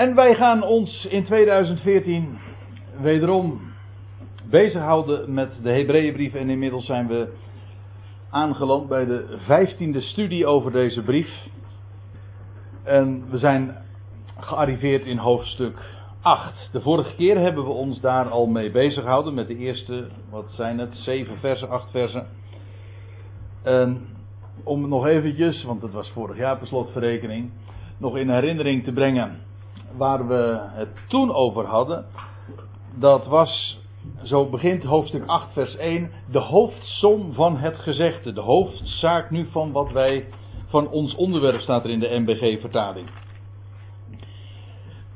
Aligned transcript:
En 0.00 0.14
wij 0.14 0.34
gaan 0.34 0.62
ons 0.62 1.04
in 1.04 1.24
2014 1.24 2.38
wederom 3.00 3.60
bezighouden 4.50 5.34
met 5.34 5.50
de 5.62 5.70
Hebreeënbrief. 5.70 6.34
En 6.34 6.50
inmiddels 6.50 6.86
zijn 6.86 7.06
we 7.06 7.32
aangeland 8.30 8.88
bij 8.88 9.04
de 9.04 9.36
vijftiende 9.46 10.00
studie 10.00 10.46
over 10.46 10.70
deze 10.70 11.02
brief. 11.02 11.30
En 12.82 13.24
we 13.30 13.38
zijn 13.38 13.76
gearriveerd 14.38 15.04
in 15.04 15.16
hoofdstuk 15.16 15.78
8. 16.20 16.68
De 16.72 16.80
vorige 16.80 17.14
keer 17.14 17.38
hebben 17.38 17.64
we 17.64 17.70
ons 17.70 18.00
daar 18.00 18.28
al 18.28 18.46
mee 18.46 18.70
bezig 18.70 19.02
gehouden 19.02 19.34
met 19.34 19.48
de 19.48 19.56
eerste, 19.56 20.08
wat 20.30 20.46
zijn 20.50 20.78
het, 20.78 20.96
7 20.96 21.38
versen, 21.38 21.68
8 21.68 21.90
versen. 21.90 22.26
En 23.62 24.06
om 24.64 24.88
nog 24.88 25.06
eventjes, 25.06 25.64
want 25.64 25.82
het 25.82 25.92
was 25.92 26.10
vorig 26.10 26.36
jaar 26.36 26.58
per 26.58 26.66
slotverrekening, 26.66 27.50
nog 27.98 28.16
in 28.16 28.30
herinnering 28.30 28.84
te 28.84 28.92
brengen 28.92 29.48
waar 29.96 30.28
we 30.28 30.58
het 30.60 30.88
toen 31.08 31.34
over 31.34 31.64
hadden. 31.64 32.04
Dat 32.94 33.26
was, 33.26 33.78
zo 34.22 34.48
begint 34.48 34.82
hoofdstuk 34.82 35.26
8 35.26 35.52
vers 35.52 35.76
1, 35.76 36.10
de 36.30 36.38
hoofdsom 36.38 37.32
van 37.32 37.56
het 37.56 37.76
gezegde. 37.76 38.32
De 38.32 38.40
hoofdzaak 38.40 39.30
nu 39.30 39.48
van 39.50 39.72
wat 39.72 39.92
wij, 39.92 40.26
van 40.68 40.88
ons 40.88 41.14
onderwerp 41.14 41.60
staat 41.60 41.84
er 41.84 41.90
in 41.90 42.00
de 42.00 42.18
MBG 42.18 42.60
vertaling. 42.60 43.08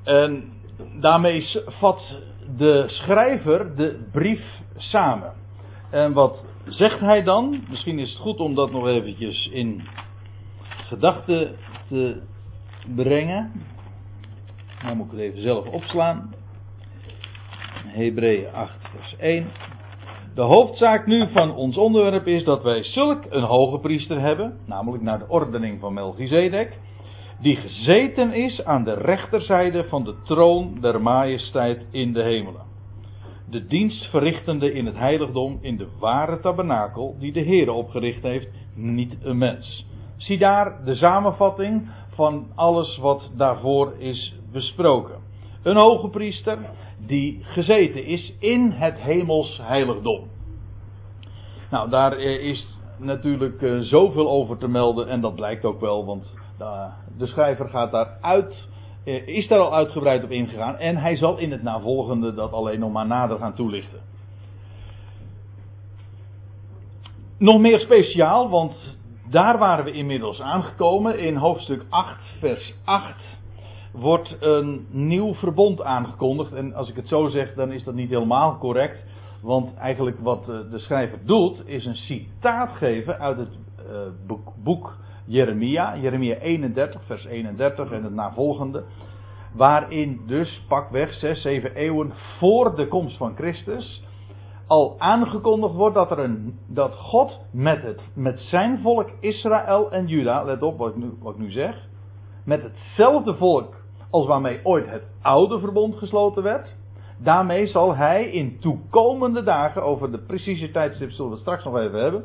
En 0.05 0.53
daarmee 1.01 1.47
vat 1.67 2.21
de 2.57 2.85
schrijver 2.87 3.77
de 3.77 4.09
brief 4.13 4.45
samen. 4.77 5.33
En 5.91 6.13
wat 6.13 6.45
zegt 6.67 7.01
hij 7.01 7.23
dan? 7.23 7.65
Misschien 7.71 7.99
is 7.99 8.11
het 8.11 8.19
goed 8.19 8.39
om 8.39 8.55
dat 8.55 8.71
nog 8.71 8.87
eventjes 8.87 9.49
in 9.49 9.83
gedachten 10.67 11.57
te 11.89 12.21
brengen. 12.95 13.53
Nou 14.85 14.97
moet 14.97 15.07
ik 15.07 15.13
het 15.13 15.21
even 15.21 15.43
zelf 15.43 15.67
opslaan. 15.67 16.35
Hebreeën 17.87 18.53
8 18.53 18.89
vers 18.97 19.17
1. 19.17 19.47
De 20.35 20.43
hoofdzaak 20.43 21.07
nu 21.07 21.29
van 21.33 21.55
ons 21.55 21.77
onderwerp 21.77 22.27
is 22.27 22.45
dat 22.45 22.63
wij 22.63 22.83
zulk 22.83 23.25
een 23.29 23.43
hoge 23.43 23.79
priester 23.79 24.21
hebben, 24.21 24.59
namelijk 24.67 25.03
naar 25.03 25.19
de 25.19 25.29
ordening 25.29 25.81
van 25.81 25.93
Melchizedek, 25.93 26.79
die 27.41 27.57
gezeten 27.57 28.33
is 28.33 28.65
aan 28.65 28.85
de 28.85 28.95
rechterzijde 28.95 29.85
van 29.85 30.05
de 30.05 30.15
troon 30.25 30.81
der 30.81 31.03
majesteit 31.03 31.87
in 31.91 32.13
de 32.13 32.23
hemelen. 32.23 32.63
De 33.51 33.67
dienst 33.67 34.11
verrichtende 34.11 34.73
in 34.73 34.87
het 34.87 34.97
heiligdom 34.97 35.59
in 35.61 35.77
de 35.77 35.89
ware 35.99 36.41
tabernakel 36.41 37.17
die 37.19 37.33
de 37.33 37.41
Heer 37.41 37.71
opgericht 37.71 38.23
heeft, 38.23 38.49
niet 38.75 39.17
een 39.23 39.39
mens. 39.39 39.87
Zie 40.17 40.39
daar 40.39 40.85
de 40.85 40.95
samenvatting 40.95 41.89
van 42.09 42.47
alles 42.55 42.99
wat 42.99 43.31
daarvoor 43.37 43.95
is 43.99 44.43
besproken. 44.55 45.15
Een 45.63 45.77
hoge 45.77 46.09
priester 46.09 46.59
die 46.99 47.41
gezeten 47.43 48.05
is 48.05 48.37
in 48.39 48.71
het 48.71 49.01
hemels 49.01 49.59
heiligdom. 49.63 50.29
Nou, 51.71 51.91
daar 51.91 52.13
eh, 52.13 52.45
is 52.45 52.67
natuurlijk 52.97 53.63
eh, 53.63 53.79
zoveel 53.79 54.29
over 54.29 54.59
te 54.59 54.69
melden 54.69 55.09
en 55.09 55.21
dat 55.21 55.35
blijkt 55.35 55.65
ook 55.65 55.81
wel, 55.81 56.05
want 56.05 56.35
de 57.19 57.27
schrijver 57.27 57.69
gaat 57.69 57.91
daar 57.91 58.19
uit, 58.21 58.69
eh, 59.05 59.27
is 59.27 59.49
daar 59.49 59.59
al 59.59 59.75
uitgebreid 59.75 60.25
op 60.25 60.31
ingegaan 60.31 60.77
en 60.77 60.97
hij 60.97 61.17
zal 61.17 61.39
in 61.39 61.51
het 61.51 61.63
navolgende 61.63 62.35
dat 62.35 62.53
alleen 62.53 62.81
nog 62.81 62.93
maar 62.93 63.07
nader 63.07 63.39
gaan 63.39 63.55
toelichten. 63.55 64.01
Nog 67.39 67.61
meer 67.61 67.79
speciaal, 67.79 68.51
want 68.51 68.99
daar 69.31 69.59
waren 69.59 69.85
we 69.85 69.93
inmiddels 69.93 70.41
aangekomen. 70.41 71.19
In 71.19 71.37
hoofdstuk 71.37 71.85
8, 71.89 72.21
vers 72.39 72.75
8 72.85 73.15
wordt 73.95 74.37
een 74.41 74.87
nieuw 74.91 75.35
verbond 75.35 75.83
aangekondigd. 75.83 76.53
En 76.53 76.75
als 76.75 76.89
ik 76.89 76.97
het 76.97 77.09
zo 77.09 77.29
zeg, 77.29 77.55
dan 77.55 77.73
is 77.73 77.85
dat 77.85 77.95
niet 77.95 78.11
helemaal 78.11 78.59
correct. 78.59 79.05
Want 79.43 79.75
eigenlijk 79.75 80.19
wat 80.21 80.49
eh, 80.49 80.71
de 80.71 80.79
schrijver 80.79 81.19
doet, 81.25 81.63
is 81.67 81.85
een 81.85 81.97
citaat 81.97 82.71
geven 82.71 83.19
uit 83.19 83.37
het 83.37 83.59
eh, 83.79 84.35
boek 84.63 84.97
Jeremia. 85.27 85.97
Jeremia 85.97 86.37
31, 86.37 87.05
vers 87.05 87.25
31 87.25 87.91
en 87.91 88.05
het 88.05 88.15
navolgende. 88.15 88.85
Waarin 89.55 90.21
dus 90.27 90.65
pakweg 90.69 91.13
6, 91.13 91.43
7 91.43 91.75
eeuwen 91.75 92.13
voor 92.39 92.77
de 92.77 92.89
komst 92.89 93.17
van 93.17 93.35
Christus 93.35 94.03
al 94.67 94.95
aangekondigd 94.99 95.75
wordt 95.75 95.95
dat, 95.95 96.11
er 96.11 96.19
een, 96.19 96.59
dat 96.67 96.95
God 96.95 97.41
met, 97.53 97.83
het, 97.83 98.03
met 98.15 98.41
zijn 98.41 98.81
volk 98.83 99.11
Israël 99.21 99.91
en 99.91 100.07
Juda, 100.07 100.43
let 100.43 100.63
op 100.63 100.79
wat 100.79 100.89
ik, 100.89 100.97
nu, 100.97 101.13
wat 101.21 101.35
ik 101.35 101.41
nu 101.41 101.51
zeg, 101.51 101.89
met 102.45 102.63
hetzelfde 102.63 103.35
volk 103.35 103.75
als 104.15 104.27
waarmee 104.27 104.61
ooit 104.63 104.91
het 104.91 105.03
oude 105.23 105.59
verbond 105.59 105.97
gesloten 105.97 106.43
werd, 106.43 106.75
daarmee 107.19 107.67
zal 107.67 107.97
hij 107.97 108.31
in 108.31 108.59
toekomende 108.61 109.43
dagen, 109.43 109.83
over 109.83 110.11
de 110.11 110.19
precieze 110.19 110.71
tijdstip 110.71 111.11
zullen 111.11 111.31
we 111.31 111.37
het 111.37 111.41
straks 111.41 111.65
nog 111.65 111.77
even 111.77 112.03
hebben, 112.03 112.25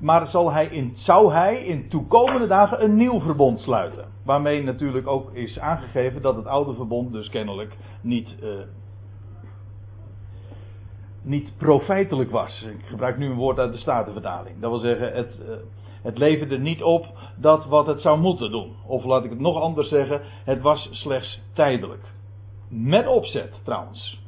maar 0.00 0.26
zal 0.26 0.52
hij 0.52 0.66
in, 0.66 0.92
zou 0.96 1.32
hij 1.32 1.64
in 1.64 1.88
toekomende 1.88 2.46
dagen 2.46 2.84
een 2.84 2.96
nieuw 2.96 3.20
verbond 3.20 3.60
sluiten. 3.60 4.04
Waarmee 4.24 4.62
natuurlijk 4.62 5.06
ook 5.06 5.32
is 5.32 5.58
aangegeven 5.58 6.22
dat 6.22 6.36
het 6.36 6.46
oude 6.46 6.74
verbond 6.74 7.12
dus 7.12 7.28
kennelijk 7.28 7.76
niet 8.00 8.36
uh, 8.42 8.48
niet 11.22 11.56
profijtelijk 11.56 12.30
was. 12.30 12.62
Ik 12.62 12.84
gebruik 12.84 13.18
nu 13.18 13.26
een 13.26 13.36
woord 13.36 13.58
uit 13.58 13.72
de 13.72 13.78
Statenvertaling. 13.78 14.60
Dat 14.60 14.70
wil 14.70 14.80
zeggen, 14.80 15.12
het, 15.12 15.40
uh, 15.48 15.54
het 16.02 16.18
leverde 16.18 16.58
niet 16.58 16.82
op 16.82 17.06
dat 17.36 17.66
wat 17.66 17.86
het 17.86 18.00
zou 18.00 18.18
moeten 18.18 18.50
doen. 18.50 18.72
Of 18.86 19.04
laat 19.04 19.24
ik 19.24 19.30
het 19.30 19.40
nog 19.40 19.60
anders 19.60 19.88
zeggen, 19.88 20.20
het 20.44 20.62
was 20.62 20.88
slechts 20.90 21.40
tijdelijk. 21.54 22.12
Met 22.68 23.06
opzet 23.06 23.60
trouwens. 23.64 24.20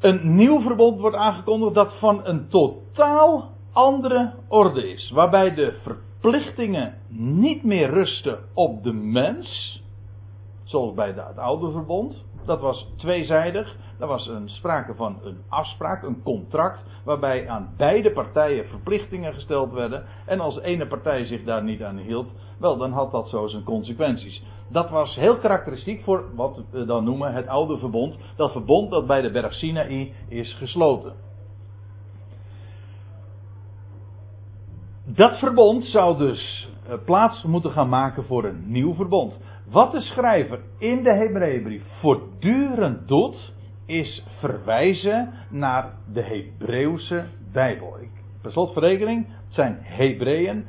Een 0.00 0.36
nieuw 0.36 0.60
verbond 0.60 1.00
wordt 1.00 1.16
aangekondigd 1.16 1.74
dat 1.74 1.94
van 1.98 2.20
een 2.24 2.48
totaal 2.48 3.50
andere 3.72 4.32
orde 4.48 4.90
is. 4.90 5.10
Waarbij 5.10 5.54
de 5.54 5.74
verplichtingen 5.82 6.94
niet 7.08 7.62
meer 7.62 7.90
rusten 7.90 8.38
op 8.54 8.82
de 8.82 8.92
mens. 8.92 9.82
Zoals 10.64 10.94
bij 10.94 11.06
het 11.06 11.38
oude 11.38 11.70
verbond. 11.70 12.24
Dat 12.46 12.60
was 12.60 12.86
tweezijdig. 12.96 13.76
Er 13.98 14.06
was 14.06 14.26
een 14.26 14.48
sprake 14.48 14.94
van 14.94 15.18
een 15.22 15.38
afspraak, 15.48 16.02
een 16.02 16.22
contract, 16.22 16.84
waarbij 17.04 17.48
aan 17.48 17.74
beide 17.76 18.12
partijen 18.12 18.68
verplichtingen 18.68 19.34
gesteld 19.34 19.72
werden. 19.72 20.04
En 20.26 20.40
als 20.40 20.60
ene 20.60 20.86
partij 20.86 21.26
zich 21.26 21.44
daar 21.44 21.62
niet 21.62 21.82
aan 21.82 21.96
hield, 21.96 22.28
wel, 22.58 22.76
dan 22.76 22.92
had 22.92 23.10
dat 23.10 23.28
zo 23.28 23.46
zijn 23.46 23.64
consequenties. 23.64 24.42
Dat 24.68 24.90
was 24.90 25.14
heel 25.14 25.38
karakteristiek 25.38 26.02
voor 26.02 26.24
wat 26.34 26.62
we 26.70 26.84
dan 26.84 27.04
noemen 27.04 27.32
het 27.32 27.46
oude 27.46 27.78
verbond. 27.78 28.16
Dat 28.36 28.52
verbond 28.52 28.90
dat 28.90 29.06
bij 29.06 29.20
de 29.20 29.30
berg 29.30 29.52
Sinaï 29.54 30.12
is 30.28 30.54
gesloten. 30.54 31.12
Dat 35.04 35.38
verbond 35.38 35.84
zou 35.84 36.18
dus 36.18 36.68
eh, 36.88 36.94
plaats 37.04 37.42
moeten 37.42 37.70
gaan 37.70 37.88
maken 37.88 38.24
voor 38.24 38.44
een 38.44 38.62
nieuw 38.66 38.94
verbond. 38.94 39.38
Wat 39.70 39.92
de 39.92 40.00
schrijver 40.00 40.60
in 40.78 41.02
de 41.02 41.12
Hebreeënbrief 41.12 41.82
voortdurend 42.00 43.08
doet, 43.08 43.52
is 43.86 44.24
verwijzen 44.38 45.32
naar 45.50 45.92
de 46.12 46.22
Hebreeuwse 46.22 47.24
Bijbel. 47.52 47.96
Per 48.42 48.52
slotverrekening, 48.52 49.26
het 49.26 49.54
zijn 49.54 49.78
Hebreeën, 49.80 50.66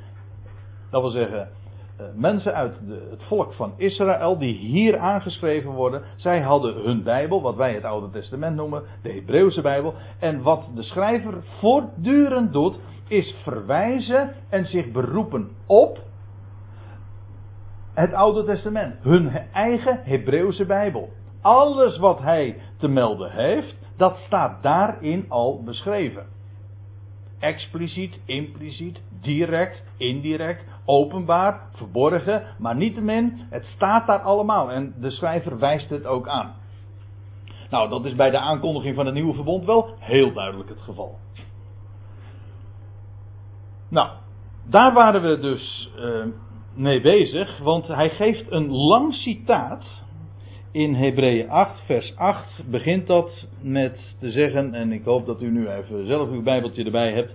dat 0.90 1.02
wil 1.02 1.12
zeggen 1.12 1.50
eh, 1.97 2.06
mensen 2.16 2.53
uit 2.53 2.80
de, 2.88 3.08
het 3.09 3.24
volk 3.24 3.53
van 3.53 3.74
Israël 3.75 4.38
die 4.38 4.53
hier 4.53 4.97
aangeschreven 4.97 5.72
worden. 5.72 6.03
Zij 6.16 6.41
hadden 6.41 6.75
hun 6.84 7.03
Bijbel, 7.03 7.41
wat 7.41 7.56
wij 7.56 7.74
het 7.74 7.84
Oude 7.84 8.09
Testament 8.09 8.56
noemen, 8.56 8.84
de 9.02 9.12
Hebreeuwse 9.12 9.62
Bijbel. 9.62 9.94
En 10.19 10.41
wat 10.41 10.69
de 10.75 10.84
schrijver 10.84 11.44
voortdurend 11.59 12.53
doet, 12.53 12.79
is 13.08 13.35
verwijzen 13.44 14.34
en 14.50 14.66
zich 14.66 14.91
beroepen 14.91 15.50
op 15.66 16.06
het 17.97 18.13
Oude 18.13 18.44
Testament. 18.44 18.96
Hun 19.02 19.31
eigen 19.53 20.00
Hebreeuwse 20.03 20.66
Bijbel. 20.66 21.09
Alles 21.41 21.97
wat 21.97 22.20
hij 22.20 22.61
te 22.78 22.88
melden 22.88 23.32
heeft, 23.32 23.76
dat 23.96 24.17
staat 24.26 24.64
daarin 24.64 25.26
al 25.29 25.64
beschreven. 25.64 26.26
Expliciet, 27.40 28.20
impliciet, 28.26 29.02
direct, 29.22 29.84
indirect, 29.97 30.66
openbaar, 30.85 31.61
verborgen, 31.73 32.44
maar 32.58 32.76
niettemin, 32.76 33.41
het 33.49 33.66
staat 33.66 34.08
daar 34.08 34.22
allemaal 34.22 34.72
en 34.72 34.93
de 35.00 35.09
schrijver 35.09 35.59
wijst 35.59 35.90
het 35.90 36.05
ook 36.05 36.28
aan. 36.28 36.55
Nou, 37.70 37.90
dat 37.90 38.05
is 38.05 38.16
bij 38.16 38.29
de 38.29 38.40
aankondiging 38.40 38.96
van 38.96 39.05
het 39.05 39.16
nieuwe 39.16 39.34
verbond 39.34 39.66
wel 39.66 39.96
heel 40.00 40.34
duidelijk 40.34 40.70
het 40.70 40.82
geval. 40.82 41.17
Nou, 43.90 44.09
daar 44.66 44.93
waren 44.93 45.22
we 45.22 45.40
dus 45.40 45.91
uh, 46.00 46.26
mee 46.78 47.02
bezig, 47.02 47.58
want 47.58 47.88
hij 47.88 48.09
geeft 48.09 48.52
een 48.52 48.72
lang 48.72 49.14
citaat 49.14 49.84
in 50.72 50.94
Hebreeën 50.94 51.50
8, 51.50 51.82
vers 51.85 52.16
8 52.16 52.70
begint 52.70 53.08
dat 53.08 53.47
met 53.62 54.16
te 54.20 54.32
zeggen, 54.32 54.74
en 54.74 54.91
ik 54.91 55.03
hoop 55.03 55.26
dat 55.26 55.41
u 55.41 55.52
nu 55.52 55.70
even 55.70 56.06
zelf 56.06 56.29
uw 56.29 56.44
Bijbeltje 56.44 56.84
erbij 56.84 57.14
hebt. 57.14 57.34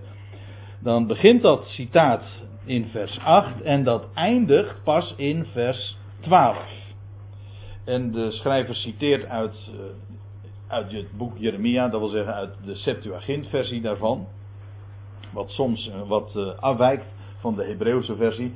Dan 0.79 1.07
begint 1.07 1.41
dat 1.41 1.65
citaat 1.65 2.23
in 2.65 2.85
vers 2.85 3.19
8 3.19 3.61
en 3.61 3.83
dat 3.83 4.07
eindigt 4.13 4.83
pas 4.83 5.13
in 5.17 5.45
vers 5.45 5.97
12. 6.19 6.57
En 7.85 8.11
de 8.11 8.31
schrijver 8.31 8.75
citeert 8.75 9.25
uit, 9.25 9.71
uh, 9.73 9.79
uit 10.67 10.91
het 10.91 11.17
boek 11.17 11.37
Jeremia, 11.37 11.87
dat 11.87 11.99
wil 11.99 12.09
zeggen 12.09 12.33
uit 12.33 12.55
de 12.65 12.75
Septuagint-versie 12.75 13.81
daarvan. 13.81 14.27
Wat 15.33 15.49
soms 15.49 15.87
uh, 15.87 16.07
wat 16.07 16.33
uh, 16.35 16.59
afwijkt 16.59 17.05
van 17.39 17.55
de 17.55 17.63
Hebreeuwse 17.63 18.15
versie. 18.15 18.53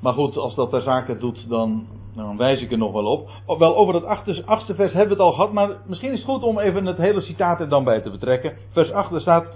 Maar 0.00 0.12
goed, 0.12 0.36
als 0.36 0.54
dat 0.54 0.70
ter 0.70 0.82
zake 0.82 1.18
doet, 1.18 1.48
dan, 1.48 1.86
dan 2.14 2.36
wijs 2.36 2.60
ik 2.60 2.72
er 2.72 2.78
nog 2.78 2.92
wel 2.92 3.06
op. 3.06 3.58
Wel, 3.58 3.76
over 3.76 3.94
het 3.94 4.04
achtste, 4.44 4.74
vers 4.74 4.92
hebben 4.92 5.16
we 5.16 5.22
het 5.22 5.32
al 5.32 5.32
gehad, 5.32 5.52
maar 5.52 5.70
misschien 5.86 6.12
is 6.12 6.18
het 6.18 6.28
goed 6.28 6.42
om 6.42 6.58
even 6.58 6.86
het 6.86 6.96
hele 6.96 7.20
citaat 7.20 7.60
er 7.60 7.68
dan 7.68 7.84
bij 7.84 8.00
te 8.00 8.10
betrekken. 8.10 8.56
Vers 8.70 8.92
8 8.92 9.20
staat, 9.20 9.46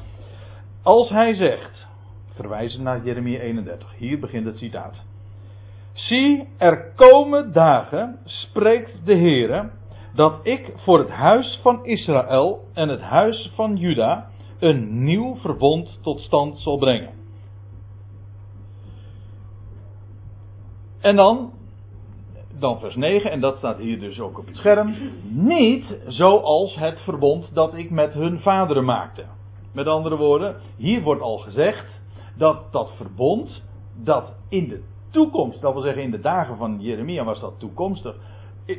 als 0.83 1.09
hij 1.09 1.35
zegt, 1.35 1.87
verwijzen 2.35 2.83
naar 2.83 3.05
Jeremia 3.05 3.39
31, 3.39 3.95
hier 3.97 4.21
begint 4.21 4.47
het 4.47 4.57
citaat. 4.57 4.95
Zie, 5.93 6.49
er 6.59 6.93
komen 6.97 7.53
dagen, 7.53 8.19
spreekt 8.25 9.07
de 9.07 9.15
Heere, 9.15 9.71
dat 10.15 10.35
ik 10.43 10.73
voor 10.77 10.99
het 10.99 11.11
huis 11.11 11.59
van 11.63 11.85
Israël 11.85 12.65
en 12.75 12.89
het 12.89 13.01
huis 13.01 13.53
van 13.55 13.77
Juda 13.77 14.31
een 14.59 15.05
nieuw 15.05 15.37
verbond 15.37 15.99
tot 16.03 16.21
stand 16.21 16.59
zal 16.59 16.79
brengen. 16.79 17.22
En 21.03 21.17
dan, 21.17 21.53
dan 22.59 22.79
vers 22.79 22.95
9, 22.95 23.31
en 23.31 23.41
dat 23.41 23.57
staat 23.57 23.79
hier 23.79 24.01
dus 24.01 24.21
ook 24.21 24.39
op 24.39 24.47
het 24.47 24.57
scherm. 24.57 24.95
Niet 25.29 25.85
zoals 26.07 26.75
het 26.75 27.01
verbond 27.01 27.55
dat 27.55 27.75
ik 27.75 27.91
met 27.91 28.13
hun 28.13 28.41
vaderen 28.41 28.85
maakte. 28.85 29.25
Met 29.73 29.87
andere 29.87 30.17
woorden, 30.17 30.57
hier 30.77 31.03
wordt 31.03 31.23
al 31.23 31.39
gezegd 31.39 31.87
dat 32.37 32.73
dat 32.73 32.93
verbond, 32.97 33.63
dat 34.03 34.33
in 34.49 34.69
de 34.69 34.83
toekomst, 35.11 35.61
dat 35.61 35.73
wil 35.73 35.83
zeggen 35.83 36.03
in 36.03 36.11
de 36.11 36.21
dagen 36.21 36.57
van 36.57 36.77
Jeremia 36.81 37.25
was 37.25 37.41
dat 37.41 37.59
toekomstig, 37.59 38.15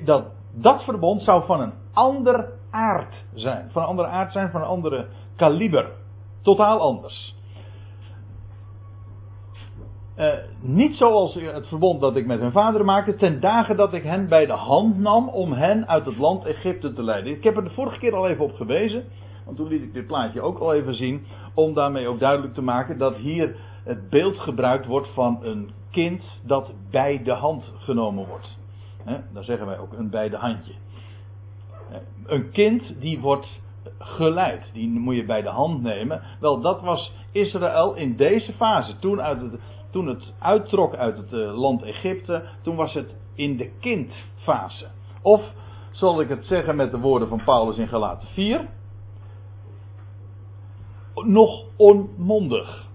dat 0.06 0.25
dat 0.52 0.84
verbond 0.84 1.22
zou 1.22 1.46
van 1.46 1.62
een 1.62 1.74
ander 1.94 2.50
aard 2.70 3.16
zijn. 3.34 3.70
Van 3.72 3.81
een 3.81 3.88
andere 3.88 4.08
aard 4.08 4.31
zijn, 4.31 4.50
van 4.50 4.62
een 4.62 4.68
andere 4.68 5.08
kaliber. 5.36 5.92
Totaal 6.42 6.80
anders. 6.80 7.36
Uh, 10.18 10.33
niet 10.62 10.95
zoals 10.95 11.33
het 11.33 11.68
verbond 11.68 12.01
dat 12.01 12.15
ik 12.15 12.25
met 12.25 12.39
hun 12.39 12.51
vader 12.51 12.86
maakte, 12.86 13.15
ten 13.15 13.39
dagen 13.39 13.77
dat 13.77 13.94
ik 13.94 14.04
hen 14.04 14.27
bij 14.27 14.45
de 14.45 14.54
hand 14.54 14.98
nam 14.98 15.30
om 15.30 15.54
hen 15.54 15.88
uit 15.88 16.06
het 16.06 16.18
land 16.18 16.45
Egypte 16.45 16.94
te 16.94 17.04
leiden. 17.04 17.31
Ik 17.31 17.44
heb 17.44 17.57
er 17.57 17.63
de 17.63 17.69
vorige 17.69 18.00
keer 18.00 18.15
al 18.15 18.27
even 18.27 18.44
op 18.44 18.54
gewezen, 18.54 19.04
want 19.45 19.57
toen 19.57 19.68
liet 19.68 19.81
ik 19.81 19.94
dit 19.94 20.07
plaatje 20.07 20.42
ook 20.42 20.60
al 20.60 20.74
even 20.74 20.95
zien, 20.95 21.25
om 21.54 21.74
daarmee 21.74 22.07
ook 22.07 22.19
duidelijk 22.19 22.54
te 22.54 22.62
maken 22.62 22.98
dat 22.98 23.15
hier 23.15 23.56
het 23.83 24.10
beeld 24.10 24.39
gebruikt 24.39 24.86
wordt 24.86 25.07
van 25.13 25.39
een 25.42 25.69
kind 25.92 26.42
dat 26.45 26.74
bij 26.92 27.24
de 27.24 27.31
hand 27.31 27.74
genomen 27.77 28.27
wordt. 28.27 28.57
Dan 29.33 29.44
zeggen 29.44 29.65
wij 29.65 29.80
ook 29.80 29.94
een 29.94 30.10
bij 30.10 30.30
de 30.30 30.38
handje. 30.38 30.74
Een 32.25 32.51
kind 32.51 32.95
die 33.00 33.19
wordt 33.19 33.62
geleid, 34.00 34.69
die 34.74 34.89
moet 34.89 35.15
je 35.15 35.25
bij 35.25 35.42
de 35.42 35.50
hand 35.50 35.81
nemen. 35.81 36.21
Wel, 36.39 36.62
dat 36.62 36.81
was 36.81 37.13
Israël 37.31 37.95
in 37.95 38.15
deze 38.15 38.54
fase. 38.54 39.00
Toen 39.00 39.21
uit 39.21 39.42
het, 39.42 39.60
toen 39.94 40.07
het 40.07 40.34
uittrok 40.40 40.95
uit 40.95 41.18
het 41.18 41.34
eh, 41.34 41.57
land 41.57 41.84
Egypte, 41.84 42.44
toen 42.62 42.75
was 42.75 42.94
het 42.94 43.16
in 43.36 43.57
de 43.57 43.72
kindfase. 43.80 44.88
Of, 45.22 45.42
zal 45.92 46.22
ik 46.22 46.30
het 46.30 46.45
zeggen 46.45 46.75
met 46.75 46.92
de 46.92 47.00
woorden 47.00 47.28
van 47.28 47.44
Paulus 47.44 47.78
in 47.78 47.88
Galaten 47.88 48.28
4, 48.28 48.69
nog 51.13 51.66
onmondig. 51.75 52.88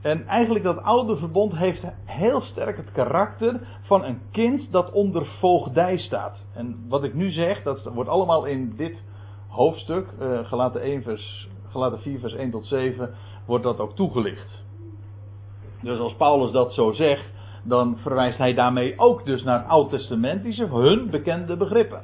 En 0.00 0.26
eigenlijk 0.26 0.64
dat 0.64 0.82
oude 0.82 1.16
verbond 1.16 1.56
heeft 1.56 1.82
heel 2.04 2.40
sterk 2.40 2.76
het 2.76 2.92
karakter 2.92 3.60
van 3.82 4.04
een 4.04 4.20
kind 4.30 4.72
dat 4.72 4.90
onder 4.92 5.26
voogdij 5.26 5.98
staat. 5.98 6.44
En 6.54 6.84
wat 6.88 7.04
ik 7.04 7.14
nu 7.14 7.30
zeg, 7.30 7.62
dat 7.62 7.84
wordt 7.84 8.10
allemaal 8.10 8.44
in 8.44 8.76
dit 8.76 9.02
hoofdstuk, 9.48 10.06
uh, 10.20 10.38
gelaten, 10.38 10.80
1 10.80 11.02
vers, 11.02 11.48
gelaten 11.68 12.00
4 12.00 12.18
vers 12.18 12.34
1 12.34 12.50
tot 12.50 12.66
7, 12.66 13.14
wordt 13.46 13.64
dat 13.64 13.78
ook 13.78 13.94
toegelicht. 13.94 14.65
Dus 15.86 15.98
als 15.98 16.14
Paulus 16.14 16.52
dat 16.52 16.72
zo 16.72 16.92
zegt, 16.92 17.24
dan 17.62 17.96
verwijst 17.98 18.38
hij 18.38 18.54
daarmee 18.54 18.94
ook 18.96 19.24
dus 19.24 19.42
naar 19.42 19.64
oud-testamentische, 19.64 20.66
hun 20.66 21.10
bekende 21.10 21.56
begrippen. 21.56 22.02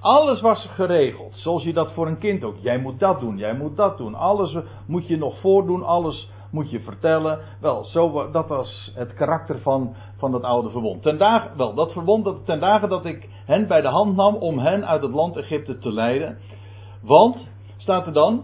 Alles 0.00 0.40
was 0.40 0.66
geregeld, 0.66 1.34
zoals 1.34 1.62
je 1.62 1.72
dat 1.72 1.92
voor 1.92 2.06
een 2.06 2.18
kind 2.18 2.44
ook. 2.44 2.56
Jij 2.60 2.78
moet 2.78 2.98
dat 2.98 3.20
doen, 3.20 3.36
jij 3.36 3.54
moet 3.54 3.76
dat 3.76 3.98
doen. 3.98 4.14
Alles 4.14 4.56
moet 4.86 5.06
je 5.06 5.16
nog 5.16 5.40
voordoen, 5.40 5.82
alles 5.82 6.30
moet 6.50 6.70
je 6.70 6.80
vertellen. 6.80 7.38
Wel, 7.60 7.84
zo, 7.84 8.30
dat 8.30 8.48
was 8.48 8.92
het 8.94 9.14
karakter 9.14 9.60
van, 9.60 9.94
van 10.16 10.30
dat 10.30 10.42
oude 10.42 10.70
verbond. 10.70 11.02
Ten 11.02 11.18
wel, 11.56 11.74
dat 11.74 11.92
verbond 11.92 12.24
dat, 12.24 12.44
ten 12.44 12.60
dagen 12.60 12.88
dat 12.88 13.04
ik 13.04 13.28
hen 13.46 13.66
bij 13.66 13.80
de 13.80 13.88
hand 13.88 14.16
nam 14.16 14.34
om 14.34 14.58
hen 14.58 14.86
uit 14.86 15.02
het 15.02 15.12
land 15.12 15.36
Egypte 15.36 15.78
te 15.78 15.92
leiden. 15.92 16.38
Want, 17.02 17.36
staat 17.76 18.06
er 18.06 18.12
dan, 18.12 18.42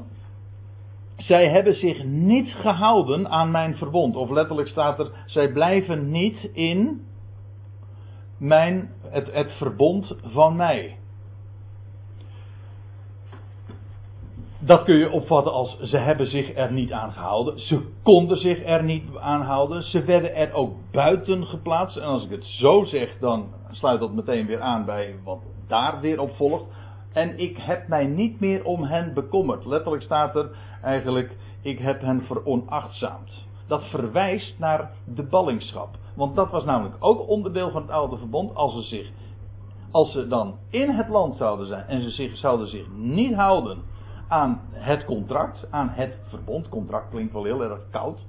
zij 1.26 1.48
hebben 1.48 1.74
zich 1.74 2.04
niet 2.04 2.52
gehouden 2.52 3.28
aan 3.28 3.50
mijn 3.50 3.76
verbond. 3.76 4.16
Of 4.16 4.30
letterlijk 4.30 4.68
staat 4.68 4.98
er, 4.98 5.10
zij 5.26 5.52
blijven 5.52 6.10
niet 6.10 6.48
in 6.52 7.06
mijn, 8.38 8.90
het, 9.08 9.32
het 9.32 9.52
verbond 9.52 10.16
van 10.22 10.56
mij. 10.56 10.96
Dat 14.58 14.84
kun 14.84 14.96
je 14.96 15.10
opvatten 15.10 15.52
als 15.52 15.78
ze 15.80 15.96
hebben 15.96 16.26
zich 16.26 16.54
er 16.54 16.72
niet 16.72 16.92
aan 16.92 17.12
gehouden. 17.12 17.60
Ze 17.60 17.80
konden 18.02 18.38
zich 18.38 18.64
er 18.64 18.84
niet 18.84 19.16
aan 19.16 19.42
houden. 19.42 19.82
Ze 19.82 20.04
werden 20.04 20.34
er 20.34 20.52
ook 20.52 20.74
buiten 20.92 21.46
geplaatst. 21.46 21.96
En 21.96 22.06
als 22.06 22.24
ik 22.24 22.30
het 22.30 22.44
zo 22.44 22.84
zeg, 22.84 23.18
dan 23.20 23.48
sluit 23.70 24.00
dat 24.00 24.12
meteen 24.12 24.46
weer 24.46 24.60
aan 24.60 24.84
bij 24.84 25.14
wat 25.24 25.40
daar 25.66 26.00
weer 26.00 26.20
op 26.20 26.36
volgt. 26.36 26.64
En 27.16 27.38
ik 27.38 27.56
heb 27.56 27.88
mij 27.88 28.06
niet 28.06 28.40
meer 28.40 28.64
om 28.64 28.82
hen 28.82 29.14
bekommerd. 29.14 29.64
Letterlijk 29.64 30.02
staat 30.02 30.36
er 30.36 30.50
eigenlijk, 30.82 31.36
ik 31.60 31.78
heb 31.78 32.00
hen 32.00 32.22
veronachtzaamd. 32.22 33.46
Dat 33.66 33.84
verwijst 33.84 34.58
naar 34.58 34.90
de 35.04 35.22
ballingschap. 35.22 35.88
Want 36.14 36.36
dat 36.36 36.50
was 36.50 36.64
namelijk 36.64 36.96
ook 36.98 37.28
onderdeel 37.28 37.70
van 37.70 37.82
het 37.82 37.90
oude 37.90 38.16
verbond. 38.16 38.54
Als 38.54 38.74
ze, 38.74 38.82
zich, 38.82 39.10
als 39.90 40.12
ze 40.12 40.28
dan 40.28 40.54
in 40.70 40.90
het 40.90 41.08
land 41.08 41.34
zouden 41.34 41.66
zijn 41.66 41.86
en 41.86 42.02
ze 42.02 42.10
zich, 42.10 42.36
zouden 42.36 42.68
zich 42.68 42.86
niet 42.96 43.34
houden 43.34 43.78
aan 44.28 44.60
het 44.72 45.04
contract, 45.04 45.66
aan 45.70 45.88
het 45.88 46.18
verbond. 46.28 46.68
Contract 46.68 47.10
klinkt 47.10 47.32
wel 47.32 47.44
heel 47.44 47.62
erg 47.62 47.80
koud. 47.90 48.24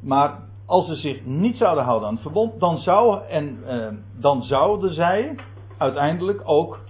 Maar 0.00 0.38
als 0.66 0.86
ze 0.86 0.94
zich 0.94 1.24
niet 1.24 1.56
zouden 1.56 1.84
houden 1.84 2.08
aan 2.08 2.14
het 2.14 2.22
verbond, 2.22 2.60
dan, 2.60 2.78
zou, 2.78 3.20
en, 3.28 3.58
eh, 3.66 3.88
dan 4.20 4.42
zouden 4.42 4.94
zij 4.94 5.34
uiteindelijk 5.78 6.42
ook 6.44 6.83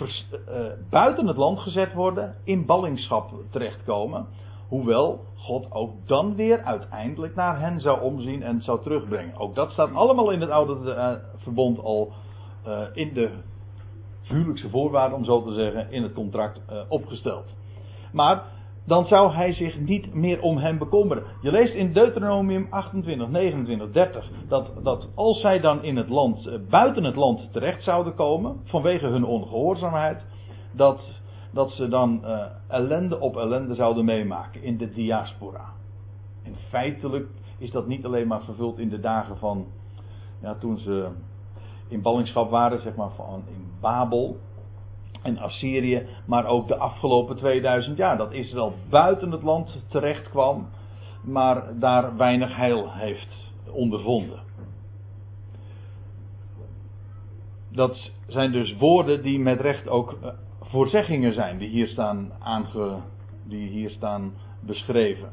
eh, 0.00 0.64
buiten 0.90 1.26
het 1.26 1.36
land 1.36 1.58
gezet 1.58 1.92
worden, 1.92 2.34
in 2.44 2.66
ballingschap 2.66 3.30
terechtkomen. 3.50 4.26
Hoewel 4.68 5.24
God 5.36 5.72
ook 5.72 5.92
dan 6.06 6.34
weer 6.34 6.62
uiteindelijk 6.62 7.34
naar 7.34 7.60
hen 7.60 7.80
zou 7.80 8.00
omzien 8.00 8.42
en 8.42 8.62
zou 8.62 8.82
terugbrengen. 8.82 9.36
Ook 9.36 9.54
dat 9.54 9.70
staat 9.70 9.94
allemaal 9.94 10.30
in 10.30 10.40
het 10.40 10.50
oude 10.50 10.94
uh, 10.94 11.12
verbond 11.36 11.78
al 11.78 12.12
uh, 12.66 12.80
in 12.92 13.14
de 13.14 13.30
huwelijkse 14.22 14.68
voorwaarden, 14.68 15.18
om 15.18 15.24
zo 15.24 15.42
te 15.42 15.54
zeggen, 15.54 15.90
in 15.90 16.02
het 16.02 16.12
contract 16.12 16.60
opgesteld. 16.88 17.44
Maar 18.12 18.42
dan 18.84 19.06
zou 19.06 19.32
hij 19.32 19.54
zich 19.54 19.80
niet 19.80 20.14
meer 20.14 20.40
om 20.40 20.58
hem 20.58 20.78
bekommeren. 20.78 21.24
Je 21.40 21.50
leest 21.50 21.74
in 21.74 21.92
Deuteronomium 21.92 22.66
28, 22.70 23.28
29, 23.28 23.90
30 23.90 24.30
dat, 24.48 24.70
dat 24.82 25.08
als 25.14 25.40
zij 25.40 25.60
dan 25.60 25.82
in 25.82 25.96
het 25.96 26.08
land, 26.08 26.46
uh, 26.46 26.54
buiten 26.68 27.04
het 27.04 27.16
land 27.16 27.52
terecht 27.52 27.82
zouden 27.82 28.14
komen, 28.14 28.60
vanwege 28.64 29.06
hun 29.06 29.24
ongehoorzaamheid, 29.24 30.24
dat, 30.72 31.20
dat 31.52 31.70
ze 31.70 31.88
dan 31.88 32.20
uh, 32.24 32.44
ellende 32.68 33.20
op 33.20 33.36
ellende 33.36 33.74
zouden 33.74 34.04
meemaken 34.04 34.62
in 34.62 34.76
de 34.76 34.92
diaspora. 34.92 35.64
En 36.42 36.54
feitelijk 36.68 37.28
is 37.58 37.70
dat 37.70 37.86
niet 37.86 38.04
alleen 38.04 38.26
maar 38.26 38.42
vervuld 38.44 38.78
in 38.78 38.88
de 38.88 39.00
dagen 39.00 39.38
van, 39.38 39.66
ja, 40.40 40.54
toen 40.54 40.78
ze 40.78 41.08
in 41.88 42.02
ballingschap 42.02 42.50
waren, 42.50 42.80
zeg 42.80 42.94
maar 42.94 43.10
van 43.10 43.42
in 43.46 43.70
Babel 43.80 44.36
en 45.22 45.38
Assyrië, 45.38 46.06
maar 46.26 46.46
ook 46.46 46.68
de 46.68 46.76
afgelopen 46.76 47.36
2000 47.36 47.96
jaar. 47.96 48.16
Dat 48.16 48.32
Israël 48.32 48.74
buiten 48.90 49.30
het 49.30 49.42
land 49.42 49.84
terecht 49.88 50.30
kwam, 50.30 50.68
maar 51.24 51.78
daar 51.78 52.16
weinig 52.16 52.56
heil 52.56 52.92
heeft 52.92 53.52
ondervonden. 53.72 54.40
Dat 57.68 58.12
zijn 58.26 58.52
dus 58.52 58.76
woorden 58.76 59.22
die 59.22 59.38
met 59.38 59.60
recht 59.60 59.88
ook 59.88 60.12
eh, 60.22 60.28
voorzeggingen 60.60 61.32
zijn, 61.32 61.58
die 61.58 61.68
hier 61.68 61.88
staan, 61.88 62.32
aange, 62.38 62.96
die 63.44 63.68
hier 63.68 63.90
staan 63.90 64.32
beschreven. 64.60 65.32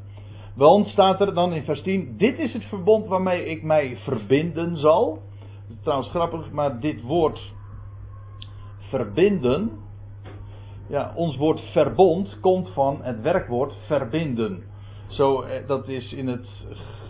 Want 0.55 0.87
staat 0.87 1.21
er 1.21 1.33
dan 1.33 1.53
in 1.53 1.63
vers 1.63 1.81
10: 1.81 2.17
Dit 2.17 2.39
is 2.39 2.53
het 2.53 2.65
verbond 2.65 3.07
waarmee 3.07 3.45
ik 3.45 3.63
mij 3.63 3.97
verbinden 3.97 4.77
zal 4.77 5.21
trouwens 5.81 6.09
grappig, 6.09 6.51
maar 6.51 6.79
dit 6.79 7.01
woord 7.01 7.53
verbinden. 8.89 9.78
Ja, 10.89 11.13
ons 11.15 11.37
woord 11.37 11.59
verbond 11.59 12.39
komt 12.39 12.69
van 12.69 12.99
het 13.01 13.21
werkwoord 13.21 13.73
verbinden. 13.85 14.63
Zo, 15.07 15.41
eh, 15.41 15.67
dat 15.67 15.87
is 15.87 16.13
in 16.13 16.27
het 16.27 16.47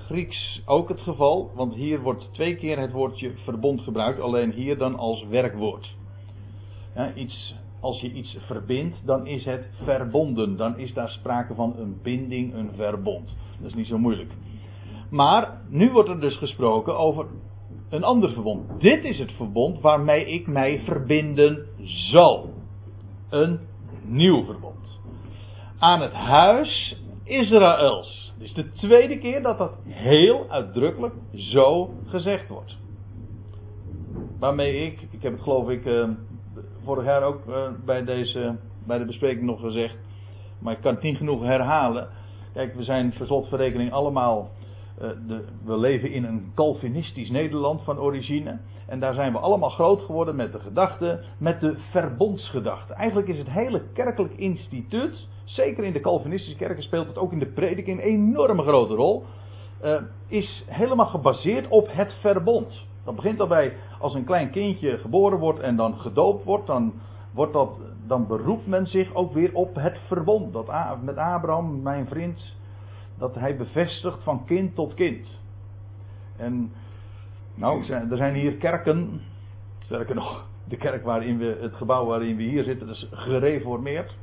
Grieks 0.06 0.62
ook 0.66 0.90
het 0.90 1.00
geval, 1.02 1.52
want 1.56 1.74
hier 1.74 2.00
wordt 2.02 2.34
twee 2.34 2.56
keer 2.56 2.80
het 2.80 2.92
woordje 2.92 3.32
verbond 3.44 3.82
gebruikt, 3.82 4.20
alleen 4.20 4.52
hier 4.52 4.78
dan 4.78 4.96
als 4.96 5.28
werkwoord. 5.28 5.96
Iets, 7.16 7.56
als 7.80 8.02
je 8.02 8.12
iets 8.12 8.38
verbindt, 8.46 8.98
dan 9.06 9.28
is 9.28 9.46
het 9.46 9.70
verbonden. 9.84 10.58
Dan 10.58 10.78
is 10.78 10.94
daar 10.94 11.10
sprake 11.10 11.56
van 11.56 11.76
een 11.78 12.00
binding, 12.04 12.54
een 12.54 12.72
verbond. 12.76 13.36
Dat 13.60 13.70
is 13.70 13.76
niet 13.76 13.88
zo 13.88 13.98
moeilijk. 13.98 14.32
Maar 15.10 15.62
nu 15.70 15.92
wordt 15.92 16.10
er 16.10 16.20
dus 16.20 16.38
gesproken 16.38 16.98
over 16.98 17.26
een 17.90 18.04
ander 18.04 18.34
verbond. 18.34 18.82
Dit 18.82 19.04
is 19.04 19.20
het 19.20 19.32
verbond 19.32 19.82
waarmee 19.82 20.26
ik 20.26 20.48
mij 20.48 20.82
verbinden 20.86 21.66
zal. 21.86 22.50
Een 23.30 23.60
nieuw 24.10 24.46
verbond. 24.46 25.00
Aan 25.80 26.02
het 26.02 26.14
huis 26.14 27.02
Israëls. 27.24 28.34
Dit 28.38 28.48
is 28.48 28.54
de 28.54 28.72
tweede 28.72 29.18
keer 29.18 29.42
dat 29.42 29.58
dat 29.58 29.72
heel 29.86 30.46
uitdrukkelijk 30.50 31.14
zo 31.34 31.90
gezegd 32.06 32.48
wordt. 32.48 32.78
Waarmee 34.40 34.86
ik, 34.86 35.02
ik 35.12 35.22
heb 35.22 35.32
het 35.32 35.42
geloof 35.42 35.70
ik 35.70 35.86
uh, 35.86 36.10
vorig 36.84 37.06
jaar 37.06 37.24
ook 37.24 37.46
uh, 37.48 37.68
bij, 37.86 38.04
deze, 38.04 38.56
bij 38.86 38.98
de 38.98 39.06
bespreking 39.06 39.46
nog 39.46 39.60
gezegd, 39.60 39.96
maar 40.60 40.74
ik 40.74 40.82
kan 40.82 40.94
het 40.94 41.04
niet 41.04 41.18
genoeg 41.18 41.44
herhalen. 41.44 42.10
Kijk, 42.54 42.76
we 42.76 42.84
zijn 42.84 43.14
per 43.18 43.26
slotverrekening 43.26 43.92
allemaal 43.92 44.50
de, 45.00 45.46
we 45.64 45.78
leven 45.78 46.12
in 46.12 46.24
een 46.24 46.52
Calvinistisch 46.56 47.30
Nederland 47.30 47.84
van 47.84 48.00
origine. 48.00 48.60
En 48.88 49.00
daar 49.00 49.14
zijn 49.14 49.32
we 49.32 49.40
allemaal 49.40 49.70
groot 49.70 50.02
geworden 50.02 50.36
met 50.36 50.52
de 50.52 50.60
gedachte, 50.60 51.24
met 51.38 51.62
de 51.62 51.78
verbondsgedachte. 51.92 52.94
Eigenlijk 52.94 53.28
is 53.28 53.38
het 53.38 53.50
hele 53.50 53.84
kerkelijk 53.94 54.34
instituut, 54.34 55.28
zeker 55.44 55.84
in 55.84 55.94
de 55.94 56.00
Calvinistische 56.00 56.58
kerken 56.58 56.84
speelt 56.84 57.08
het 57.08 57.18
ook 57.18 57.32
in 57.32 57.40
de 57.40 57.52
prediking 57.52 58.00
een 58.00 58.06
enorme 58.06 58.62
grote 58.62 58.94
rol, 58.94 59.24
uh, 59.84 60.02
is 60.28 60.64
helemaal 60.68 61.06
gebaseerd 61.06 61.68
op 61.68 61.88
het 61.92 62.14
verbond. 62.14 62.88
Dat 63.04 63.16
begint 63.16 63.38
daarbij 63.38 63.74
als 64.00 64.14
een 64.14 64.26
klein 64.26 64.52
kindje 64.52 64.98
geboren 64.98 65.40
wordt 65.40 65.60
en 65.60 65.76
dan 65.76 65.98
gedoopt 65.98 66.44
wordt, 66.44 66.68
dan, 66.68 66.94
wordt 67.34 67.54
dat, 67.54 67.70
dan 68.08 68.28
beroept 68.28 68.68
men 68.68 68.88
zich 68.88 69.14
ook 69.14 69.34
weer 69.34 69.54
op 69.54 69.76
het 69.76 69.98
verbond. 70.08 70.54
Dat 70.54 70.68
met 71.04 71.18
Abraham, 71.18 71.82
mijn 71.82 72.08
vriend, 72.08 72.58
dat 73.20 73.36
hij 73.36 73.56
bevestigt 73.56 74.24
van 74.24 74.46
kind 74.46 74.76
tot 74.76 74.94
kind. 74.94 75.40
En 76.38 76.72
nou, 77.56 77.92
er 77.92 78.18
zijn 78.18 78.34
hier 78.34 78.54
kerken, 78.54 79.22
sterker 79.80 80.16
nog, 80.16 80.46
de 80.64 80.78
kerk 80.78 81.04
waarin 81.04 81.38
we, 81.38 81.58
het 81.62 81.74
gebouw 81.74 82.06
waarin 82.06 82.36
we 82.36 82.44
hier 82.44 82.64
zitten, 82.64 82.90
is 82.90 83.08
gereformeerd. 83.12 84.18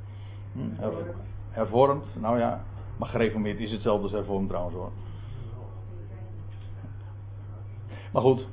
Hm, 0.53 0.89
hervormd, 1.51 2.07
nou 2.21 2.39
ja, 2.39 2.65
maar 2.99 3.09
gereformeerd 3.09 3.61
is 3.61 3.71
hetzelfde 3.71 4.03
als 4.03 4.13
hervormd 4.13 4.49
trouwens 4.49 4.77
hoor. 4.77 4.91
Maar 8.13 8.23
goed, 8.23 8.49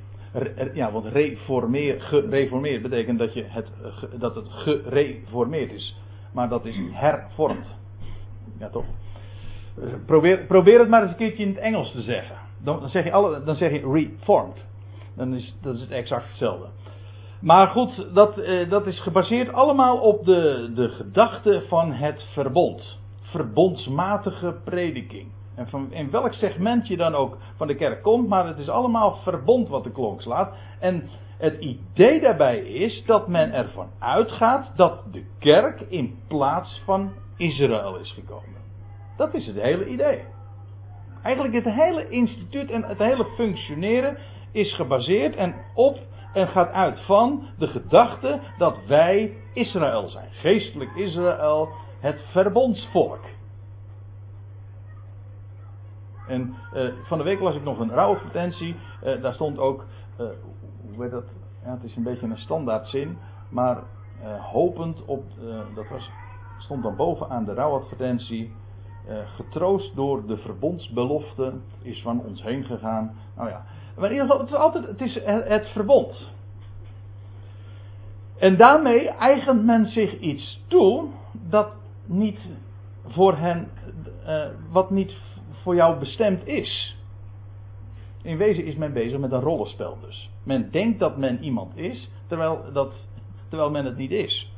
ja, 0.73 0.91
want 0.91 1.05
reformeer, 1.05 2.01
gereformeerd 2.01 2.81
betekent 2.81 3.19
dat, 3.19 3.33
je 3.33 3.43
het, 3.47 3.71
dat 4.19 4.35
het 4.35 4.47
gereformeerd 4.50 5.71
is. 5.71 6.01
Maar 6.33 6.50
dat 6.50 6.65
is 6.65 6.81
hervormd. 6.91 7.67
Ja, 8.59 8.69
toch? 8.69 8.85
Probeer, 10.05 10.45
probeer 10.45 10.79
het 10.79 10.89
maar 10.89 11.01
eens 11.01 11.11
een 11.11 11.17
keertje 11.17 11.43
in 11.43 11.49
het 11.49 11.57
Engels 11.57 11.91
te 11.91 12.01
zeggen. 12.01 12.35
Dan, 12.63 12.89
zeg, 12.89 13.03
je 13.03 13.11
alle, 13.11 13.43
dan 13.43 13.55
zeg 13.55 13.71
je 13.71 13.91
reformed. 13.91 14.65
Dan 15.15 15.33
is, 15.33 15.55
dat 15.61 15.75
is 15.75 15.81
het 15.81 15.91
exact 15.91 16.27
hetzelfde. 16.27 16.67
Maar 17.41 17.67
goed, 17.67 18.13
dat, 18.13 18.37
eh, 18.37 18.69
dat 18.69 18.87
is 18.87 18.99
gebaseerd 18.99 19.53
allemaal 19.53 19.97
op 19.97 20.25
de, 20.25 20.71
de 20.75 20.89
gedachte 20.89 21.63
van 21.67 21.91
het 21.91 22.23
verbond. 22.33 22.99
Verbondsmatige 23.21 24.55
prediking. 24.63 25.27
En 25.55 25.67
van, 25.67 25.91
in 25.91 26.11
welk 26.11 26.33
segment 26.33 26.87
je 26.87 26.97
dan 26.97 27.15
ook 27.15 27.37
van 27.55 27.67
de 27.67 27.75
kerk 27.75 28.01
komt, 28.01 28.27
maar 28.27 28.47
het 28.47 28.57
is 28.57 28.69
allemaal 28.69 29.15
verbond 29.15 29.69
wat 29.69 29.83
de 29.83 29.91
klok 29.91 30.21
slaat. 30.21 30.55
En 30.79 31.09
het 31.37 31.59
idee 31.59 32.21
daarbij 32.21 32.59
is 32.59 33.05
dat 33.05 33.27
men 33.27 33.53
ervan 33.53 33.87
uitgaat 33.99 34.71
dat 34.75 35.03
de 35.11 35.25
kerk 35.39 35.81
in 35.81 36.19
plaats 36.27 36.81
van 36.85 37.11
Israël 37.37 37.97
is 37.97 38.11
gekomen. 38.11 38.62
Dat 39.15 39.34
is 39.34 39.48
het 39.48 39.55
hele 39.55 39.88
idee. 39.88 40.24
Eigenlijk 41.24 41.55
het 41.65 41.74
hele 41.74 42.10
instituut 42.10 42.70
en 42.70 42.84
het 42.84 42.98
hele 42.98 43.25
functioneren 43.25 44.17
is 44.51 44.75
gebaseerd 44.75 45.36
en 45.36 45.55
op 45.74 46.00
en 46.34 46.48
gaat 46.48 46.72
uit 46.72 47.01
van 47.05 47.48
de 47.58 47.67
gedachte 47.67 48.39
dat 48.58 48.77
wij 48.88 49.38
Israël 49.53 50.10
zijn. 50.10 50.27
Geestelijk 50.32 50.96
Israël, 50.96 51.70
het 52.00 52.25
verbondsvolk. 52.32 53.20
En 56.27 56.55
uh, 56.74 56.93
van 57.03 57.17
de 57.17 57.24
week 57.24 57.39
las 57.39 57.55
ik 57.55 57.63
nog 57.63 57.79
een 57.79 57.91
rouwadvertentie. 57.91 58.75
Uh, 59.03 59.22
daar 59.22 59.34
stond 59.34 59.58
ook, 59.58 59.86
uh, 60.20 60.27
hoe 60.89 60.98
weet 60.98 61.12
dat? 61.12 61.25
Ja, 61.63 61.72
het 61.72 61.84
is 61.84 61.96
een 61.96 62.03
beetje 62.03 62.27
een 62.27 62.38
standaardzin. 62.38 63.17
Maar 63.50 63.84
hopend 64.39 65.05
op, 65.05 65.24
dat 65.75 65.88
was, 65.89 66.12
stond 66.58 66.84
dan 66.84 66.96
bovenaan 66.96 67.46
de 67.46 67.53
rouwadvertentie. 67.53 68.53
Uh, 69.10 69.17
getroost 69.36 69.95
door 69.95 70.25
de 70.27 70.38
verbondsbelofte 70.38 71.53
is 71.81 72.01
van 72.01 72.22
ons 72.25 72.43
heen 72.43 72.63
gegaan. 72.63 73.17
Nou 73.36 73.50
ja, 73.50 73.65
maar 73.95 74.05
in 74.05 74.12
ieder 74.12 74.27
geval, 74.27 74.41
het 74.41 74.50
is 74.50 74.55
altijd 74.55 74.88
het, 74.88 75.01
is 75.01 75.19
het 75.24 75.67
verbond. 75.67 76.31
En 78.38 78.57
daarmee 78.57 79.10
eigent 79.10 79.63
men 79.63 79.86
zich 79.86 80.19
iets 80.19 80.63
toe 80.67 81.05
dat 81.50 81.72
niet 82.05 82.39
voor 83.07 83.38
hen, 83.38 83.69
uh, 84.27 84.45
wat 84.72 84.89
niet 84.89 85.15
voor 85.62 85.75
jou 85.75 86.00
bestemd 86.00 86.48
is. 86.48 86.98
In 88.22 88.38
wezen 88.38 88.65
is 88.65 88.75
men 88.75 88.93
bezig 88.93 89.19
met 89.19 89.31
een 89.31 89.39
rollenspel 89.39 89.98
dus. 90.01 90.29
Men 90.43 90.72
denkt 90.72 91.00
dat 91.00 91.17
men 91.17 91.43
iemand 91.43 91.77
is, 91.77 92.10
terwijl, 92.27 92.62
dat, 92.74 92.93
terwijl 93.50 93.72
men 93.72 93.86
het 93.86 93.98
niet 93.98 94.12
is. 94.12 94.52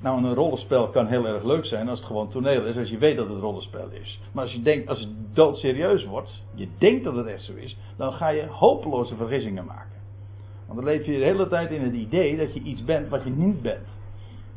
Nou, 0.00 0.24
een 0.24 0.34
rollenspel 0.34 0.88
kan 0.88 1.06
heel 1.06 1.26
erg 1.26 1.44
leuk 1.44 1.64
zijn 1.64 1.88
als 1.88 1.98
het 1.98 2.08
gewoon 2.08 2.28
toneel 2.28 2.64
is, 2.64 2.76
als 2.76 2.88
je 2.88 2.98
weet 2.98 3.16
dat 3.16 3.28
het 3.28 3.38
rollenspel 3.38 3.88
is. 3.90 4.20
Maar 4.32 4.44
als 4.44 4.52
je 4.52 4.62
denkt, 4.62 4.88
als 4.88 5.00
het 5.00 5.08
doodserieus 5.34 6.04
wordt, 6.04 6.42
je 6.54 6.68
denkt 6.78 7.04
dat 7.04 7.16
het 7.16 7.26
echt 7.26 7.42
zo 7.42 7.54
is, 7.54 7.76
dan 7.96 8.12
ga 8.12 8.28
je 8.28 8.46
hopeloze 8.46 9.16
vergissingen 9.16 9.64
maken. 9.64 10.00
Want 10.66 10.78
dan 10.78 10.88
leef 10.88 11.06
je 11.06 11.18
de 11.18 11.24
hele 11.24 11.48
tijd 11.48 11.70
in 11.70 11.82
het 11.82 11.94
idee 11.94 12.36
dat 12.36 12.54
je 12.54 12.60
iets 12.60 12.84
bent 12.84 13.08
wat 13.08 13.24
je 13.24 13.30
niet 13.30 13.62
bent. 13.62 13.86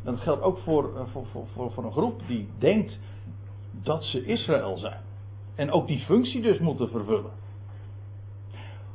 Dat 0.03 0.19
geldt 0.19 0.41
ook 0.41 0.57
voor, 0.57 0.95
eh, 0.95 1.01
voor, 1.11 1.25
voor, 1.53 1.71
voor 1.71 1.83
een 1.83 1.91
groep 1.91 2.21
die 2.27 2.49
denkt 2.57 2.99
dat 3.83 4.03
ze 4.03 4.25
Israël 4.25 4.77
zijn. 4.77 5.01
En 5.55 5.71
ook 5.71 5.87
die 5.87 5.99
functie 5.99 6.41
dus 6.41 6.59
moeten 6.59 6.89
vervullen. 6.89 7.31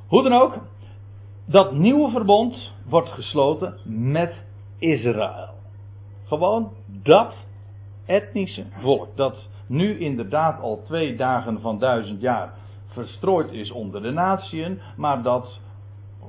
Hoe 0.07 0.23
dan 0.23 0.33
ook, 0.33 0.59
dat 1.47 1.73
nieuwe 1.73 2.11
verbond 2.11 2.73
wordt 2.89 3.09
gesloten 3.09 3.79
met 3.85 4.35
Israël. 4.79 5.54
Gewoon 6.35 6.73
dat 6.87 7.35
etnische 8.07 8.65
volk. 8.81 9.17
Dat 9.17 9.49
nu 9.67 9.99
inderdaad 9.99 10.61
al 10.61 10.83
twee 10.85 11.17
dagen 11.17 11.61
van 11.61 11.79
duizend 11.79 12.21
jaar 12.21 12.55
verstrooid 12.87 13.53
is 13.53 13.71
onder 13.71 14.03
de 14.03 14.11
natieën. 14.11 14.81
Maar 14.97 15.23
dat 15.23 15.61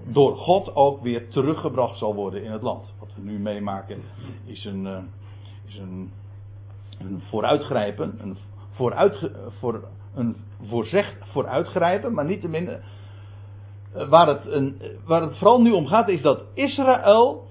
door 0.04 0.38
God 0.38 0.76
ook 0.76 1.02
weer 1.02 1.30
teruggebracht 1.30 1.98
zal 1.98 2.16
worden 2.16 2.44
in 2.44 2.52
het 2.52 2.62
land. 2.62 2.94
Wat 3.00 3.10
we 3.16 3.22
nu 3.22 3.40
meemaken 3.40 4.02
is 4.46 4.66
een, 4.66 4.86
uh, 4.86 4.98
is 5.68 5.78
een, 5.78 6.12
een 7.00 7.22
vooruitgrijpen. 7.30 8.20
Een, 8.22 8.38
vooruit, 8.72 9.30
voor, 9.60 9.84
een 10.16 10.36
vooruitgrijpen, 11.32 12.14
maar 12.14 12.26
niet 12.26 12.42
te 12.42 12.48
minder. 12.48 12.84
Uh, 13.96 14.08
waar, 14.10 14.28
het 14.28 14.46
een, 14.46 14.82
waar 15.06 15.22
het 15.22 15.38
vooral 15.38 15.62
nu 15.62 15.72
om 15.72 15.88
gaat 15.88 16.08
is 16.08 16.22
dat 16.22 16.42
Israël 16.54 17.45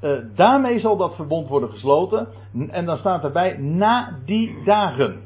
uh, 0.00 0.18
daarmee 0.34 0.80
zal 0.80 0.96
dat 0.96 1.14
verbond 1.14 1.48
worden 1.48 1.70
gesloten. 1.70 2.28
En 2.70 2.84
dan 2.84 2.98
staat 2.98 3.24
erbij 3.24 3.56
na 3.58 4.18
die 4.24 4.64
dagen. 4.64 5.20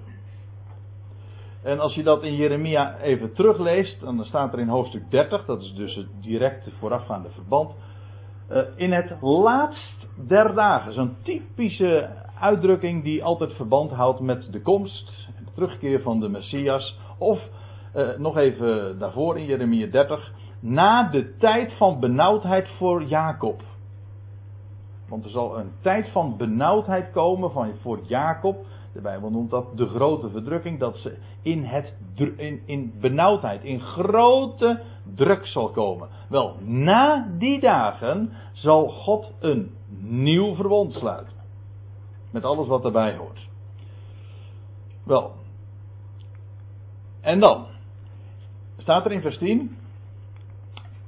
En 1.62 1.80
als 1.80 1.94
je 1.94 2.02
dat 2.02 2.22
in 2.22 2.36
Jeremia 2.36 2.96
even 2.98 3.34
terugleest, 3.34 4.00
dan 4.00 4.24
staat 4.24 4.52
er 4.52 4.58
in 4.58 4.68
hoofdstuk 4.68 5.10
30, 5.10 5.44
dat 5.44 5.62
is 5.62 5.74
dus 5.74 5.94
het 5.94 6.08
directe 6.20 6.70
voorafgaande 6.78 7.28
verband. 7.30 7.70
Uh, 8.50 8.62
in 8.76 8.92
het 8.92 9.14
laatst 9.20 10.06
der 10.28 10.54
dagen. 10.54 10.92
Zo'n 10.92 11.16
typische 11.22 12.08
uitdrukking 12.40 13.02
die 13.02 13.24
altijd 13.24 13.52
verband 13.52 13.90
houdt 13.90 14.20
met 14.20 14.52
de 14.52 14.62
komst 14.62 15.28
de 15.38 15.52
terugkeer 15.54 16.02
van 16.02 16.20
de 16.20 16.28
Messias. 16.28 16.98
Of 17.18 17.40
uh, 17.96 18.08
nog 18.18 18.36
even 18.36 18.98
daarvoor 18.98 19.38
in 19.38 19.44
Jeremia 19.44 19.86
30. 19.86 20.32
Na 20.60 21.10
de 21.10 21.36
tijd 21.36 21.72
van 21.72 22.00
benauwdheid 22.00 22.68
voor 22.78 23.02
Jacob. 23.02 23.62
Want 25.12 25.24
er 25.24 25.30
zal 25.30 25.58
een 25.58 25.72
tijd 25.80 26.08
van 26.08 26.36
benauwdheid 26.36 27.10
komen 27.10 27.50
van, 27.50 27.72
voor 27.80 28.00
Jacob. 28.06 28.66
De 28.92 29.00
Bijbel 29.00 29.30
noemt 29.30 29.50
dat 29.50 29.76
de 29.76 29.86
grote 29.86 30.30
verdrukking. 30.30 30.78
Dat 30.78 30.96
ze 30.96 31.18
in, 31.42 31.64
het, 31.64 31.94
in, 32.36 32.62
in 32.66 32.94
benauwdheid, 33.00 33.64
in 33.64 33.80
grote 33.80 34.82
druk 35.14 35.46
zal 35.46 35.70
komen. 35.70 36.08
Wel, 36.28 36.56
na 36.60 37.28
die 37.38 37.60
dagen 37.60 38.32
zal 38.52 38.88
God 38.88 39.32
een 39.40 39.74
nieuw 40.00 40.54
verbond 40.54 40.92
sluiten. 40.92 41.36
Met 42.30 42.44
alles 42.44 42.66
wat 42.66 42.84
erbij 42.84 43.16
hoort. 43.16 43.48
Wel. 45.04 45.32
En 47.20 47.40
dan. 47.40 47.66
staat 48.76 49.04
er 49.04 49.12
in 49.12 49.20
vers 49.20 49.38
10. 49.38 49.76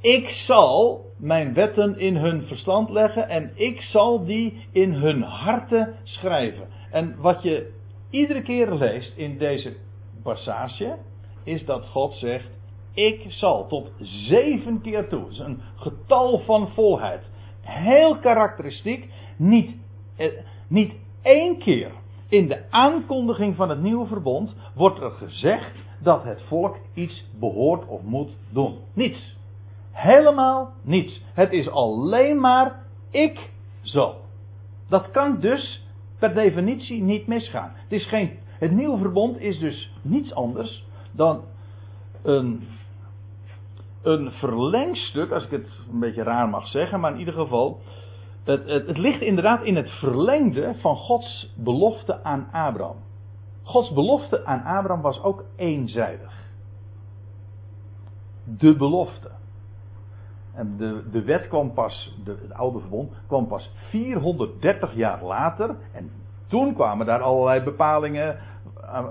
Ik 0.00 0.28
zal 0.28 1.04
mijn 1.25 1.54
wetten 1.54 1.99
in 1.99 2.16
hun 2.16 2.43
verstand 2.43 2.90
leggen 2.90 3.28
en 3.28 3.50
ik 3.54 3.81
zal 3.81 4.25
die 4.25 4.66
in 4.73 4.93
hun 4.93 5.23
harten 5.23 5.95
schrijven. 6.02 6.69
En 6.90 7.16
wat 7.21 7.43
je 7.43 7.73
iedere 8.11 8.43
keer 8.43 8.75
leest 8.75 9.16
in 9.16 9.38
deze 9.38 9.76
passage, 10.23 10.97
is 11.45 11.64
dat 11.64 11.87
God 11.87 12.12
zegt: 12.12 12.49
Ik 12.95 13.25
zal 13.28 13.66
tot 13.66 13.93
zeven 13.99 14.81
keer 14.81 15.09
toe. 15.09 15.31
Is 15.31 15.38
een 15.38 15.61
getal 15.76 16.38
van 16.38 16.69
volheid. 16.69 17.23
Heel 17.61 18.19
karakteristiek. 18.19 19.09
Niet, 19.37 19.76
eh, 20.16 20.28
niet 20.69 20.93
één 21.23 21.59
keer 21.59 21.90
in 22.28 22.49
de 22.49 22.71
aankondiging 22.71 23.57
van 23.57 23.69
het 23.69 23.81
nieuwe 23.81 24.07
verbond 24.07 24.57
wordt 24.75 25.00
er 25.00 25.11
gezegd 25.11 25.73
dat 26.02 26.25
het 26.25 26.43
volk 26.43 26.76
iets 26.95 27.25
behoort 27.38 27.88
of 27.88 28.02
moet 28.02 28.37
doen. 28.52 28.78
Niets. 28.93 29.37
Helemaal 29.94 30.72
niets. 30.82 31.22
Het 31.34 31.52
is 31.52 31.70
alleen 31.70 32.40
maar 32.40 32.82
ik 33.10 33.50
zal. 33.82 34.16
Dat 34.88 35.10
kan 35.10 35.40
dus 35.40 35.86
per 36.18 36.34
definitie 36.34 37.02
niet 37.02 37.26
misgaan. 37.26 37.72
Het, 37.74 37.92
is 37.92 38.08
geen, 38.08 38.38
het 38.46 38.70
nieuwe 38.70 38.98
verbond 38.98 39.38
is 39.38 39.58
dus 39.58 39.92
niets 40.02 40.34
anders 40.34 40.84
dan 41.12 41.44
een, 42.22 42.68
een 44.02 44.30
verlengstuk, 44.30 45.30
als 45.30 45.44
ik 45.44 45.50
het 45.50 45.84
een 45.92 46.00
beetje 46.00 46.22
raar 46.22 46.48
mag 46.48 46.66
zeggen, 46.66 47.00
maar 47.00 47.12
in 47.12 47.18
ieder 47.18 47.34
geval, 47.34 47.80
het, 48.44 48.68
het, 48.68 48.86
het 48.86 48.98
ligt 48.98 49.20
inderdaad 49.20 49.62
in 49.62 49.76
het 49.76 49.90
verlengde 49.90 50.74
van 50.80 50.96
Gods 50.96 51.52
belofte 51.56 52.24
aan 52.24 52.48
Abraham. 52.52 52.96
Gods 53.62 53.92
belofte 53.92 54.44
aan 54.44 54.62
Abraham 54.62 55.00
was 55.02 55.22
ook 55.22 55.44
eenzijdig. 55.56 56.32
De 58.44 58.76
belofte. 58.76 59.30
En 60.54 60.76
de, 60.76 61.11
de 61.11 61.23
wet 61.23 61.49
kwam 61.49 61.73
pas, 61.73 62.18
de, 62.25 62.37
het 62.42 62.52
oude 62.52 62.80
verbond, 62.80 63.12
kwam 63.26 63.46
pas 63.46 63.70
430 63.88 64.94
jaar 64.94 65.25
later. 65.25 65.76
En 65.92 66.11
toen 66.46 66.75
kwamen 66.75 67.06
daar 67.06 67.20
allerlei 67.20 67.62
bepalingen 67.62 68.38
eh, 68.80 69.04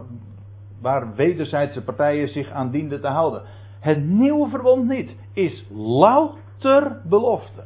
waar 0.81 1.15
wederzijdse 1.15 1.83
partijen 1.83 2.27
zich 2.27 2.51
aan 2.51 2.71
dienden 2.71 3.01
te 3.01 3.07
houden. 3.07 3.41
Het 3.79 4.03
nieuwe 4.03 4.49
verbond 4.49 4.87
niet, 4.87 5.15
is 5.33 5.67
louter 5.71 7.01
belofte. 7.03 7.63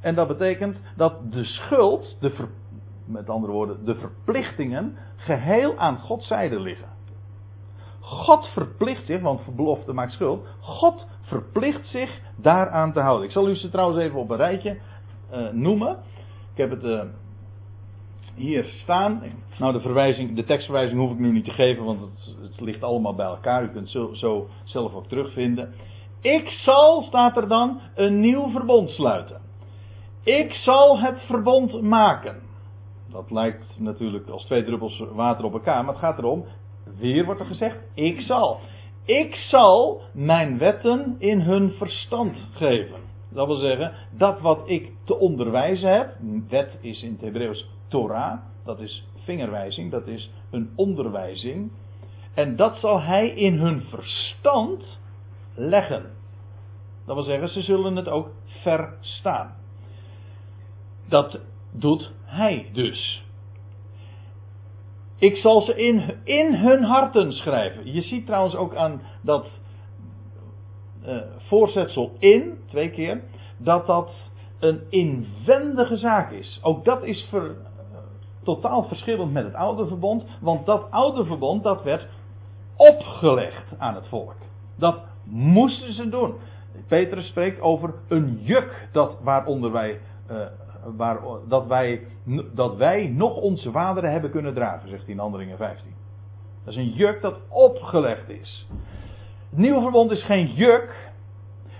En 0.00 0.14
dat 0.14 0.28
betekent 0.28 0.76
dat 0.96 1.32
de 1.32 1.44
schuld, 1.44 2.16
de 2.20 2.48
met 3.04 3.30
andere 3.30 3.52
woorden, 3.52 3.84
de 3.84 3.94
verplichtingen, 3.94 4.96
geheel 5.16 5.78
aan 5.78 5.98
Gods 5.98 6.26
zijde 6.26 6.60
liggen. 6.60 6.88
God 8.04 8.46
verplicht 8.46 9.06
zich, 9.06 9.20
want 9.20 9.56
belofte 9.56 9.92
maakt 9.92 10.12
schuld. 10.12 10.46
God 10.60 11.06
verplicht 11.22 11.86
zich 11.86 12.20
daaraan 12.36 12.92
te 12.92 13.00
houden. 13.00 13.26
Ik 13.26 13.32
zal 13.32 13.48
u 13.48 13.56
ze 13.56 13.70
trouwens 13.70 14.00
even 14.00 14.18
op 14.18 14.30
een 14.30 14.36
rijtje 14.36 14.78
uh, 15.32 15.48
noemen. 15.50 15.98
Ik 16.52 16.56
heb 16.56 16.70
het 16.70 16.84
uh, 16.84 17.02
hier 18.34 18.64
staan. 18.64 19.22
Nou, 19.58 19.72
de, 19.72 19.80
verwijzing, 19.80 20.36
de 20.36 20.44
tekstverwijzing 20.44 21.00
hoef 21.00 21.10
ik 21.10 21.18
nu 21.18 21.32
niet 21.32 21.44
te 21.44 21.50
geven, 21.50 21.84
want 21.84 22.00
het, 22.00 22.36
het 22.42 22.60
ligt 22.60 22.82
allemaal 22.82 23.14
bij 23.14 23.26
elkaar. 23.26 23.62
U 23.62 23.68
kunt 23.68 23.88
zo, 23.88 24.14
zo 24.14 24.48
zelf 24.64 24.94
ook 24.94 25.06
terugvinden. 25.06 25.74
Ik 26.20 26.48
zal, 26.48 27.02
staat 27.02 27.36
er 27.36 27.48
dan, 27.48 27.80
een 27.94 28.20
nieuw 28.20 28.50
verbond 28.50 28.90
sluiten. 28.90 29.40
Ik 30.22 30.52
zal 30.52 31.00
het 31.00 31.20
verbond 31.20 31.80
maken. 31.82 32.42
Dat 33.10 33.30
lijkt 33.30 33.64
natuurlijk 33.78 34.28
als 34.28 34.44
twee 34.44 34.64
druppels 34.64 35.04
water 35.12 35.44
op 35.44 35.52
elkaar, 35.52 35.84
maar 35.84 35.94
het 35.94 36.02
gaat 36.02 36.18
erom, 36.18 36.44
weer 36.98 37.24
wordt 37.24 37.40
er 37.40 37.46
gezegd, 37.46 37.76
ik 37.94 38.20
zal. 38.20 38.60
Ik 39.04 39.34
zal 39.34 40.02
mijn 40.12 40.58
wetten 40.58 41.16
in 41.18 41.40
hun 41.40 41.70
verstand 41.70 42.36
geven. 42.52 43.00
Dat 43.28 43.46
wil 43.46 43.58
zeggen, 43.58 43.92
dat 44.10 44.40
wat 44.40 44.62
ik 44.64 44.92
te 45.04 45.18
onderwijzen 45.18 45.92
heb, 45.92 46.14
wet 46.48 46.78
is 46.80 47.02
in 47.02 47.12
het 47.12 47.20
Hebreeuws 47.20 47.68
Torah, 47.88 48.38
dat 48.64 48.80
is 48.80 49.06
vingerwijzing, 49.24 49.90
dat 49.90 50.06
is 50.06 50.30
een 50.50 50.72
onderwijzing. 50.76 51.70
En 52.34 52.56
dat 52.56 52.78
zal 52.78 53.00
hij 53.00 53.28
in 53.28 53.58
hun 53.58 53.82
verstand 53.82 54.84
leggen. 55.54 56.10
Dat 57.06 57.14
wil 57.14 57.24
zeggen, 57.24 57.48
ze 57.48 57.62
zullen 57.62 57.96
het 57.96 58.08
ook 58.08 58.30
verstaan. 58.46 59.54
Dat 61.08 61.38
doet 61.72 62.12
hij 62.24 62.70
dus. 62.72 63.23
Ik 65.18 65.36
zal 65.36 65.62
ze 65.62 65.74
in, 65.74 66.14
in 66.24 66.54
hun 66.54 66.82
harten 66.82 67.32
schrijven. 67.32 67.92
Je 67.92 68.02
ziet 68.02 68.26
trouwens 68.26 68.54
ook 68.54 68.74
aan 68.74 69.02
dat 69.22 69.46
uh, 71.06 71.16
voorzetsel 71.36 72.12
in, 72.18 72.58
twee 72.66 72.90
keer, 72.90 73.22
dat 73.58 73.86
dat 73.86 74.10
een 74.58 74.80
inwendige 74.88 75.96
zaak 75.96 76.30
is. 76.30 76.60
Ook 76.62 76.84
dat 76.84 77.02
is 77.02 77.26
ver, 77.30 77.56
totaal 78.42 78.82
verschillend 78.82 79.32
met 79.32 79.44
het 79.44 79.54
oude 79.54 79.86
verbond, 79.86 80.24
want 80.40 80.66
dat 80.66 80.90
oude 80.90 81.24
verbond 81.24 81.62
dat 81.62 81.82
werd 81.82 82.08
opgelegd 82.76 83.78
aan 83.78 83.94
het 83.94 84.08
volk. 84.08 84.34
Dat 84.76 85.00
moesten 85.24 85.92
ze 85.92 86.08
doen. 86.08 86.34
Petrus 86.88 87.26
spreekt 87.26 87.60
over 87.60 87.94
een 88.08 88.40
juk 88.42 88.88
dat 88.92 89.18
waaronder 89.22 89.72
wij 89.72 90.00
uh, 90.30 90.36
waar, 90.96 91.18
dat, 91.48 91.66
wij, 91.66 92.06
dat 92.54 92.76
wij 92.76 93.06
nog 93.06 93.36
onze 93.36 93.70
vaderen 93.70 94.12
hebben 94.12 94.30
kunnen 94.30 94.54
dragen, 94.54 94.88
zegt 94.88 95.02
hij 95.02 95.12
in 95.12 95.18
Handelingen 95.18 95.56
15. 95.56 95.86
Dat 96.64 96.74
is 96.74 96.80
een 96.80 96.92
juk 96.92 97.20
dat 97.20 97.36
opgelegd 97.48 98.28
is. 98.28 98.68
Het 99.50 99.58
nieuwe 99.58 99.80
verbond 99.80 100.10
is 100.10 100.24
geen 100.24 100.52
juk. 100.52 101.12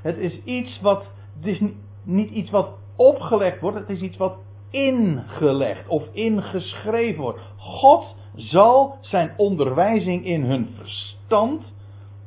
Het 0.03 0.17
is 0.17 0.43
iets 0.45 0.81
wat. 0.81 1.05
Het 1.37 1.47
is 1.47 1.61
niet 2.03 2.31
iets 2.31 2.51
wat 2.51 2.69
opgelegd 2.97 3.61
wordt, 3.61 3.79
het 3.79 3.89
is 3.89 4.01
iets 4.01 4.17
wat 4.17 4.37
ingelegd 4.71 5.89
of 5.89 6.03
ingeschreven 6.13 7.23
wordt. 7.23 7.41
God 7.57 8.15
zal 8.37 8.99
zijn 9.01 9.33
onderwijzing 9.37 10.25
in 10.25 10.45
hun 10.45 10.69
verstand 10.77 11.73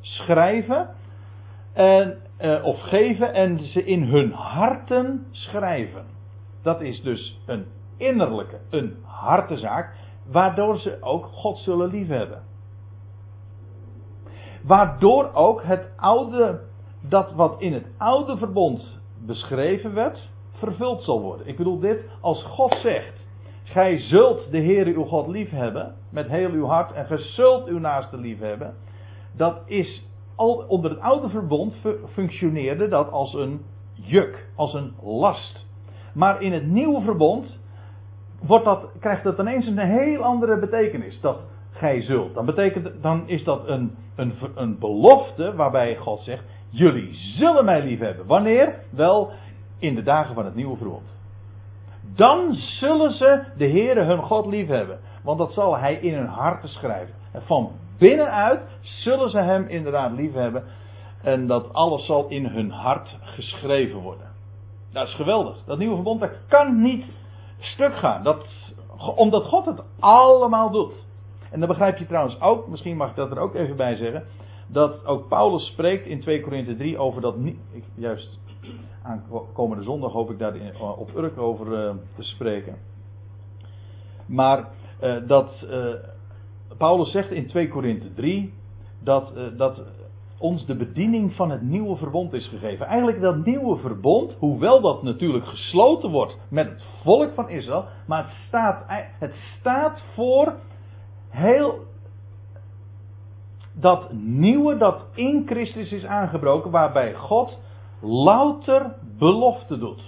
schrijven 0.02 0.90
en, 1.74 2.18
eh, 2.38 2.64
of 2.64 2.82
geven 2.82 3.34
en 3.34 3.60
ze 3.60 3.86
in 3.86 4.04
hun 4.04 4.32
harten 4.32 5.26
schrijven. 5.32 6.06
Dat 6.62 6.82
is 6.82 7.02
dus 7.02 7.40
een 7.46 7.66
innerlijke, 7.98 8.60
een 8.70 8.98
hartezaak, 9.04 9.96
waardoor 10.32 10.78
ze 10.78 10.98
ook 11.02 11.26
God 11.26 11.58
zullen 11.58 11.90
liefhebben. 11.90 12.44
Waardoor 14.64 15.34
ook 15.34 15.64
het 15.64 15.90
oude, 15.96 16.62
dat 17.02 17.34
wat 17.34 17.62
in 17.62 17.74
het 17.74 17.88
oude 17.98 18.38
verbond 18.38 19.00
beschreven 19.26 19.94
werd, 19.94 20.30
vervuld 20.52 21.04
zal 21.04 21.22
worden. 21.22 21.48
Ik 21.48 21.58
bedoel 21.58 21.80
dit, 21.80 22.04
als 22.22 22.44
God 22.44 22.78
zegt, 22.82 23.26
gij 23.64 24.00
zult 24.00 24.52
de 24.52 24.58
Heer 24.58 24.86
uw 24.86 25.04
God 25.04 25.28
liefhebben, 25.28 25.96
met 26.10 26.28
heel 26.28 26.52
uw 26.52 26.66
hart, 26.66 26.92
en 26.92 27.06
gij 27.06 27.18
zult 27.18 27.68
uw 27.68 27.80
naaste 27.80 28.18
liefhebben, 28.18 28.76
dat 29.32 29.62
is, 29.66 30.08
al, 30.36 30.66
onder 30.68 30.92
het 30.92 31.00
oude 31.00 31.30
verbond 31.30 31.76
functioneerde 32.14 32.88
dat 32.88 33.12
als 33.12 33.34
een 33.34 33.62
juk, 33.94 34.48
als 34.56 34.74
een 34.74 34.94
last. 35.02 35.67
Maar 36.18 36.42
in 36.42 36.54
het 36.54 36.66
nieuwe 36.66 37.02
verbond 37.02 37.60
wordt 38.42 38.66
dat, 38.66 38.86
krijgt 39.00 39.24
dat 39.24 39.40
ineens 39.40 39.68
een 39.68 39.78
heel 39.78 40.24
andere 40.24 40.60
betekenis. 40.60 41.22
Dat 41.22 41.40
gij 41.72 42.02
zult. 42.02 42.34
Dan, 42.34 42.46
betekent, 42.46 42.90
dan 43.02 43.24
is 43.28 43.44
dat 43.44 43.68
een, 43.68 43.96
een, 44.16 44.34
een 44.56 44.80
belofte 44.80 45.56
waarbij 45.56 45.96
God 45.96 46.20
zegt: 46.20 46.44
Jullie 46.70 47.14
zullen 47.14 47.66
mij 47.66 47.84
lief 47.84 48.00
hebben. 48.00 48.26
Wanneer? 48.26 48.76
Wel 48.90 49.32
in 49.80 49.96
de 49.96 50.04
dagen 50.04 50.36
van 50.36 50.46
het 50.46 50.56
nieuwe 50.56 50.78
verbond. 50.78 51.16
Dan 52.16 52.54
zullen 52.54 53.12
ze 53.12 53.44
de 53.58 53.70
Heere 53.70 54.04
hun 54.04 54.22
God 54.22 54.46
lief 54.46 54.68
hebben. 54.68 55.00
Want 55.24 55.38
dat 55.38 55.54
zal 55.54 55.78
hij 55.78 55.96
in 55.96 56.14
hun 56.14 56.28
harten 56.28 56.70
schrijven. 56.70 57.14
En 57.32 57.42
van 57.42 57.72
binnenuit 57.98 58.62
zullen 58.82 59.30
ze 59.30 59.40
hem 59.40 59.68
inderdaad 59.68 60.12
lief 60.12 60.34
hebben. 60.34 60.64
En 61.22 61.48
dat 61.48 61.74
alles 61.74 62.06
zal 62.06 62.28
in 62.28 62.46
hun 62.46 62.72
hart 62.72 63.18
geschreven 63.22 64.00
worden. 64.00 64.27
Dat 64.98 65.08
is 65.08 65.16
geweldig. 65.16 65.58
Dat 65.66 65.78
nieuwe 65.78 65.96
verbond 65.96 66.20
dat 66.20 66.32
kan 66.48 66.82
niet 66.82 67.06
stuk 67.60 67.96
gaan. 67.96 68.24
Dat, 68.24 68.46
omdat 69.16 69.44
God 69.44 69.66
het 69.66 69.82
allemaal 70.00 70.72
doet. 70.72 71.06
En 71.52 71.60
dan 71.60 71.68
begrijp 71.68 71.98
je 71.98 72.06
trouwens 72.06 72.42
ook, 72.42 72.68
misschien 72.68 72.98
mag 72.98 73.10
ik 73.10 73.16
dat 73.16 73.32
er 73.32 73.40
ook 73.40 73.56
even 73.56 73.76
bij 73.76 73.96
zeggen, 73.96 74.24
dat 74.68 75.06
ook 75.06 75.28
Paulus 75.28 75.66
spreekt 75.66 76.06
in 76.06 76.22
2 76.22 76.42
Korinthe 76.42 76.76
3 76.76 76.98
over 76.98 77.22
dat 77.22 77.38
niet, 77.38 77.58
juist 77.96 78.40
aankomende 79.04 79.84
zondag 79.84 80.12
hoop 80.12 80.32
ik 80.32 80.40
daar 80.40 80.56
op 80.98 81.16
Urk 81.16 81.38
over 81.38 81.68
uh, 81.68 81.92
te 82.16 82.24
spreken. 82.24 82.78
Maar 84.26 84.68
uh, 85.04 85.16
dat 85.28 85.66
Paulus 86.78 87.12
zegt 87.12 87.32
in 87.32 87.48
2 87.48 87.68
Korinthe 87.68 88.14
3 88.14 88.54
dat, 89.04 89.32
dat 89.58 89.82
ons 90.38 90.66
de 90.66 90.76
bediening 90.76 91.34
van 91.34 91.52
het 91.52 91.62
nieuwe 91.62 91.96
verbond 91.96 92.34
is 92.34 92.48
gegeven. 92.48 92.86
Eigenlijk 92.86 93.22
dat 93.22 93.46
nieuwe 93.46 93.78
verbond, 93.78 94.34
hoewel 94.40 94.82
dat 94.82 95.04
natuurlijk 95.04 95.46
gesloten 95.46 96.10
wordt 96.10 96.38
met 96.50 96.70
het 96.70 96.86
volk 97.04 97.34
van 97.34 97.50
Israël, 97.50 97.86
maar 98.08 98.24
het 98.24 98.36
staat, 98.48 98.84
het 99.20 99.36
staat 99.60 100.02
voor 100.14 100.56
heel 101.30 101.86
dat 103.74 104.12
nieuwe 104.14 104.78
dat 104.78 105.06
in 105.14 105.44
Christus 105.46 105.92
is 105.92 106.06
aangebroken, 106.06 106.72
waarbij 106.72 107.14
God 107.14 107.60
louter 108.02 108.96
belofte 109.18 109.78
doet. 109.78 110.02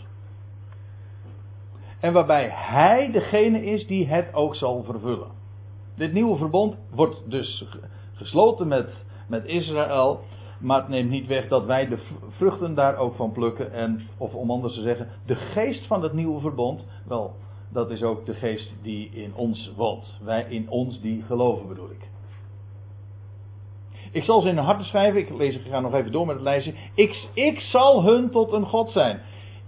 En 1.99 2.13
waarbij 2.13 2.49
Hij 2.49 3.11
degene 3.11 3.65
is 3.65 3.87
die 3.87 4.07
het 4.07 4.33
ook 4.33 4.55
zal 4.55 4.83
vervullen. 4.83 5.31
Dit 5.95 6.13
nieuwe 6.13 6.37
verbond 6.37 6.75
wordt 6.93 7.29
dus 7.29 7.65
gesloten 8.13 8.67
met, 8.67 8.89
met 9.29 9.45
Israël. 9.45 10.19
Maar 10.59 10.79
het 10.79 10.89
neemt 10.89 11.09
niet 11.09 11.27
weg 11.27 11.47
dat 11.47 11.65
wij 11.65 11.87
de 11.87 11.97
vruchten 12.29 12.75
daar 12.75 12.97
ook 12.97 13.15
van 13.15 13.31
plukken. 13.31 13.71
En, 13.73 14.01
of 14.17 14.33
om 14.33 14.51
anders 14.51 14.73
te 14.73 14.81
zeggen, 14.81 15.07
de 15.25 15.35
geest 15.35 15.85
van 15.85 16.03
het 16.03 16.13
nieuwe 16.13 16.39
verbond. 16.39 16.85
Wel, 17.07 17.33
dat 17.69 17.89
is 17.89 18.03
ook 18.03 18.25
de 18.25 18.33
geest 18.33 18.73
die 18.81 19.09
in 19.09 19.35
ons 19.35 19.71
woont. 19.75 20.19
Wij 20.23 20.45
in 20.49 20.69
ons 20.69 21.01
die 21.01 21.23
geloven 21.23 21.67
bedoel 21.67 21.89
ik. 21.89 22.07
Ik 24.11 24.23
zal 24.23 24.41
ze 24.41 24.49
in 24.49 24.55
hun 24.55 24.65
harten 24.65 24.85
schrijven. 24.85 25.19
Ik 25.19 25.29
lees, 25.29 25.55
ik 25.55 25.65
ga 25.69 25.79
nog 25.79 25.93
even 25.93 26.11
door 26.11 26.25
met 26.25 26.35
het 26.35 26.43
lijstje. 26.43 26.73
Ik, 26.93 27.27
ik 27.33 27.59
zal 27.59 28.03
hun 28.03 28.29
tot 28.29 28.51
een 28.51 28.65
God 28.65 28.91
zijn. 28.91 29.21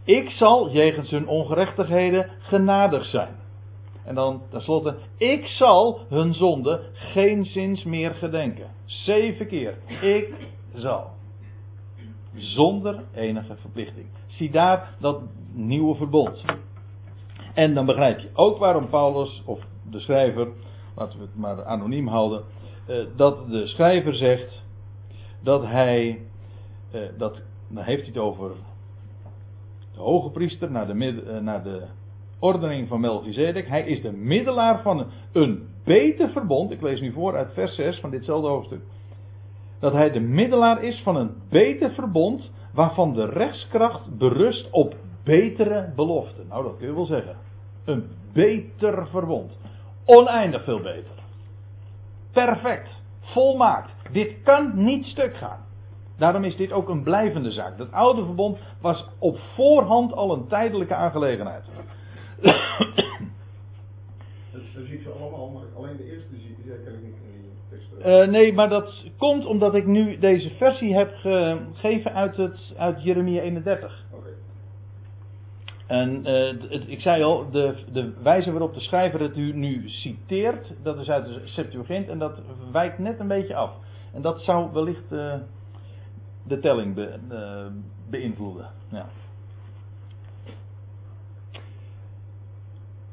Ik 0.03 0.29
zal 0.29 0.71
jegens 0.71 1.09
hun 1.09 1.27
ongerechtigheden 1.27 2.29
genadig 2.39 3.05
zijn. 3.05 3.40
En 4.05 4.15
dan 4.15 4.41
tenslotte, 4.49 4.97
ik 5.17 5.45
zal 5.45 5.99
hun 6.09 6.33
zonde 6.33 6.81
geen 6.93 7.45
zins 7.45 7.83
meer 7.83 8.11
gedenken. 8.11 8.67
Zeven 8.85 9.47
keer. 9.47 9.77
Ik 10.01 10.33
zal. 10.73 11.07
Zonder 12.35 13.03
enige 13.13 13.55
verplichting. 13.55 14.05
Zie 14.27 14.51
daar 14.51 14.95
dat 14.99 15.21
nieuwe 15.53 15.95
verbond. 15.95 16.43
En 17.53 17.73
dan 17.73 17.85
begrijp 17.85 18.19
je 18.19 18.29
ook 18.33 18.57
waarom 18.57 18.89
Paulus, 18.89 19.41
of 19.45 19.59
de 19.89 19.99
schrijver, 19.99 20.47
laten 20.95 21.19
we 21.19 21.25
het 21.25 21.35
maar 21.35 21.65
anoniem 21.65 22.07
houden, 22.07 22.43
eh, 22.87 22.97
dat 23.15 23.49
de 23.49 23.67
schrijver 23.67 24.15
zegt 24.15 24.63
dat 25.43 25.63
hij, 25.63 26.19
eh, 26.91 27.01
dat, 27.17 27.41
dan 27.67 27.83
heeft 27.83 28.01
hij 28.01 28.11
het 28.13 28.23
over 28.23 28.51
de 29.93 29.99
hoge 29.99 30.29
priester 30.29 30.71
naar 30.71 30.87
de, 30.87 31.23
eh, 31.27 31.37
naar 31.37 31.63
de 31.63 31.83
ordening 32.41 32.87
van 32.87 32.99
Melchizedek. 32.99 33.67
Hij 33.67 33.83
is 33.83 34.01
de 34.01 34.11
middelaar 34.11 34.81
van 34.81 35.05
een 35.31 35.67
beter 35.83 36.29
verbond. 36.29 36.71
Ik 36.71 36.81
lees 36.81 37.01
nu 37.01 37.11
voor 37.11 37.35
uit 37.35 37.53
vers 37.53 37.75
6 37.75 37.99
van 37.99 38.09
ditzelfde 38.09 38.47
hoofdstuk. 38.47 38.81
Dat 39.79 39.93
hij 39.93 40.11
de 40.11 40.19
middelaar 40.19 40.83
is 40.83 41.01
van 41.03 41.15
een 41.15 41.31
beter 41.49 41.91
verbond 41.91 42.51
waarvan 42.73 43.13
de 43.13 43.25
rechtskracht 43.25 44.17
berust 44.17 44.71
op 44.71 44.95
betere 45.23 45.93
beloften. 45.95 46.47
Nou, 46.49 46.63
dat 46.63 46.77
kun 46.77 46.87
je 46.87 46.93
wel 46.93 47.05
zeggen. 47.05 47.35
Een 47.85 48.09
beter 48.33 49.07
verbond. 49.07 49.57
Oneindig 50.05 50.63
veel 50.63 50.81
beter. 50.81 51.23
Perfect. 52.31 52.89
Volmaakt. 53.19 53.91
Dit 54.11 54.41
kan 54.43 54.71
niet 54.75 55.05
stuk 55.05 55.35
gaan. 55.35 55.59
Daarom 56.17 56.43
is 56.43 56.55
dit 56.55 56.71
ook 56.71 56.89
een 56.89 57.03
blijvende 57.03 57.51
zaak. 57.51 57.77
Dat 57.77 57.91
oude 57.91 58.25
verbond 58.25 58.57
was 58.81 59.07
op 59.19 59.37
voorhand 59.55 60.13
al 60.13 60.33
een 60.33 60.47
tijdelijke 60.47 60.95
aangelegenheid. 60.95 61.63
Dat, 64.51 64.61
zie 64.85 64.97
ik 64.97 65.01
ze 65.01 65.09
allemaal, 65.09 65.49
maar 65.49 65.63
alleen 65.75 65.97
de 65.97 66.11
eerste 66.11 66.35
zie 66.35 66.49
ik 66.49 66.57
zeker 66.65 66.91
niet 66.91 67.15
in 67.33 67.41
die 67.41 67.51
tekst. 67.69 68.05
Uh, 68.05 68.31
nee, 68.31 68.53
maar 68.53 68.69
dat 68.69 69.05
komt 69.17 69.45
omdat 69.45 69.75
ik 69.75 69.85
nu 69.85 70.17
deze 70.19 70.49
versie 70.49 70.95
heb 70.95 71.13
gegeven 71.21 72.13
uit, 72.13 72.37
het, 72.37 72.73
uit 72.77 73.03
Jeremia 73.03 73.41
31. 73.41 74.05
Oké. 74.11 74.29
En 75.87 76.19
uh, 76.29 76.69
het, 76.69 76.83
ik 76.87 77.01
zei 77.01 77.23
al, 77.23 77.51
de, 77.51 77.75
de 77.91 78.13
wijze 78.23 78.51
waarop 78.51 78.73
de 78.73 78.79
schrijver 78.79 79.19
het 79.19 79.37
u 79.37 79.53
nu 79.53 79.89
citeert, 79.89 80.73
dat 80.83 80.99
is 80.99 81.09
uit 81.09 81.25
de 81.25 81.41
Septuagint 81.43 82.09
en 82.09 82.19
dat 82.19 82.41
wijkt 82.71 82.99
net 82.99 83.19
een 83.19 83.27
beetje 83.27 83.55
af. 83.55 83.71
En 84.13 84.21
dat 84.21 84.41
zou 84.41 84.71
wellicht 84.73 85.11
uh, 85.11 85.33
de 86.47 86.59
telling 86.59 86.95
be, 86.95 87.19
beïnvloeden. 88.09 88.65
Ja. 88.91 89.05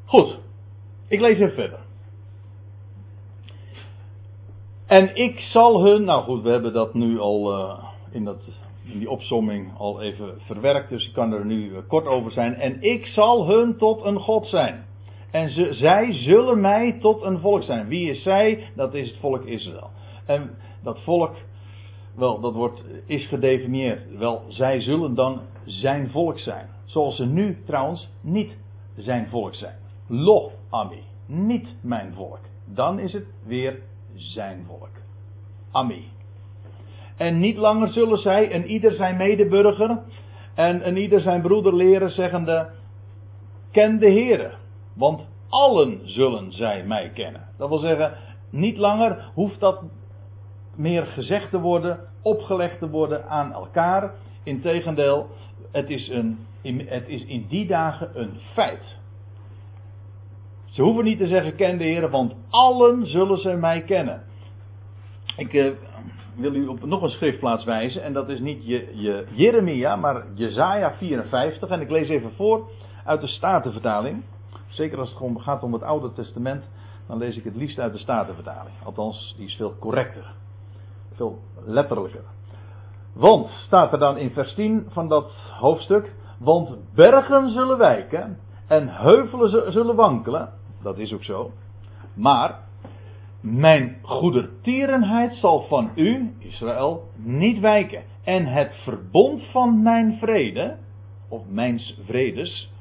Goed, 0.09 0.39
ik 1.09 1.21
lees 1.21 1.39
even 1.39 1.55
verder. 1.55 1.79
En 4.87 5.17
ik 5.17 5.39
zal 5.41 5.85
hun, 5.85 6.05
nou 6.05 6.23
goed, 6.23 6.43
we 6.43 6.51
hebben 6.51 6.73
dat 6.73 6.95
nu 6.95 7.19
al 7.19 7.53
uh, 7.53 7.85
in, 8.11 8.25
dat, 8.25 8.41
in 8.85 8.99
die 8.99 9.11
opsomming 9.11 9.79
al 9.79 10.03
even 10.03 10.41
verwerkt, 10.41 10.89
dus 10.89 11.07
ik 11.07 11.13
kan 11.13 11.33
er 11.33 11.45
nu 11.45 11.69
uh, 11.69 11.79
kort 11.89 12.07
over 12.07 12.33
zijn. 12.33 12.55
En 12.55 12.83
ik 12.83 13.07
zal 13.07 13.47
hun 13.47 13.77
tot 13.77 14.05
een 14.05 14.19
God 14.19 14.47
zijn. 14.47 14.85
En 15.31 15.51
ze, 15.51 15.69
zij 15.73 16.13
zullen 16.13 16.61
mij 16.61 16.97
tot 17.01 17.23
een 17.23 17.39
volk 17.39 17.63
zijn. 17.63 17.89
Wie 17.89 18.11
is 18.11 18.23
zij? 18.23 18.71
Dat 18.77 18.95
is 18.95 19.09
het 19.11 19.19
volk 19.19 19.45
Israël. 19.45 19.91
En 20.27 20.51
dat 20.83 21.01
volk, 21.01 21.35
wel, 22.17 22.41
dat 22.41 22.55
wordt, 22.55 22.85
is 23.07 23.27
gedefinieerd. 23.27 24.17
Wel, 24.17 24.43
zij 24.49 24.81
zullen 24.81 25.15
dan 25.15 25.41
zijn 25.65 26.11
volk 26.11 26.39
zijn. 26.39 26.69
Zoals 26.85 27.17
ze 27.17 27.27
nu 27.27 27.63
trouwens 27.67 28.09
niet 28.21 28.57
zijn 28.97 29.29
volk 29.29 29.55
zijn. 29.55 29.88
Lo 30.09 30.51
Ami. 30.71 31.03
Niet 31.27 31.69
mijn 31.81 32.13
volk. 32.15 32.41
Dan 32.65 32.99
is 32.99 33.13
het 33.13 33.27
weer 33.47 33.79
zijn 34.15 34.65
volk. 34.67 34.91
Ami. 35.73 36.05
En 37.17 37.39
niet 37.39 37.57
langer 37.57 37.93
zullen 37.93 38.19
zij 38.19 38.51
en 38.51 38.67
ieder 38.67 38.93
zijn 38.93 39.17
medeburger 39.17 39.99
en 40.55 40.89
een 40.89 40.97
ieder 40.97 41.21
zijn 41.21 41.43
broeder 41.43 41.75
leren 41.75 42.11
zeggende, 42.11 42.71
ken 43.71 43.99
de 43.99 44.11
Heere. 44.11 44.53
Want 44.95 45.27
allen 45.49 46.01
zullen 46.05 46.53
zij 46.53 46.85
mij 46.85 47.11
kennen. 47.15 47.49
Dat 47.57 47.69
wil 47.69 47.79
zeggen, 47.79 48.13
niet 48.51 48.77
langer 48.77 49.31
hoeft 49.35 49.61
dat 49.61 49.83
meer 50.75 51.07
gezegd 51.07 51.51
te 51.51 51.61
worden, 51.61 52.01
opgelegd 52.23 52.79
te 52.79 52.91
worden 52.91 53.29
aan 53.29 53.53
elkaar. 53.53 54.15
Integendeel, 54.43 55.27
het 55.73 55.91
is, 55.91 56.09
een, 56.09 56.39
het 56.87 57.09
is 57.09 57.25
in 57.25 57.47
die 57.49 57.67
dagen 57.67 58.11
een 58.21 58.39
feit. 58.55 58.97
Ze 60.79 60.85
hoeven 60.85 61.05
niet 61.05 61.19
te 61.19 61.27
zeggen 61.27 61.57
ken 61.57 61.79
de 61.79 61.85
Heer, 61.85 62.11
want 62.11 62.35
allen 62.51 63.07
zullen 63.07 63.39
ze 63.39 63.55
mij 63.55 63.83
kennen. 63.83 64.23
Ik 65.37 65.55
eh, 65.55 65.73
wil 66.37 66.55
u 66.55 66.67
op 66.67 66.85
nog 66.85 67.03
een 67.03 67.11
schriftplaats 67.11 67.65
wijzen 67.65 68.03
en 68.03 68.13
dat 68.13 68.29
is 68.29 68.41
niet 68.41 68.67
je, 68.67 68.89
je 68.93 69.27
Jeremia, 69.31 69.97
maar 69.97 70.25
Jezaja 70.35 70.95
54 70.95 71.69
en 71.69 71.81
ik 71.81 71.91
lees 71.91 72.09
even 72.09 72.33
voor 72.33 72.71
uit 73.05 73.21
de 73.21 73.27
Statenvertaling. 73.27 74.25
Zeker 74.69 74.99
als 74.99 75.19
het 75.19 75.43
gaat 75.43 75.63
om 75.63 75.73
het 75.73 75.83
Oude 75.83 76.13
Testament, 76.13 76.65
dan 77.07 77.19
lees 77.19 77.37
ik 77.37 77.45
het 77.45 77.57
liefst 77.57 77.79
uit 77.79 77.93
de 77.93 77.99
Statenvertaling. 77.99 78.75
Althans, 78.85 79.35
die 79.37 79.47
is 79.47 79.55
veel 79.55 79.75
correcter, 79.79 80.33
veel 81.15 81.39
letterlijker. 81.65 82.25
Want, 83.15 83.49
staat 83.49 83.93
er 83.93 83.99
dan 83.99 84.17
in 84.17 84.31
vers 84.31 84.55
10 84.55 84.87
van 84.89 85.09
dat 85.09 85.33
hoofdstuk, 85.61 86.13
want 86.39 86.77
bergen 86.95 87.51
zullen 87.51 87.79
wijken 87.79 88.39
en 88.67 88.89
heuvelen 88.89 89.73
zullen 89.73 89.97
wankelen 89.97 90.57
dat 90.83 90.99
is 90.99 91.13
ook 91.13 91.25
zo. 91.25 91.51
Maar 92.15 92.59
mijn 93.41 93.97
goedertierenheid 94.03 95.35
zal 95.35 95.67
van 95.69 95.91
u, 95.95 96.35
Israël, 96.39 97.09
niet 97.17 97.61
wijken. 97.61 98.03
En 98.25 98.47
het 98.47 98.75
verbond 98.75 99.43
van 99.43 99.83
mijn 99.83 100.19
vrede, 100.21 100.77
of 101.29 101.43
mijns 101.49 101.99
vredes, 102.05 102.73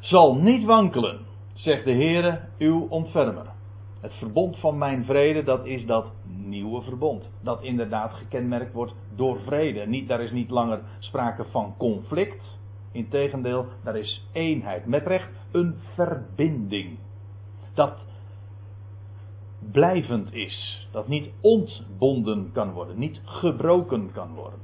zal 0.00 0.34
niet 0.34 0.64
wankelen, 0.64 1.20
zegt 1.52 1.84
de 1.84 1.92
Heere, 1.92 2.40
uw 2.58 2.86
ontfermer. 2.88 3.46
Het 4.00 4.12
verbond 4.12 4.58
van 4.58 4.78
mijn 4.78 5.04
vrede, 5.04 5.42
dat 5.42 5.66
is 5.66 5.86
dat 5.86 6.06
nieuwe 6.26 6.82
verbond. 6.82 7.30
Dat 7.42 7.62
inderdaad 7.62 8.12
gekenmerkt 8.12 8.72
wordt 8.72 8.94
door 9.16 9.40
vrede. 9.40 9.86
Niet, 9.86 10.08
daar 10.08 10.20
is 10.20 10.30
niet 10.30 10.50
langer 10.50 10.80
sprake 10.98 11.44
van 11.50 11.74
conflict. 11.78 12.57
Integendeel, 12.98 13.66
daar 13.84 13.96
is 13.96 14.28
eenheid. 14.32 14.86
Met 14.86 15.06
recht 15.06 15.28
een 15.52 15.76
verbinding. 15.94 16.98
Dat 17.74 17.94
blijvend 19.72 20.32
is. 20.32 20.88
Dat 20.92 21.08
niet 21.08 21.30
ontbonden 21.40 22.50
kan 22.52 22.72
worden. 22.72 22.98
Niet 22.98 23.20
gebroken 23.24 24.12
kan 24.12 24.34
worden. 24.34 24.58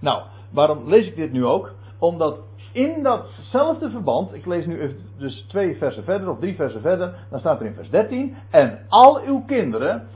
Nou, 0.00 0.22
waarom 0.50 0.88
lees 0.88 1.06
ik 1.06 1.16
dit 1.16 1.32
nu 1.32 1.44
ook? 1.44 1.72
Omdat 1.98 2.38
in 2.72 3.02
datzelfde 3.02 3.90
verband, 3.90 4.34
ik 4.34 4.46
lees 4.46 4.66
nu 4.66 4.96
dus 5.18 5.44
twee 5.48 5.76
versen 5.76 6.04
verder 6.04 6.30
of 6.30 6.38
drie 6.38 6.54
versen 6.54 6.80
verder, 6.80 7.14
dan 7.30 7.40
staat 7.40 7.60
er 7.60 7.66
in 7.66 7.74
vers 7.74 7.90
13: 7.90 8.36
En 8.50 8.86
al 8.88 9.20
uw 9.20 9.44
kinderen, 9.46 10.08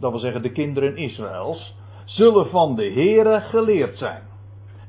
dat 0.00 0.10
wil 0.10 0.20
zeggen 0.20 0.42
de 0.42 0.52
kinderen 0.52 0.96
Israëls, 0.96 1.74
zullen 2.04 2.48
van 2.48 2.76
de 2.76 2.90
Here 2.90 3.40
geleerd 3.40 3.96
zijn. 3.96 4.27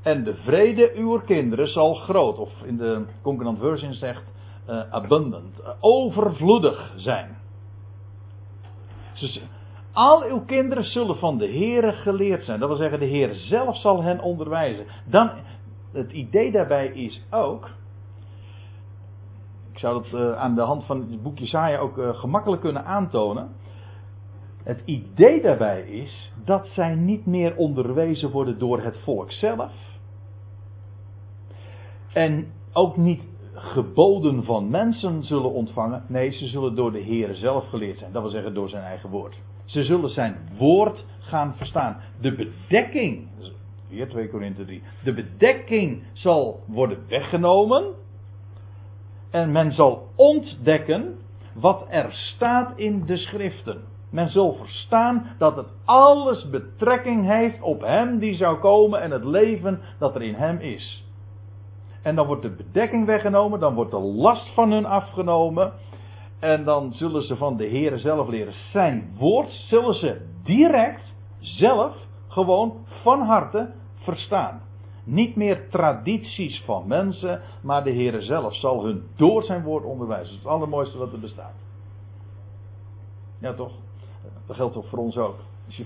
En 0.02 0.24
de 0.24 0.36
vrede 0.36 0.92
uw 0.96 1.20
kinderen 1.20 1.68
zal 1.68 1.94
groot, 1.94 2.38
of 2.38 2.50
in 2.64 2.78
de 2.78 3.06
Concordant 3.22 3.60
Version 3.60 3.94
zegt 3.94 4.24
uh, 4.70 4.82
abundant, 4.90 5.60
uh, 5.60 5.70
overvloedig 5.80 6.94
zijn. 6.96 7.38
Dus 9.20 9.42
al 9.92 10.24
uw 10.24 10.46
kinderen 10.46 10.84
zullen 10.84 11.18
van 11.18 11.38
de 11.38 11.48
Heere 11.48 11.92
geleerd 11.92 12.46
zijn. 12.46 12.60
Dat 12.60 12.70
wil 12.70 12.78
zeggen, 12.78 13.00
de 13.00 13.06
Heer 13.06 13.34
zelf 13.34 13.78
zal 13.78 14.04
hen 14.04 14.20
onderwijzen. 14.20 14.86
Dan, 15.06 15.32
het 15.92 16.12
idee 16.12 16.52
daarbij 16.52 16.88
is 16.88 17.22
ook. 17.30 17.70
Ik 19.72 19.80
zou 19.80 20.04
dat 20.04 20.22
uh, 20.22 20.38
aan 20.38 20.56
de 20.56 20.62
hand 20.62 20.86
van 20.86 21.00
het 21.00 21.24
boek 21.24 21.40
Jesaja 21.40 21.78
ook 21.78 22.02
gemakkelijk 22.16 22.62
kunnen 22.62 22.86
aantonen. 22.86 23.56
Het 24.64 24.82
idee 24.86 25.42
daarbij 25.42 25.82
is 25.82 26.32
dat 26.46 26.68
zij 26.68 26.96
niet 26.96 27.26
meer 27.26 27.56
onderwezen 27.56 28.32
worden 28.32 28.60
door 28.60 28.82
het 28.82 28.98
volk 28.98 29.32
zelf. 29.32 29.72
En 32.14 32.52
ook 32.74 32.98
niet 32.98 33.22
geboden 33.54 34.44
van 34.44 34.70
mensen 34.70 35.24
zullen 35.24 35.52
ontvangen. 35.52 36.04
Nee, 36.08 36.32
ze 36.32 36.48
zullen 36.48 36.76
door 36.76 36.92
de 36.92 37.00
Heer 37.00 37.36
zelf 37.36 37.70
geleerd 37.70 37.98
zijn. 37.98 38.12
Dat 38.12 38.22
wil 38.22 38.32
zeggen 38.32 38.54
door 38.54 38.70
zijn 38.70 38.84
eigen 38.84 39.10
woord. 39.10 39.40
Ze 39.66 39.84
zullen 39.84 40.10
zijn 40.10 40.36
woord 40.58 41.06
gaan 41.20 41.54
verstaan. 41.56 41.98
De 42.22 42.36
bedekking, 42.36 43.28
weer 43.90 44.10
2 44.10 44.30
Korinthe 44.30 44.66
3. 44.66 44.82
De 45.04 45.14
bedekking 45.14 46.04
zal 46.14 46.64
worden 46.68 46.98
weggenomen. 47.08 47.84
En 49.30 49.52
men 49.52 49.72
zal 49.72 50.08
ontdekken 50.16 51.16
wat 51.54 51.86
er 51.90 52.12
staat 52.12 52.78
in 52.78 53.06
de 53.06 53.18
schriften. 53.18 53.82
Men 54.10 54.30
zal 54.30 54.54
verstaan 54.54 55.36
dat 55.38 55.56
het 55.56 55.68
alles 55.86 56.50
betrekking 56.50 57.26
heeft 57.26 57.62
op 57.62 57.82
hem 57.82 58.20
die 58.20 58.36
zou 58.36 58.60
komen 58.60 59.02
en 59.02 59.12
het 59.12 59.24
leven 59.24 59.80
dat 60.00 60.16
er 60.16 60.22
in 60.22 60.34
hem 60.34 60.60
is. 60.60 61.04
En 62.02 62.16
dan 62.16 62.28
wordt 62.28 62.42
de 62.42 62.56
bedekking 62.56 63.06
weggenomen, 63.06 63.60
dan 63.60 63.74
wordt 63.74 63.92
de 63.92 64.00
last 64.00 64.54
van 64.54 64.72
hun 64.72 64.86
afgenomen. 64.86 65.74
En 66.40 66.64
dan 66.64 66.94
zullen 66.94 67.24
ze 67.24 67.36
van 67.36 67.58
de 67.58 67.66
Heer 67.66 67.98
zelf 67.98 68.28
leren. 68.28 68.54
Zijn 68.72 69.16
woord 69.18 69.52
zullen 69.52 69.94
ze 69.94 70.22
direct, 70.44 71.14
zelf, 71.40 71.96
gewoon 72.28 72.86
van 73.02 73.22
harte 73.22 73.72
verstaan. 73.96 74.62
Niet 75.04 75.36
meer 75.36 75.70
tradities 75.70 76.62
van 76.66 76.88
mensen, 76.88 77.42
maar 77.62 77.84
de 77.84 77.90
Heer 77.90 78.22
zelf 78.22 78.56
zal 78.56 78.84
hun 78.84 79.04
door 79.16 79.44
zijn 79.44 79.64
woord 79.64 79.84
onderwijzen. 79.84 80.28
Dat 80.28 80.36
is 80.36 80.44
het 80.44 80.54
allermooiste 80.54 80.98
wat 80.98 81.14
er 81.14 81.20
bestaat. 81.20 81.56
Ja, 83.40 83.54
toch? 83.54 83.72
Dat 84.48 84.56
geldt 84.56 84.74
toch 84.74 84.90
voor 84.90 85.00
ons 85.00 85.18
ook. 85.18 85.36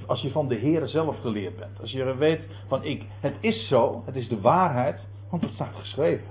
Als 0.07 0.21
je, 0.21 0.31
van 0.31 0.47
de 0.47 0.55
Heer 0.55 0.87
zelf 0.87 1.19
geleerd 1.19 1.55
bent. 1.55 1.79
Als 1.81 1.91
je 1.91 2.15
weet 2.15 2.41
van 2.67 2.83
ik, 2.83 3.05
het 3.19 3.35
is 3.39 3.67
zo, 3.67 4.01
het 4.05 4.15
is 4.15 4.27
de 4.27 4.41
waarheid, 4.41 4.99
want 5.29 5.41
het 5.41 5.53
staat 5.53 5.75
geschreven. 5.75 6.27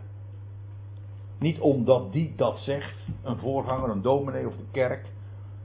Niet 1.39 1.61
omdat 1.61 2.13
die 2.13 2.33
dat 2.37 2.59
zegt, 2.59 2.97
een 3.23 3.37
voorganger, 3.37 3.91
een 3.91 4.03
dominee 4.03 4.47
of 4.47 4.57
de 4.57 4.65
kerk. 4.71 5.07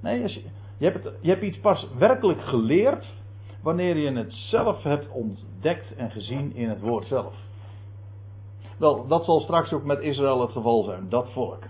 Nee, 0.02 0.24
als 0.24 0.34
je, 0.34 0.86
hebt 0.86 1.10
je 1.22 1.30
hebt 1.30 1.44
iets 1.44 1.60
pas 1.60 1.88
werkelijk 1.98 2.42
geleerd 2.42 3.14
wanneer 3.62 3.98
je 3.98 4.12
het 4.12 4.34
zelf 4.34 4.84
hebt 4.84 5.08
ontdekt 5.12 5.96
en 5.96 6.12
gezien 6.12 6.56
in 6.56 6.70
het 6.70 6.82
woord 6.82 7.06
zelf. 7.06 7.34
Wel, 8.78 9.08
dat 9.08 9.26
zal 9.26 9.40
straks 9.40 9.74
ook 9.74 9.84
met 9.84 10.00
Israël 10.00 10.42
het 10.42 10.52
geval 10.52 10.84
zijn, 10.84 11.10
dat 11.10 11.32
volk. 11.32 11.64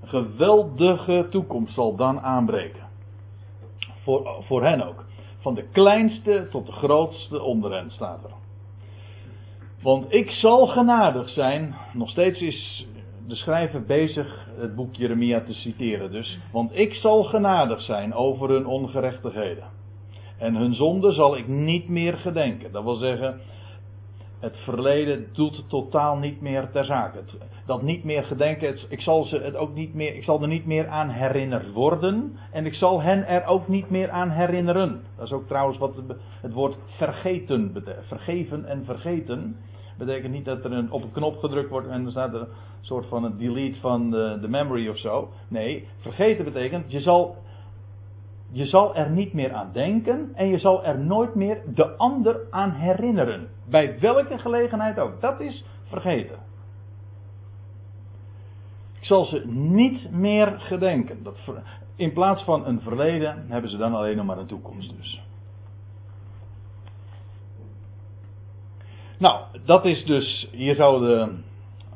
Een 0.00 0.08
geweldige 0.08 1.26
toekomst 1.30 1.74
zal 1.74 1.96
dan 1.96 2.20
aanbreken. 2.20 2.85
Voor, 4.06 4.42
voor 4.44 4.64
hen 4.64 4.86
ook. 4.88 5.04
Van 5.38 5.54
de 5.54 5.68
kleinste 5.72 6.48
tot 6.50 6.66
de 6.66 6.72
grootste 6.72 7.42
onder 7.42 7.72
hen 7.72 7.90
staat 7.90 8.24
er. 8.24 8.30
Want 9.82 10.12
ik 10.12 10.30
zal 10.30 10.66
genadig 10.66 11.28
zijn. 11.28 11.74
Nog 11.92 12.10
steeds 12.10 12.40
is 12.40 12.86
de 13.26 13.34
schrijver 13.34 13.84
bezig 13.84 14.48
het 14.58 14.74
boek 14.74 14.94
Jeremia 14.94 15.40
te 15.40 15.54
citeren 15.54 16.10
dus. 16.10 16.38
Want 16.52 16.78
ik 16.78 16.94
zal 16.94 17.24
genadig 17.24 17.82
zijn 17.82 18.14
over 18.14 18.50
hun 18.50 18.66
ongerechtigheden. 18.66 19.64
En 20.38 20.54
hun 20.54 20.74
zonde 20.74 21.12
zal 21.12 21.36
ik 21.36 21.48
niet 21.48 21.88
meer 21.88 22.16
gedenken. 22.16 22.72
Dat 22.72 22.84
wil 22.84 22.96
zeggen, 22.96 23.40
het 24.40 24.56
verleden 24.56 25.26
doet 25.32 25.64
totaal 25.68 26.16
niet 26.16 26.40
meer 26.40 26.70
ter 26.70 26.84
zake. 26.84 27.18
Dat 27.66 27.82
niet 27.82 28.04
meer 28.04 28.24
gedenken, 28.24 28.78
ik 28.88 29.00
zal, 29.00 29.24
ze 29.24 29.38
het 29.38 29.56
ook 29.56 29.74
niet 29.74 29.94
meer, 29.94 30.14
ik 30.14 30.24
zal 30.24 30.42
er 30.42 30.48
niet 30.48 30.66
meer 30.66 30.88
aan 30.88 31.08
herinnerd 31.08 31.72
worden. 31.72 32.38
En 32.52 32.66
ik 32.66 32.74
zal 32.74 33.02
hen 33.02 33.26
er 33.26 33.44
ook 33.44 33.68
niet 33.68 33.90
meer 33.90 34.10
aan 34.10 34.30
herinneren. 34.30 35.00
Dat 35.16 35.26
is 35.26 35.32
ook 35.32 35.46
trouwens 35.46 35.78
wat 35.78 35.94
het 36.40 36.52
woord 36.52 36.76
vergeten 36.96 37.72
betekent. 37.72 38.06
Vergeven 38.06 38.64
en 38.64 38.84
vergeten 38.84 39.56
betekent 39.98 40.32
niet 40.32 40.44
dat 40.44 40.64
er 40.64 40.72
een, 40.72 40.90
op 40.90 41.02
een 41.02 41.12
knop 41.12 41.38
gedrukt 41.38 41.70
wordt 41.70 41.88
en 41.88 42.04
er 42.04 42.10
staat 42.10 42.34
een 42.34 42.46
soort 42.80 43.06
van 43.06 43.24
een 43.24 43.36
delete 43.36 43.80
van 43.80 44.10
de, 44.10 44.38
de 44.40 44.48
memory 44.48 44.88
of 44.88 44.98
zo. 44.98 45.28
Nee, 45.48 45.88
vergeten 45.98 46.44
betekent 46.44 46.92
je 46.92 47.00
zal, 47.00 47.36
je 48.56 48.66
zal 48.66 48.94
er 48.94 49.10
niet 49.10 49.32
meer 49.32 49.52
aan 49.52 49.70
denken 49.72 50.32
en 50.34 50.48
je 50.48 50.58
zal 50.58 50.84
er 50.84 50.98
nooit 50.98 51.34
meer 51.34 51.62
de 51.74 51.96
ander 51.96 52.40
aan 52.50 52.70
herinneren. 52.70 53.48
Bij 53.68 53.98
welke 54.00 54.38
gelegenheid 54.38 54.98
ook. 54.98 55.20
Dat 55.20 55.40
is 55.40 55.64
vergeten. 55.84 56.38
Ik 58.98 59.04
zal 59.04 59.24
ze 59.24 59.46
niet 59.48 60.10
meer 60.10 60.60
gedenken. 60.60 61.22
Dat, 61.22 61.36
in 61.96 62.12
plaats 62.12 62.42
van 62.42 62.66
een 62.66 62.80
verleden 62.80 63.44
hebben 63.48 63.70
ze 63.70 63.76
dan 63.76 63.94
alleen 63.94 64.16
nog 64.16 64.26
maar 64.26 64.38
een 64.38 64.46
toekomst 64.46 64.96
dus. 64.96 65.22
Nou, 69.18 69.44
dat 69.64 69.84
is 69.84 70.04
dus, 70.04 70.48
hier 70.52 70.74
zou 70.74 71.06
de, 71.06 71.38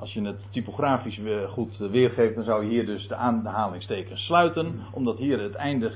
als 0.00 0.12
je 0.12 0.22
het 0.22 0.40
typografisch 0.50 1.20
goed 1.48 1.76
weergeeft, 1.76 2.34
dan 2.34 2.44
zou 2.44 2.64
je 2.64 2.70
hier 2.70 2.86
dus 2.86 3.08
de 3.08 3.14
aanhalingstekens 3.14 4.24
sluiten, 4.24 4.80
omdat 4.92 5.18
hier 5.18 5.40
het 5.40 5.54
einde, 5.54 5.92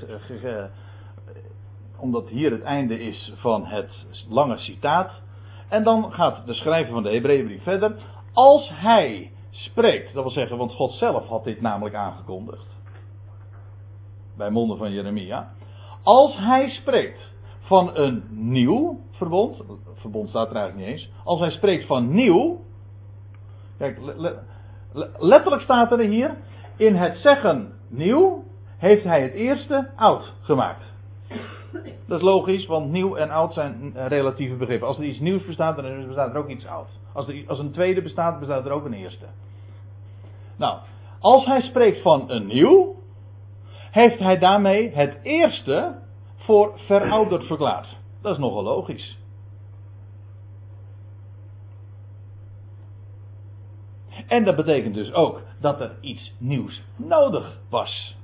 omdat 1.97 2.27
hier 2.27 2.51
het 2.51 2.61
einde 2.61 2.99
is 2.99 3.33
van 3.35 3.65
het 3.65 4.05
lange 4.29 4.57
citaat. 4.57 5.11
En 5.69 5.83
dan 5.83 6.11
gaat 6.11 6.45
de 6.45 6.53
schrijver 6.53 6.93
van 6.93 7.03
de 7.03 7.11
Hebreeënbrief 7.11 7.63
verder. 7.63 7.95
Als 8.33 8.69
hij 8.73 9.31
spreekt, 9.51 10.13
dat 10.13 10.23
wil 10.23 10.31
zeggen, 10.31 10.57
want 10.57 10.71
God 10.71 10.91
zelf 10.91 11.27
had 11.27 11.43
dit 11.43 11.61
namelijk 11.61 11.95
aangekondigd. 11.95 12.67
Bij 14.37 14.49
monden 14.49 14.77
van 14.77 14.91
Jeremia. 14.91 15.51
Als 16.03 16.37
hij 16.37 16.69
spreekt 16.69 17.33
van 17.59 17.95
een 17.95 18.23
nieuw 18.29 18.99
verbond. 19.11 19.61
Verbond 19.93 20.29
staat 20.29 20.49
er 20.49 20.55
eigenlijk 20.55 20.87
niet 20.87 20.97
eens. 20.97 21.09
Als 21.23 21.39
hij 21.39 21.51
spreekt 21.51 21.85
van 21.87 22.13
nieuw. 22.13 22.63
Kijk, 23.77 23.99
letterlijk 25.17 25.61
staat 25.61 25.91
er 25.91 25.99
hier. 25.99 26.35
In 26.77 26.95
het 26.95 27.15
zeggen 27.15 27.73
nieuw 27.87 28.43
heeft 28.77 29.03
hij 29.03 29.21
het 29.21 29.33
eerste 29.33 29.89
oud 29.95 30.33
gemaakt. 30.41 30.93
Dat 32.07 32.17
is 32.17 32.25
logisch, 32.25 32.65
want 32.65 32.91
nieuw 32.91 33.15
en 33.15 33.29
oud 33.29 33.53
zijn 33.53 33.93
relatieve 34.07 34.55
begrippen. 34.55 34.87
Als 34.87 34.97
er 34.97 35.03
iets 35.03 35.19
nieuws 35.19 35.45
bestaat, 35.45 35.75
dan 35.75 36.07
bestaat 36.07 36.33
er 36.33 36.37
ook 36.37 36.49
iets 36.49 36.65
oud. 36.65 36.87
Als, 37.13 37.27
er, 37.27 37.43
als 37.47 37.59
een 37.59 37.71
tweede 37.71 38.01
bestaat, 38.01 38.39
bestaat 38.39 38.65
er 38.65 38.71
ook 38.71 38.85
een 38.85 38.93
eerste. 38.93 39.25
Nou, 40.57 40.77
als 41.19 41.45
hij 41.45 41.61
spreekt 41.61 42.01
van 42.01 42.31
een 42.31 42.45
nieuw, 42.45 42.95
heeft 43.91 44.19
hij 44.19 44.37
daarmee 44.37 44.91
het 44.93 45.17
eerste 45.23 45.95
voor 46.37 46.71
verouderd 46.75 47.43
verklaard. 47.43 47.97
Dat 48.21 48.33
is 48.33 48.39
nogal 48.39 48.63
logisch. 48.63 49.17
En 54.27 54.43
dat 54.43 54.55
betekent 54.55 54.93
dus 54.93 55.13
ook 55.13 55.41
dat 55.59 55.81
er 55.81 55.91
iets 56.01 56.33
nieuws 56.37 56.81
nodig 56.95 57.57
was. 57.69 58.15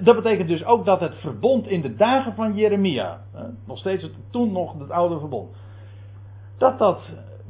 Dat 0.00 0.16
betekent 0.16 0.48
dus 0.48 0.64
ook 0.64 0.84
dat 0.84 1.00
het 1.00 1.14
verbond 1.14 1.66
in 1.66 1.80
de 1.80 1.94
dagen 1.94 2.34
van 2.34 2.54
Jeremia, 2.54 3.20
nog 3.66 3.78
steeds 3.78 4.10
toen 4.30 4.52
nog 4.52 4.78
het 4.78 4.90
oude 4.90 5.18
verbond, 5.18 5.56
dat, 6.58 6.78
dat, 6.78 7.00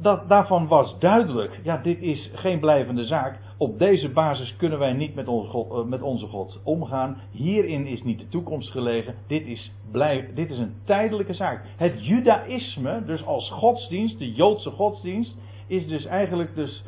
dat 0.01 0.29
daarvan 0.29 0.67
was 0.67 0.99
duidelijk, 0.99 1.59
ja, 1.63 1.77
dit 1.77 2.01
is 2.01 2.31
geen 2.33 2.59
blijvende 2.59 3.05
zaak. 3.05 3.39
Op 3.57 3.79
deze 3.79 4.09
basis 4.09 4.55
kunnen 4.55 4.79
wij 4.79 4.93
niet 4.93 5.15
met 5.15 5.27
onze, 5.27 5.49
God, 5.49 5.71
eh, 5.71 5.83
met 5.83 6.01
onze 6.01 6.27
God 6.27 6.59
omgaan. 6.63 7.17
Hierin 7.31 7.85
is 7.85 8.03
niet 8.03 8.19
de 8.19 8.29
toekomst 8.29 8.71
gelegen. 8.71 9.15
Dit 9.27 9.45
is, 9.45 9.71
blijf, 9.91 10.33
dit 10.33 10.49
is 10.49 10.57
een 10.57 10.75
tijdelijke 10.85 11.33
zaak. 11.33 11.63
Het 11.77 12.05
judaïsme, 12.05 13.05
dus 13.05 13.25
als 13.25 13.51
godsdienst, 13.51 14.19
de 14.19 14.31
Joodse 14.31 14.69
godsdienst, 14.69 15.37
is 15.67 15.87
dus 15.87 16.05
eigenlijk 16.05 16.55
dus 16.55 16.83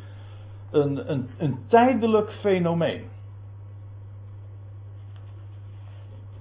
een, 0.70 1.10
een, 1.10 1.28
een 1.38 1.58
tijdelijk 1.68 2.30
fenomeen. 2.30 3.02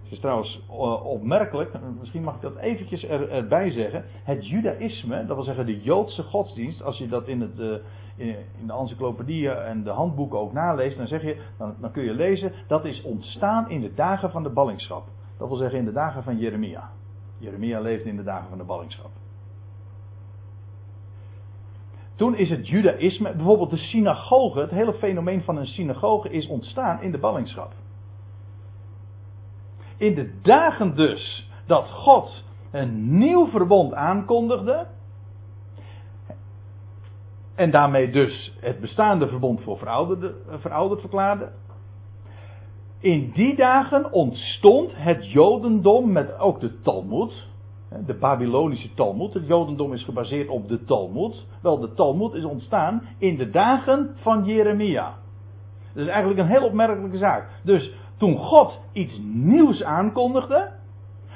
Het 0.04 0.18
is 0.18 0.20
trouwens 0.20 0.62
eh, 0.70 1.06
opmerkelijk, 1.06 1.72
misschien 2.00 2.24
mag 2.24 2.36
ik 2.36 2.42
dat 2.42 2.58
eventjes 2.58 3.04
er, 3.04 3.30
erbij 3.30 3.72
zeggen. 3.72 4.04
Het 4.24 4.48
judaïsme, 4.48 5.26
dat 5.26 5.36
wil 5.36 5.46
zeggen 5.46 5.66
de 5.66 5.82
Joodse 5.82 6.24
godsdienst, 6.24 6.84
als 6.84 6.98
je 6.98 7.08
dat 7.08 7.28
in, 7.28 7.42
het, 7.42 7.60
eh, 7.60 7.76
in 8.16 8.68
de 8.68 8.74
encyclopedieën 8.74 9.56
en 9.56 9.84
de 9.84 9.90
handboeken 9.90 10.40
ook 10.40 10.54
naleest, 10.54 10.98
dan, 10.98 11.08
zeg 11.08 11.22
je, 11.22 11.42
dan, 11.58 11.76
dan 11.80 11.92
kun 11.92 12.04
je 12.04 12.14
lezen 12.14 12.52
dat 12.68 12.86
is 12.86 13.02
ontstaan 13.02 13.70
in 13.70 13.82
de 13.82 13.94
dagen 13.94 14.32
van 14.32 14.44
de 14.44 14.50
ballingschap. 14.50 15.08
Dat 15.38 15.48
wil 15.48 15.58
zeggen 15.58 15.80
in 15.80 15.86
de 15.86 15.92
dagen 15.92 16.24
van 16.24 16.38
Jeremia. 16.38 16.90
Jeremia 17.38 17.80
leefde 17.80 18.10
in 18.10 18.16
de 18.16 18.24
dagen 18.24 18.50
van 18.50 18.58
de 18.58 18.64
ballingschap. 18.64 19.12
Toen 22.20 22.36
is 22.36 22.50
het 22.50 22.68
judaïsme, 22.68 23.34
bijvoorbeeld 23.36 23.70
de 23.70 23.78
synagoge, 23.78 24.60
het 24.60 24.70
hele 24.70 24.94
fenomeen 24.94 25.44
van 25.44 25.58
een 25.58 25.66
synagoge 25.66 26.30
is 26.30 26.48
ontstaan 26.48 27.02
in 27.02 27.12
de 27.12 27.18
ballingschap. 27.18 27.72
In 29.98 30.16
de 30.16 30.40
dagen 30.42 30.96
dus 30.96 31.50
dat 31.66 31.90
God 31.90 32.44
een 32.72 33.18
nieuw 33.18 33.48
verbond 33.48 33.94
aankondigde, 33.94 34.88
en 37.56 37.72
daarmee 37.72 38.12
dus 38.12 38.58
het 38.60 38.80
bestaande 38.80 39.28
verbond 39.28 39.62
voor 39.62 39.78
verouderd, 39.78 41.02
verklaarde, 41.02 41.52
In 43.00 43.32
die 43.34 43.56
dagen 43.56 44.12
ontstond 44.12 44.92
het 44.96 45.32
Jodendom 45.32 46.12
met 46.12 46.40
ook 46.40 46.60
de 46.60 46.82
Talmud. 46.82 47.48
De 48.06 48.14
Babylonische 48.14 48.94
Talmud. 48.94 49.34
Het 49.34 49.48
Jodendom 49.48 49.94
is 49.94 50.04
gebaseerd 50.04 50.50
op 50.50 50.68
de 50.68 50.84
Talmud. 50.84 51.46
Wel, 51.62 51.80
de 51.80 51.94
Talmud 51.94 52.34
is 52.34 52.44
ontstaan 52.44 53.02
in 53.18 53.38
de 53.38 53.50
dagen 53.50 54.16
van 54.16 54.46
Jeremia. 54.46 55.18
Dat 55.94 56.04
is 56.04 56.10
eigenlijk 56.10 56.40
een 56.40 56.48
heel 56.48 56.66
opmerkelijke 56.66 57.18
zaak. 57.18 57.50
Dus 57.64 57.94
toen 58.18 58.38
God 58.38 58.80
iets 58.92 59.20
nieuws 59.24 59.84
aankondigde, 59.84 60.72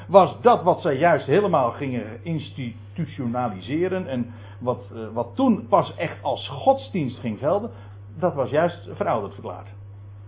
was 0.07 0.35
dat 0.41 0.63
wat 0.63 0.81
zij 0.81 0.97
juist 0.97 1.25
helemaal 1.25 1.71
gingen 1.71 2.23
institutionaliseren 2.23 4.07
en 4.07 4.33
wat, 4.59 4.83
eh, 4.93 5.07
wat 5.13 5.35
toen 5.35 5.67
pas 5.67 5.95
echt 5.95 6.23
als 6.23 6.49
godsdienst 6.49 7.19
ging 7.19 7.39
gelden, 7.39 7.71
dat 8.19 8.33
was 8.33 8.49
juist 8.49 8.89
verouderd 8.91 9.33
verklaard. 9.33 9.67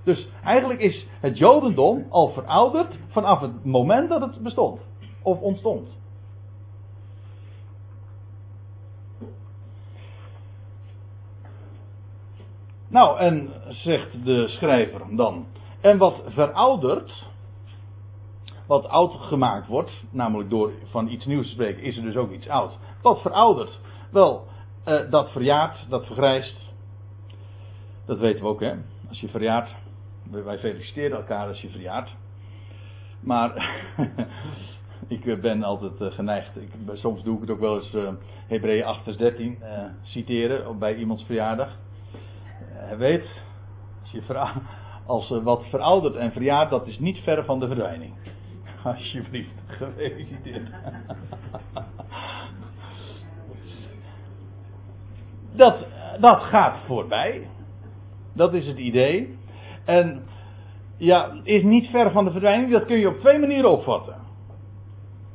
Dus 0.04 0.30
eigenlijk 0.44 0.80
is 0.80 1.08
het 1.20 1.38
Jodendom 1.38 2.06
al 2.10 2.30
verouderd 2.30 2.98
vanaf 3.08 3.40
het 3.40 3.66
moment 3.66 4.10
dat 4.10 4.22
het 4.22 4.40
bestond 4.44 4.80
of 5.22 5.40
ontstond. 5.40 5.88
Nou, 12.96 13.20
en 13.20 13.52
zegt 13.68 14.26
de 14.26 14.48
schrijver 14.48 15.16
dan. 15.16 15.46
En 15.82 15.98
wat 15.98 16.22
veroudert, 16.26 17.28
wat 18.68 18.88
oud 18.88 19.14
gemaakt 19.14 19.68
wordt, 19.68 19.92
namelijk 20.10 20.50
door 20.50 20.72
van 20.90 21.08
iets 21.08 21.26
nieuws 21.26 21.46
te 21.46 21.52
spreken, 21.52 21.84
is 21.84 21.98
er 21.98 22.04
dus 22.04 22.16
ook 22.16 22.32
iets 22.32 22.48
oud. 22.48 22.78
Wat 23.02 23.22
veroudert? 23.22 23.80
Wel, 24.12 24.48
uh, 24.86 25.10
dat 25.10 25.32
verjaart, 25.32 25.86
dat 25.90 26.06
vergrijst. 26.06 26.58
Dat 28.06 28.20
weten 28.20 28.42
we 28.42 28.48
ook, 28.48 28.62
hè? 28.62 28.74
Als 29.10 29.20
je 29.20 29.28
verjaart. 29.28 29.76
Wij 30.32 30.58
feliciteren 30.58 31.18
elkaar 31.18 31.48
als 31.48 31.62
je 31.62 31.70
verjaart. 31.70 32.10
Maar 33.20 33.82
ik 35.08 35.26
eh, 35.26 35.40
ben 35.40 35.64
altijd 35.64 36.02
uh, 36.02 36.12
geneigd. 36.12 36.56
Ik, 36.56 36.72
soms 36.94 37.24
doe 37.24 37.36
ik 37.36 37.42
het 37.42 37.50
ook 37.50 37.60
wel 37.60 37.78
eens 37.78 37.94
uh, 37.94 38.10
Hebreeën 38.48 38.86
8 38.86 39.04
vers 39.04 39.18
13 39.18 39.58
citeren 40.04 40.80
bij 40.80 40.96
iemands 40.96 41.24
verjaardag. 41.24 41.84
Hij 42.86 42.98
weet, 42.98 43.42
als, 44.02 44.12
je 44.12 44.22
als 45.06 45.30
wat 45.44 45.66
veroudert 45.66 46.16
en 46.16 46.32
verjaart, 46.32 46.70
dat 46.70 46.88
is 46.88 47.00
niet 47.00 47.18
ver 47.18 47.46
van 47.46 47.60
de 47.60 47.68
verdwijning. 47.68 48.14
Alsjeblieft, 48.84 49.62
gefeliciteerd. 49.68 50.70
dat, 55.56 55.86
dat 56.20 56.42
gaat 56.42 56.78
voorbij. 56.86 57.48
Dat 58.34 58.54
is 58.54 58.68
het 58.68 58.78
idee. 58.78 59.38
En 59.86 60.24
ja, 60.98 61.32
is 61.44 61.64
niet 61.64 61.90
ver 61.90 62.12
van 62.12 62.26
de 62.26 62.32
verdwijning. 62.32 62.72
Dat 62.72 62.86
kun 62.86 62.98
je 63.00 63.08
op 63.08 63.20
twee 63.20 63.40
manieren 63.40 63.72
opvatten. 63.72 64.16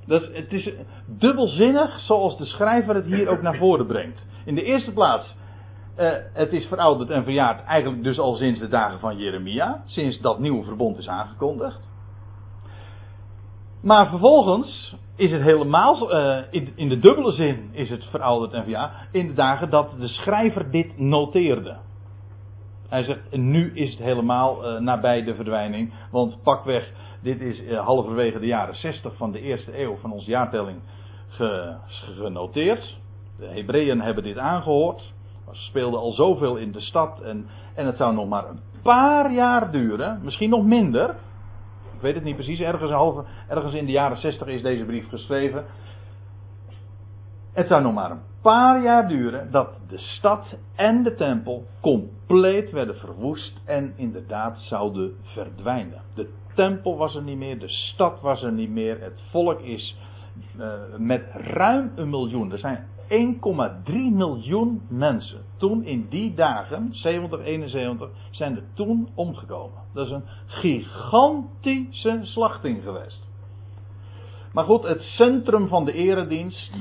Dat 0.06 0.22
is, 0.22 0.36
het 0.36 0.52
is 0.52 0.72
dubbelzinnig 1.06 1.98
zoals 1.98 2.38
de 2.38 2.44
schrijver 2.44 2.94
het 2.94 3.04
hier 3.04 3.28
ook 3.28 3.42
naar 3.42 3.56
voren 3.56 3.86
brengt. 3.86 4.26
In 4.44 4.54
de 4.54 4.62
eerste 4.62 4.92
plaats, 4.92 5.36
uh, 6.00 6.10
het 6.32 6.52
is 6.52 6.66
verouderd 6.66 7.10
en 7.10 7.24
verjaard 7.24 7.64
eigenlijk 7.64 8.02
dus 8.02 8.18
al 8.18 8.34
sinds 8.34 8.60
de 8.60 8.68
dagen 8.68 8.98
van 8.98 9.16
Jeremia. 9.16 9.82
Sinds 9.84 10.20
dat 10.20 10.38
nieuwe 10.38 10.64
verbond 10.64 10.98
is 10.98 11.08
aangekondigd. 11.08 11.88
Maar 13.82 14.08
vervolgens 14.08 14.96
is 15.16 15.30
het 15.30 15.42
helemaal, 15.42 16.14
uh, 16.14 16.38
in, 16.50 16.72
in, 16.74 16.88
de 16.88 16.98
dubbele 16.98 17.32
zin 17.32 17.68
is 17.72 17.90
het 17.90 18.04
verouderd 18.04 18.52
en 18.52 18.62
verjaard, 18.62 18.92
in 19.12 19.26
de 19.26 19.32
dagen 19.32 19.70
dat 19.70 19.90
de 19.98 20.08
schrijver 20.08 20.70
dit 20.70 20.98
noteerde. 20.98 21.76
Hij 22.88 23.02
zegt, 23.02 23.36
nu 23.36 23.72
is 23.74 23.90
het 23.90 23.98
helemaal 23.98 24.64
uh, 24.64 24.80
nabij 24.80 25.24
de 25.24 25.34
verdwijning, 25.34 25.92
want 26.10 26.42
pakweg, 26.42 26.92
dit 27.22 27.40
is 27.40 27.74
halverwege 27.74 28.38
de 28.38 28.46
jaren 28.46 28.76
60 28.76 29.16
van 29.16 29.32
de 29.32 29.40
eerste 29.40 29.80
eeuw 29.80 29.96
van 29.96 30.12
onze 30.12 30.30
jaartelling 30.30 30.78
ge, 31.28 31.76
genoteerd. 32.16 32.98
De 33.38 33.46
Hebreeën 33.46 34.00
hebben 34.00 34.24
dit 34.24 34.38
aangehoord. 34.38 35.12
Ze 35.52 35.62
speelden 35.62 36.00
al 36.00 36.12
zoveel 36.12 36.56
in 36.56 36.72
de 36.72 36.80
stad 36.80 37.20
en, 37.20 37.46
en 37.74 37.86
het 37.86 37.96
zou 37.96 38.14
nog 38.14 38.28
maar 38.28 38.48
een 38.48 38.60
paar 38.82 39.32
jaar 39.32 39.70
duren, 39.70 40.20
misschien 40.22 40.50
nog 40.50 40.64
minder, 40.64 41.10
ik 41.94 42.00
weet 42.00 42.14
het 42.14 42.24
niet 42.24 42.34
precies, 42.34 42.60
ergens, 42.60 42.90
halve, 42.90 43.24
ergens 43.48 43.74
in 43.74 43.86
de 43.86 43.92
jaren 43.92 44.16
60 44.16 44.46
is 44.46 44.62
deze 44.62 44.84
brief 44.84 45.08
geschreven. 45.08 45.64
Het 47.52 47.68
zou 47.68 47.82
nog 47.82 47.94
maar 47.94 48.10
een 48.10 48.22
paar 48.42 48.82
jaar 48.82 49.08
duren 49.08 49.50
dat 49.50 49.68
de 49.88 49.98
stad 49.98 50.56
en 50.74 51.02
de 51.02 51.14
tempel 51.14 51.64
compleet 51.80 52.70
werden 52.70 52.96
verwoest 52.96 53.60
en 53.64 53.92
inderdaad 53.96 54.58
zouden 54.58 55.16
verdwijnen. 55.22 56.02
De 56.14 56.28
tempel 56.54 56.96
was 56.96 57.14
er 57.14 57.22
niet 57.22 57.38
meer, 57.38 57.58
de 57.58 57.68
stad 57.68 58.20
was 58.20 58.42
er 58.42 58.52
niet 58.52 58.70
meer, 58.70 59.00
het 59.00 59.20
volk 59.30 59.60
is 59.60 59.96
uh, 60.58 60.72
met 60.96 61.22
ruim 61.32 61.92
een 61.94 62.10
miljoen. 62.10 62.52
Er 62.52 62.58
zijn 62.58 62.86
1,3 63.10 63.92
miljoen 64.12 64.82
mensen 64.88 65.40
toen 65.56 65.84
in 65.84 66.06
die 66.08 66.34
dagen, 66.34 66.88
70, 66.90 67.40
71, 67.40 68.08
zijn 68.30 68.56
er 68.56 68.64
toen 68.74 69.08
omgekomen. 69.14 69.78
Dat 69.92 70.06
is 70.06 70.12
een 70.12 70.24
gigantische 70.46 72.20
slachting 72.22 72.82
geweest. 72.82 73.28
Maar 74.52 74.64
goed, 74.64 74.82
het 74.82 75.02
centrum 75.02 75.68
van 75.68 75.84
de 75.84 75.92
eredienst 75.92 76.72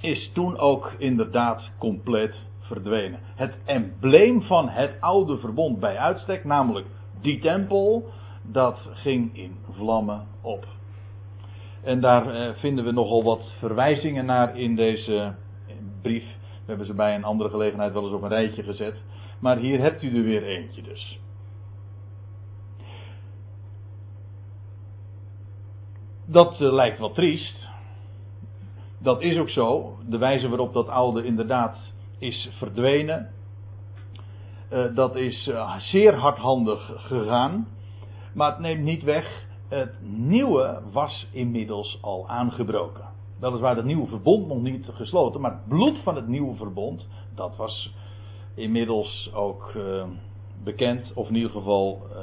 is 0.00 0.30
toen 0.32 0.58
ook 0.58 0.92
inderdaad 0.98 1.70
compleet 1.78 2.42
verdwenen. 2.60 3.20
Het 3.34 3.54
embleem 3.64 4.42
van 4.42 4.68
het 4.68 5.00
oude 5.00 5.38
verbond 5.38 5.80
bij 5.80 5.96
uitstek, 5.96 6.44
namelijk 6.44 6.86
die 7.20 7.38
tempel, 7.38 8.08
dat 8.42 8.78
ging 8.92 9.36
in 9.36 9.56
vlammen 9.70 10.26
op. 10.40 10.66
En 11.84 12.00
daar 12.00 12.34
eh, 12.34 12.54
vinden 12.54 12.84
we 12.84 12.92
nogal 12.92 13.22
wat 13.22 13.52
verwijzingen 13.58 14.24
naar 14.24 14.58
in 14.58 14.76
deze 14.76 15.34
brief. 16.02 16.24
We 16.24 16.70
hebben 16.70 16.86
ze 16.86 16.94
bij 16.94 17.14
een 17.14 17.24
andere 17.24 17.50
gelegenheid 17.50 17.92
wel 17.92 18.04
eens 18.04 18.12
op 18.14 18.22
een 18.22 18.28
rijtje 18.28 18.62
gezet. 18.62 18.96
Maar 19.38 19.56
hier 19.56 19.80
hebt 19.80 20.02
u 20.02 20.16
er 20.16 20.22
weer 20.22 20.42
eentje 20.42 20.82
dus. 20.82 21.18
Dat 26.26 26.60
uh, 26.60 26.72
lijkt 26.72 26.98
wel 26.98 27.12
triest. 27.12 27.68
Dat 28.98 29.22
is 29.22 29.38
ook 29.38 29.50
zo. 29.50 29.96
De 30.08 30.18
wijze 30.18 30.48
waarop 30.48 30.72
dat 30.72 30.88
oude 30.88 31.24
inderdaad 31.24 31.92
is 32.18 32.50
verdwenen. 32.58 33.32
Dat 34.94 35.16
is 35.16 35.50
zeer 35.78 36.14
hardhandig 36.14 36.90
gegaan. 36.96 37.68
Maar 38.34 38.50
het 38.50 38.58
neemt 38.58 38.82
niet 38.82 39.02
weg 39.02 39.43
het 39.74 39.94
nieuwe 40.02 40.80
was 40.92 41.28
inmiddels 41.32 41.98
al 42.00 42.28
aangebroken. 42.28 43.04
Weliswaar 43.40 43.76
het 43.76 43.84
nieuwe 43.84 44.06
verbond 44.06 44.46
nog 44.46 44.62
niet 44.62 44.86
gesloten, 44.92 45.40
maar 45.40 45.50
het 45.50 45.68
bloed 45.68 45.98
van 46.02 46.16
het 46.16 46.28
nieuwe 46.28 46.56
verbond, 46.56 47.06
dat 47.34 47.56
was 47.56 47.94
inmiddels 48.54 49.30
ook 49.34 49.72
uh, 49.76 50.04
bekend, 50.64 51.12
of 51.14 51.28
in 51.28 51.34
ieder 51.34 51.50
geval 51.50 52.02
uh, 52.10 52.16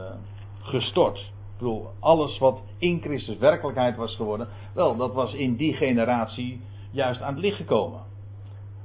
gestort. 0.62 1.18
Ik 1.18 1.58
bedoel, 1.58 1.88
alles 2.00 2.38
wat 2.38 2.62
in 2.78 3.02
Christus 3.02 3.38
werkelijkheid 3.38 3.96
was 3.96 4.16
geworden, 4.16 4.48
wel, 4.74 4.96
dat 4.96 5.14
was 5.14 5.34
in 5.34 5.56
die 5.56 5.74
generatie 5.74 6.62
juist 6.92 7.22
aan 7.22 7.34
het 7.34 7.44
licht 7.44 7.58
gekomen. 7.58 8.02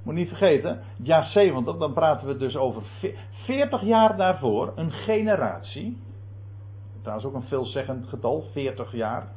Moet 0.05 0.15
niet 0.15 0.29
vergeten, 0.29 0.83
jaar 1.03 1.27
70, 1.27 1.77
dan 1.77 1.93
praten 1.93 2.27
we 2.27 2.37
dus 2.37 2.57
over 2.57 2.83
40 3.45 3.83
jaar 3.83 4.17
daarvoor, 4.17 4.73
een 4.77 4.93
generatie 4.93 5.97
Trouwens 7.07 7.31
ook 7.31 7.43
een 7.43 7.49
veelzeggend 7.49 8.09
getal, 8.09 8.45
40 8.53 8.93
jaar. 8.93 9.29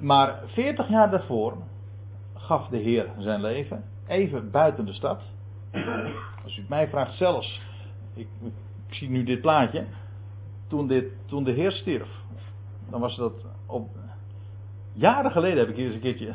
Maar 0.00 0.42
40 0.46 0.88
jaar 0.88 1.10
daarvoor 1.10 1.56
gaf 2.34 2.68
de 2.68 2.76
Heer 2.76 3.08
zijn 3.18 3.40
leven, 3.40 3.84
even 4.06 4.50
buiten 4.50 4.86
de 4.86 4.92
stad. 4.92 5.20
Als 6.44 6.56
u 6.56 6.60
het 6.60 6.68
mij 6.68 6.88
vraagt, 6.88 7.14
zelfs, 7.14 7.60
ik, 8.14 8.28
ik 8.86 8.94
zie 8.94 9.10
nu 9.10 9.22
dit 9.24 9.40
plaatje, 9.40 9.84
toen, 10.66 10.86
dit, 10.86 11.04
toen 11.26 11.44
de 11.44 11.52
Heer 11.52 11.72
stierf, 11.72 12.08
dan 12.90 13.00
was 13.00 13.16
dat 13.16 13.44
op. 13.66 13.88
Jaren 14.92 15.30
geleden 15.30 15.58
heb 15.58 15.68
ik 15.68 15.76
hier 15.76 15.86
eens 15.86 15.94
een 15.94 16.00
keertje. 16.00 16.34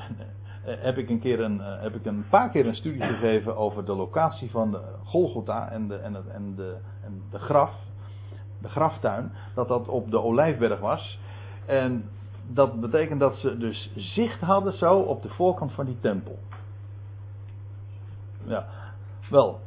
Heb 0.62 0.98
ik, 0.98 1.10
een 1.10 1.20
keer 1.20 1.40
een, 1.40 1.60
heb 1.60 1.96
ik 1.96 2.06
een 2.06 2.26
paar 2.30 2.50
keer 2.50 2.68
een 2.68 2.76
studie 2.76 3.02
gegeven 3.02 3.58
over 3.58 3.86
de 3.86 3.96
locatie 3.96 4.52
van 4.52 4.72
de 4.72 4.82
Golgotha 5.04 5.70
en 5.70 5.88
de, 5.88 5.96
en, 5.96 6.14
het, 6.14 6.28
en, 6.28 6.56
de, 6.56 6.78
en 7.04 7.24
de 7.32 7.40
graf 7.40 7.88
de 8.62 8.70
graftuin, 8.70 9.32
dat 9.54 9.68
dat 9.68 9.88
op 9.88 10.12
de 10.12 10.22
Olijfberg 10.22 10.80
was. 10.80 11.20
En 11.66 12.10
dat 12.48 12.80
betekent 12.80 13.20
dat 13.20 13.38
ze 13.38 13.58
dus 13.58 13.92
zicht 13.96 14.40
hadden 14.40 14.74
zo 14.74 15.00
op 15.00 15.22
de 15.22 15.30
voorkant 15.30 15.72
van 15.72 15.86
die 15.86 16.00
tempel. 16.00 16.40
Ja, 18.44 18.66
wel. 19.30 19.60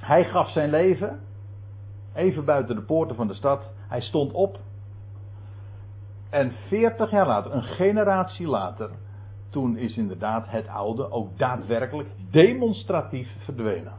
Hij 0.00 0.24
gaf 0.24 0.50
zijn 0.50 0.70
leven, 0.70 1.20
even 2.14 2.44
buiten 2.44 2.76
de 2.76 2.82
poorten 2.82 3.16
van 3.16 3.26
de 3.26 3.34
stad. 3.34 3.70
Hij 3.88 4.00
stond 4.00 4.32
op. 4.32 4.58
En 6.30 6.52
40 6.68 7.10
jaar 7.10 7.26
later, 7.26 7.54
een 7.54 7.62
generatie 7.62 8.46
later, 8.46 8.90
toen 9.50 9.76
is 9.76 9.96
inderdaad 9.96 10.48
het 10.48 10.68
oude 10.68 11.10
ook 11.10 11.38
daadwerkelijk 11.38 12.08
demonstratief 12.30 13.28
verdwenen. 13.44 13.92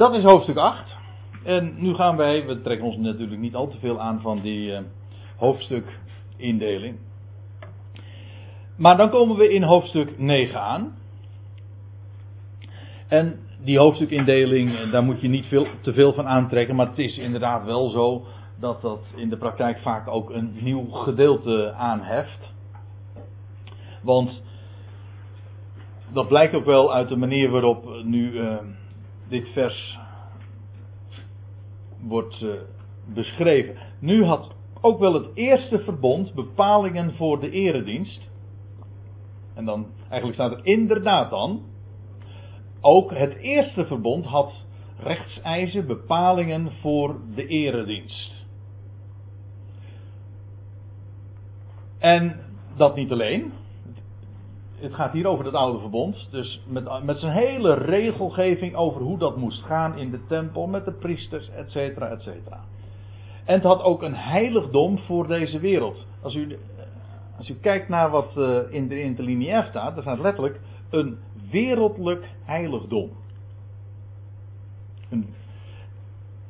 Dat 0.00 0.14
is 0.14 0.22
hoofdstuk 0.22 0.56
8. 0.56 0.96
En 1.44 1.74
nu 1.76 1.94
gaan 1.94 2.16
wij, 2.16 2.46
we 2.46 2.60
trekken 2.60 2.86
ons 2.86 2.96
natuurlijk 2.96 3.40
niet 3.40 3.54
al 3.54 3.68
te 3.68 3.78
veel 3.78 4.00
aan 4.00 4.20
van 4.20 4.40
die 4.40 4.70
uh, 4.70 4.78
hoofdstukindeling. 5.36 6.98
Maar 8.76 8.96
dan 8.96 9.10
komen 9.10 9.36
we 9.36 9.52
in 9.52 9.62
hoofdstuk 9.62 10.18
9 10.18 10.60
aan. 10.60 10.96
En 13.08 13.38
die 13.62 13.78
hoofdstukindeling, 13.78 14.78
eh, 14.78 14.92
daar 14.92 15.02
moet 15.02 15.20
je 15.20 15.28
niet 15.28 15.46
veel, 15.46 15.66
te 15.80 15.92
veel 15.92 16.12
van 16.12 16.26
aantrekken. 16.26 16.76
Maar 16.76 16.88
het 16.88 16.98
is 16.98 17.18
inderdaad 17.18 17.64
wel 17.64 17.90
zo 17.90 18.24
dat 18.60 18.82
dat 18.82 19.00
in 19.16 19.28
de 19.28 19.36
praktijk 19.36 19.78
vaak 19.78 20.08
ook 20.08 20.30
een 20.30 20.56
nieuw 20.60 20.90
gedeelte 20.90 21.72
aanheft. 21.72 22.52
Want 24.02 24.42
dat 26.12 26.28
blijkt 26.28 26.54
ook 26.54 26.64
wel 26.64 26.94
uit 26.94 27.08
de 27.08 27.16
manier 27.16 27.50
waarop 27.50 28.02
nu 28.04 28.32
uh, 28.32 28.54
dit 29.30 29.48
vers 29.48 29.98
wordt 32.00 32.40
uh, 32.40 32.52
beschreven. 33.14 33.76
Nu 33.98 34.24
had 34.24 34.54
ook 34.80 34.98
wel 34.98 35.14
het 35.14 35.28
eerste 35.34 35.78
verbond 35.78 36.34
bepalingen 36.34 37.14
voor 37.14 37.40
de 37.40 37.50
eredienst. 37.50 38.30
En 39.54 39.64
dan 39.64 39.86
eigenlijk 40.00 40.34
staat 40.34 40.52
er 40.52 40.66
inderdaad 40.66 41.30
dan. 41.30 41.62
Ook 42.80 43.10
het 43.14 43.36
eerste 43.36 43.86
verbond 43.86 44.24
had 44.24 44.52
rechtseisen, 44.98 45.86
bepalingen 45.86 46.72
voor 46.80 47.20
de 47.34 47.46
eredienst. 47.46 48.46
En 51.98 52.40
dat 52.76 52.96
niet 52.96 53.10
alleen. 53.12 53.52
Het 54.80 54.94
gaat 54.94 55.12
hier 55.12 55.26
over 55.26 55.44
het 55.44 55.54
oude 55.54 55.78
verbond. 55.78 56.28
Dus 56.30 56.62
met, 56.66 57.02
met 57.02 57.18
zijn 57.18 57.32
hele 57.32 57.74
regelgeving 57.74 58.74
over 58.74 59.00
hoe 59.00 59.18
dat 59.18 59.36
moest 59.36 59.62
gaan 59.62 59.98
in 59.98 60.10
de 60.10 60.26
tempel, 60.26 60.66
met 60.66 60.84
de 60.84 60.92
priesters, 60.92 61.50
et 61.50 61.70
cetera, 61.70 62.08
et 62.08 62.22
cetera. 62.22 62.60
En 63.44 63.54
het 63.54 63.62
had 63.62 63.82
ook 63.82 64.02
een 64.02 64.16
heiligdom 64.16 64.98
voor 64.98 65.26
deze 65.26 65.58
wereld. 65.58 66.06
Als 66.22 66.34
u, 66.34 66.58
als 67.36 67.48
u 67.48 67.54
kijkt 67.54 67.88
naar 67.88 68.10
wat 68.10 68.36
eh, 68.36 68.58
in 68.70 68.88
de 68.88 69.02
interlineair 69.02 69.64
staat, 69.64 69.96
er 69.96 70.02
staat 70.02 70.18
letterlijk 70.18 70.60
een 70.90 71.18
wereldlijk 71.50 72.28
heiligdom. 72.44 73.10
Een, 75.10 75.34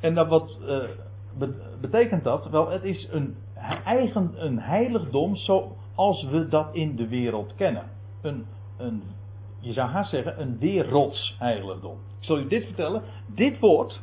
en 0.01 0.15
dat 0.15 0.29
wat 0.29 0.59
uh, 0.63 1.49
betekent 1.81 2.25
dat? 2.25 2.49
Wel, 2.51 2.69
het 2.69 2.85
is 2.85 3.09
een 3.11 3.37
eigen 3.85 4.33
een 4.37 4.59
heiligdom 4.59 5.37
zoals 5.37 6.25
we 6.31 6.49
dat 6.49 6.69
in 6.73 6.97
de 6.97 7.09
wereld 7.09 7.55
kennen. 7.55 7.85
Een, 8.23 8.47
een, 8.77 9.03
je 9.61 9.73
zou 9.73 9.89
haast 9.89 10.11
zeggen, 10.11 10.41
een 10.41 10.59
werelds 10.59 11.37
heiligdom. 11.39 11.97
Ik 12.19 12.27
zal 12.27 12.39
u 12.39 12.49
dit 12.49 12.65
vertellen. 12.65 13.03
Dit 13.27 13.59
woord, 13.59 14.01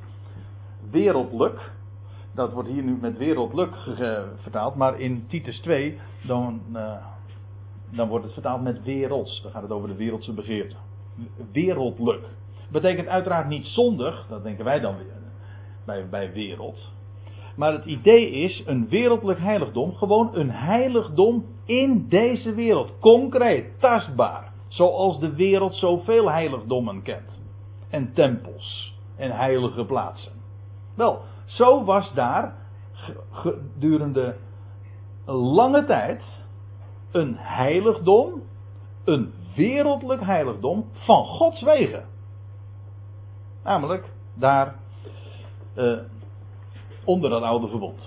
wereldlijk, 0.92 1.72
dat 2.34 2.54
wordt 2.54 2.70
hier 2.70 2.84
nu 2.84 2.98
met 3.02 3.18
wereldlijk 3.18 3.76
vertaald, 4.42 4.76
maar 4.76 5.00
in 5.00 5.28
Titus 5.28 5.60
2, 5.60 6.00
dan, 6.28 6.62
uh, 6.74 7.06
dan 7.90 8.08
wordt 8.08 8.24
het 8.24 8.34
vertaald 8.34 8.62
met 8.62 8.84
werelds. 8.84 9.42
Dan 9.42 9.52
gaat 9.52 9.62
het 9.62 9.72
over 9.72 9.88
de 9.88 9.96
wereldse 9.96 10.34
begeerte. 10.34 10.76
Wereldlijk. 11.52 12.26
Betekent 12.72 13.08
uiteraard 13.08 13.48
niet 13.48 13.66
zondig, 13.66 14.26
dat 14.30 14.44
denken 14.44 14.66
wij 14.66 14.80
dan 14.80 14.98
weer 14.98 15.18
bij, 15.86 16.10
bij 16.10 16.34
wereld. 16.34 16.92
Maar 17.58 17.72
het 17.72 17.86
idee 17.86 18.30
is 18.30 18.64
een 18.66 18.90
wereldlijk 18.90 19.40
heiligdom, 19.40 19.96
gewoon 19.96 20.36
een 20.36 20.52
heiligdom 20.52 21.46
in 21.66 22.08
deze 22.10 22.54
wereld. 22.54 22.92
Concreet, 23.00 23.80
tastbaar. 23.80 24.52
Zoals 24.68 25.20
de 25.20 25.36
wereld 25.36 25.76
zoveel 25.76 26.32
heiligdommen 26.32 27.02
kent. 27.02 27.42
En 27.90 28.14
tempels 28.14 28.96
en 29.16 29.32
heilige 29.32 29.86
plaatsen. 29.86 30.32
Wel, 30.96 31.22
zo 31.46 31.84
was 31.84 32.14
daar 32.14 32.56
gedurende 33.32 34.36
lange 35.26 35.86
tijd 35.86 36.24
een 37.12 37.36
heiligdom, 37.38 38.42
een 39.04 39.34
wereldlijk 39.56 40.22
heiligdom 40.22 40.86
van 40.92 41.26
Gods 41.26 41.62
wegen. 41.62 42.06
Namelijk 43.64 44.12
daar 44.34 44.76
uh, 45.76 46.00
onder 47.08 47.30
dat 47.30 47.42
oude 47.42 47.68
verbond. 47.68 48.00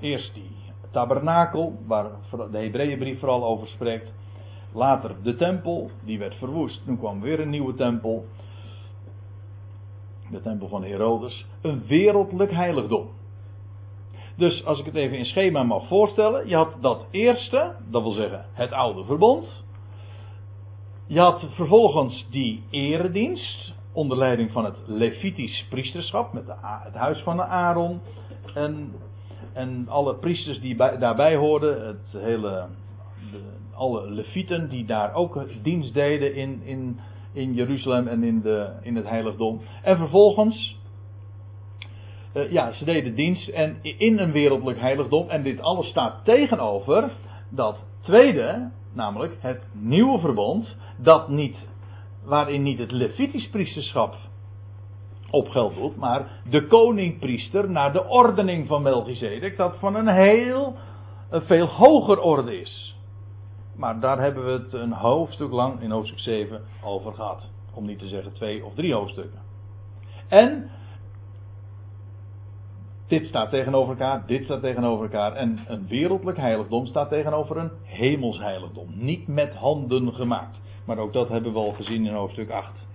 Eerst 0.00 0.34
die 0.34 0.50
tabernakel, 0.90 1.78
waar 1.86 2.10
de 2.50 2.58
Hebreeënbrief 2.58 3.18
vooral 3.18 3.44
over 3.44 3.68
spreekt. 3.68 4.12
Later 4.72 5.16
de 5.22 5.36
tempel, 5.36 5.90
die 6.04 6.18
werd 6.18 6.34
verwoest. 6.34 6.84
Toen 6.84 6.98
kwam 6.98 7.20
weer 7.20 7.40
een 7.40 7.50
nieuwe 7.50 7.74
tempel. 7.74 8.24
De 10.30 10.40
tempel 10.40 10.68
van 10.68 10.84
Herodes. 10.84 11.46
Een 11.62 11.86
wereldlijk 11.86 12.52
heiligdom. 12.52 13.08
Dus 14.36 14.64
als 14.64 14.78
ik 14.78 14.84
het 14.84 14.94
even 14.94 15.18
in 15.18 15.26
schema 15.26 15.62
mag 15.62 15.86
voorstellen. 15.86 16.48
Je 16.48 16.54
had 16.54 16.74
dat 16.80 17.06
eerste, 17.10 17.74
dat 17.90 18.02
wil 18.02 18.12
zeggen 18.12 18.46
het 18.52 18.72
oude 18.72 19.04
verbond. 19.04 19.64
Je 21.06 21.20
had 21.20 21.44
vervolgens 21.50 22.26
die 22.30 22.62
eredienst 22.70 23.74
onder 23.92 24.18
leiding 24.18 24.50
van 24.52 24.64
het 24.64 24.76
Levitisch 24.86 25.66
priesterschap, 25.70 26.32
met 26.32 26.46
de, 26.46 26.54
het 26.62 26.94
huis 26.94 27.22
van 27.22 27.36
de 27.36 27.44
Aaron 27.44 28.00
en, 28.54 28.92
en 29.52 29.88
alle 29.88 30.14
priesters 30.14 30.60
die 30.60 30.76
bij, 30.76 30.98
daarbij 30.98 31.36
hoorden, 31.36 31.86
het 31.86 32.22
hele, 32.22 32.66
de, 33.32 33.40
alle 33.74 34.10
Levieten 34.10 34.68
die 34.68 34.84
daar 34.84 35.14
ook 35.14 35.44
dienst 35.62 35.94
deden 35.94 36.34
in, 36.34 36.62
in, 36.64 37.00
in 37.32 37.54
Jeruzalem 37.54 38.08
en 38.08 38.22
in, 38.22 38.40
de, 38.40 38.70
in 38.82 38.96
het 38.96 39.08
heiligdom. 39.08 39.60
En 39.82 39.96
vervolgens, 39.96 40.76
uh, 42.34 42.52
ja, 42.52 42.72
ze 42.72 42.84
deden 42.84 43.14
dienst 43.14 43.48
en 43.48 43.76
in 43.82 44.18
een 44.18 44.32
wereldlijk 44.32 44.80
heiligdom. 44.80 45.28
En 45.28 45.42
dit 45.42 45.60
alles 45.60 45.86
staat 45.86 46.24
tegenover 46.24 47.12
dat 47.50 47.76
tweede, 48.00 48.70
namelijk 48.92 49.36
het 49.40 49.62
nieuwe 49.72 50.18
verbond, 50.18 50.76
dat 50.96 51.28
niet 51.28 51.56
waarin 52.28 52.62
niet 52.62 52.78
het 52.78 52.90
Levitisch 52.90 53.48
priesterschap 53.48 54.16
op 55.30 55.48
geld 55.48 55.74
doet, 55.74 55.96
maar 55.96 56.30
de 56.50 56.66
koningpriester 56.66 57.70
naar 57.70 57.92
de 57.92 58.04
ordening 58.04 58.66
van 58.66 58.82
Melchizedek, 58.82 59.56
dat 59.56 59.76
van 59.78 59.94
een 59.94 60.08
heel, 60.08 60.76
een 61.30 61.42
veel 61.42 61.66
hoger 61.66 62.20
orde 62.20 62.60
is. 62.60 62.96
Maar 63.76 64.00
daar 64.00 64.20
hebben 64.20 64.44
we 64.44 64.50
het 64.50 64.72
een 64.72 64.92
hoofdstuk 64.92 65.50
lang 65.50 65.80
in 65.80 65.90
hoofdstuk 65.90 66.18
7 66.18 66.62
over 66.84 67.12
gehad. 67.12 67.46
Om 67.74 67.86
niet 67.86 67.98
te 67.98 68.08
zeggen 68.08 68.32
twee 68.32 68.64
of 68.64 68.74
drie 68.74 68.94
hoofdstukken. 68.94 69.40
En 70.28 70.70
dit 73.06 73.26
staat 73.26 73.50
tegenover 73.50 73.88
elkaar, 73.88 74.26
dit 74.26 74.44
staat 74.44 74.60
tegenover 74.60 75.04
elkaar. 75.04 75.32
En 75.32 75.58
een 75.66 75.86
wereldlijk 75.88 76.36
heiligdom 76.36 76.86
staat 76.86 77.08
tegenover 77.08 77.56
een 77.56 77.70
hemels 77.82 78.38
heiligdom. 78.38 78.88
Niet 78.94 79.26
met 79.26 79.54
handen 79.54 80.14
gemaakt. 80.14 80.58
Maar 80.88 80.98
ook 80.98 81.12
dat 81.12 81.28
hebben 81.28 81.52
we 81.52 81.58
al 81.58 81.72
gezien 81.72 82.06
in 82.06 82.14
hoofdstuk 82.14 82.50
8. 82.50 82.86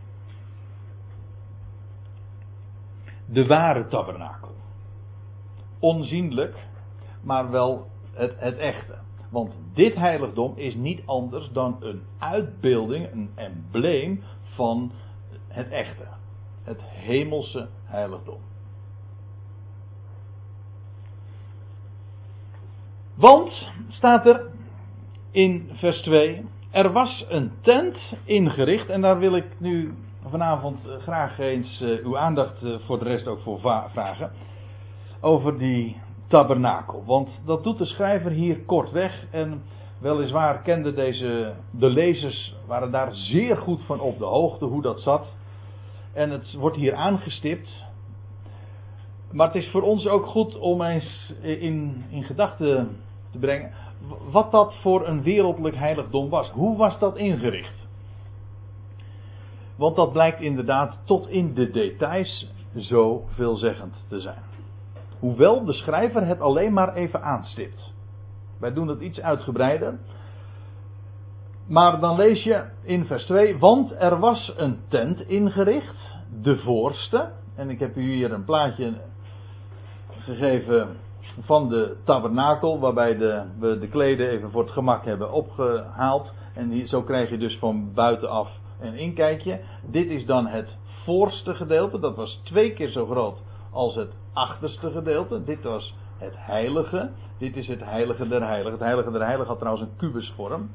De 3.25 3.45
ware 3.45 3.87
tabernakel. 3.87 4.51
Onzienlijk, 5.79 6.67
maar 7.21 7.51
wel 7.51 7.87
het, 8.13 8.39
het 8.39 8.57
echte. 8.57 8.97
Want 9.29 9.53
dit 9.73 9.95
heiligdom 9.95 10.53
is 10.55 10.75
niet 10.75 11.01
anders 11.05 11.49
dan 11.51 11.77
een 11.79 12.01
uitbeelding, 12.17 13.11
een 13.11 13.31
embleem 13.35 14.23
van 14.43 14.91
het 15.47 15.69
echte. 15.69 16.07
Het 16.63 16.81
hemelse 16.81 17.69
heiligdom. 17.83 18.39
Want, 23.15 23.67
staat 23.87 24.25
er 24.25 24.51
in 25.31 25.69
vers 25.73 26.01
2, 26.01 26.45
er 26.73 26.91
was 26.91 27.25
een 27.29 27.51
tent 27.61 27.97
ingericht 28.23 28.89
en 28.89 29.01
daar 29.01 29.19
wil 29.19 29.35
ik 29.35 29.45
nu 29.57 29.93
vanavond 30.27 30.87
eh, 30.87 31.01
graag 31.01 31.39
eens 31.39 31.81
uh, 31.81 32.05
uw 32.05 32.17
aandacht 32.17 32.63
uh, 32.63 32.75
voor 32.85 32.99
de 32.99 33.05
rest 33.05 33.27
ook 33.27 33.39
voor 33.39 33.59
vragen. 33.91 34.31
Over 35.21 35.57
die 35.57 35.97
tabernakel. 36.27 37.03
Want 37.05 37.29
dat 37.45 37.63
doet 37.63 37.77
de 37.77 37.85
schrijver 37.85 38.31
hier 38.31 38.59
kortweg. 38.59 39.25
En 39.31 39.63
weliswaar 39.99 40.61
kenden 40.61 40.95
deze, 40.95 41.53
de 41.71 41.89
lezers, 41.89 42.55
waren 42.67 42.91
daar 42.91 43.13
zeer 43.13 43.57
goed 43.57 43.81
van 43.85 43.99
op 43.99 44.17
de 44.17 44.25
hoogte 44.25 44.65
hoe 44.65 44.81
dat 44.81 45.01
zat. 45.01 45.27
En 46.13 46.29
het 46.29 46.53
wordt 46.53 46.77
hier 46.77 46.95
aangestipt. 46.95 47.83
Maar 49.31 49.47
het 49.47 49.55
is 49.55 49.69
voor 49.69 49.81
ons 49.81 50.07
ook 50.07 50.25
goed 50.25 50.57
om 50.57 50.81
eens 50.81 51.33
in, 51.41 52.05
in 52.09 52.23
gedachten 52.23 52.97
te 53.31 53.39
brengen 53.39 53.71
wat 54.31 54.51
dat 54.51 54.75
voor 54.81 55.07
een 55.07 55.23
wereldlijk 55.23 55.75
heiligdom 55.75 56.29
was. 56.29 56.49
Hoe 56.49 56.77
was 56.77 56.99
dat 56.99 57.17
ingericht? 57.17 57.87
Want 59.75 59.95
dat 59.95 60.11
blijkt 60.11 60.41
inderdaad 60.41 61.01
tot 61.05 61.27
in 61.27 61.53
de 61.53 61.69
details 61.69 62.51
zo 62.75 63.25
veelzeggend 63.27 64.05
te 64.07 64.19
zijn. 64.19 64.41
Hoewel 65.19 65.65
de 65.65 65.73
schrijver 65.73 66.25
het 66.25 66.41
alleen 66.41 66.73
maar 66.73 66.93
even 66.93 67.21
aanstipt. 67.21 67.93
Wij 68.59 68.73
doen 68.73 68.87
het 68.87 69.01
iets 69.01 69.21
uitgebreider. 69.21 69.99
Maar 71.67 71.99
dan 71.99 72.15
lees 72.15 72.43
je 72.43 72.63
in 72.83 73.05
vers 73.05 73.25
2: 73.25 73.57
Want 73.57 73.91
er 73.91 74.19
was 74.19 74.53
een 74.57 74.79
tent 74.87 75.21
ingericht, 75.21 75.95
de 76.41 76.57
voorste. 76.57 77.31
En 77.55 77.69
ik 77.69 77.79
heb 77.79 77.95
u 77.95 78.13
hier 78.13 78.31
een 78.31 78.43
plaatje 78.43 78.93
gegeven 80.09 80.97
van 81.39 81.69
de 81.69 81.95
tabernakel, 82.03 82.79
waarbij 82.79 83.17
de, 83.17 83.43
we 83.59 83.79
de 83.79 83.87
kleden 83.87 84.29
even 84.29 84.51
voor 84.51 84.61
het 84.61 84.71
gemak 84.71 85.05
hebben 85.05 85.31
opgehaald. 85.31 86.33
En 86.53 86.69
hier, 86.69 86.87
zo 86.87 87.01
krijg 87.01 87.29
je 87.29 87.37
dus 87.37 87.57
van 87.57 87.93
buitenaf 87.93 88.49
een 88.79 88.95
inkijkje. 88.95 89.59
Dit 89.81 90.09
is 90.09 90.25
dan 90.25 90.47
het 90.47 90.77
voorste 91.03 91.55
gedeelte, 91.55 91.99
dat 91.99 92.15
was 92.15 92.41
twee 92.43 92.73
keer 92.73 92.89
zo 92.89 93.05
groot 93.05 93.37
als 93.71 93.95
het 93.95 94.13
achterste 94.33 94.91
gedeelte. 94.91 95.43
Dit 95.43 95.63
was 95.63 95.95
het 96.17 96.33
heilige. 96.37 97.11
Dit 97.37 97.55
is 97.55 97.67
het 97.67 97.83
heilige 97.83 98.27
der 98.27 98.43
heiligen. 98.43 98.71
Het 98.71 98.79
heilige 98.79 99.11
der 99.11 99.21
heiligen 99.21 99.47
had 99.47 99.59
trouwens 99.59 99.87
een 99.87 99.95
kubusvorm. 99.97 100.69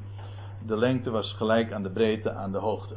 De 0.65 0.77
lengte 0.77 1.09
was 1.09 1.33
gelijk 1.33 1.71
aan 1.71 1.83
de 1.83 1.91
breedte 1.91 2.31
aan 2.31 2.51
de 2.51 2.57
hoogte. 2.57 2.95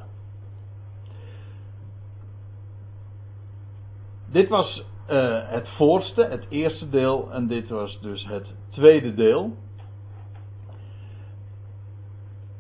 Dit 4.27 4.49
was 4.49 4.85
uh, 5.13 5.39
het 5.43 5.69
voorste, 5.69 6.25
het 6.25 6.47
eerste 6.49 6.89
deel, 6.89 7.33
en 7.33 7.47
dit 7.47 7.69
was 7.69 8.01
dus 8.01 8.27
het 8.27 8.55
tweede 8.71 9.15
deel. 9.15 9.53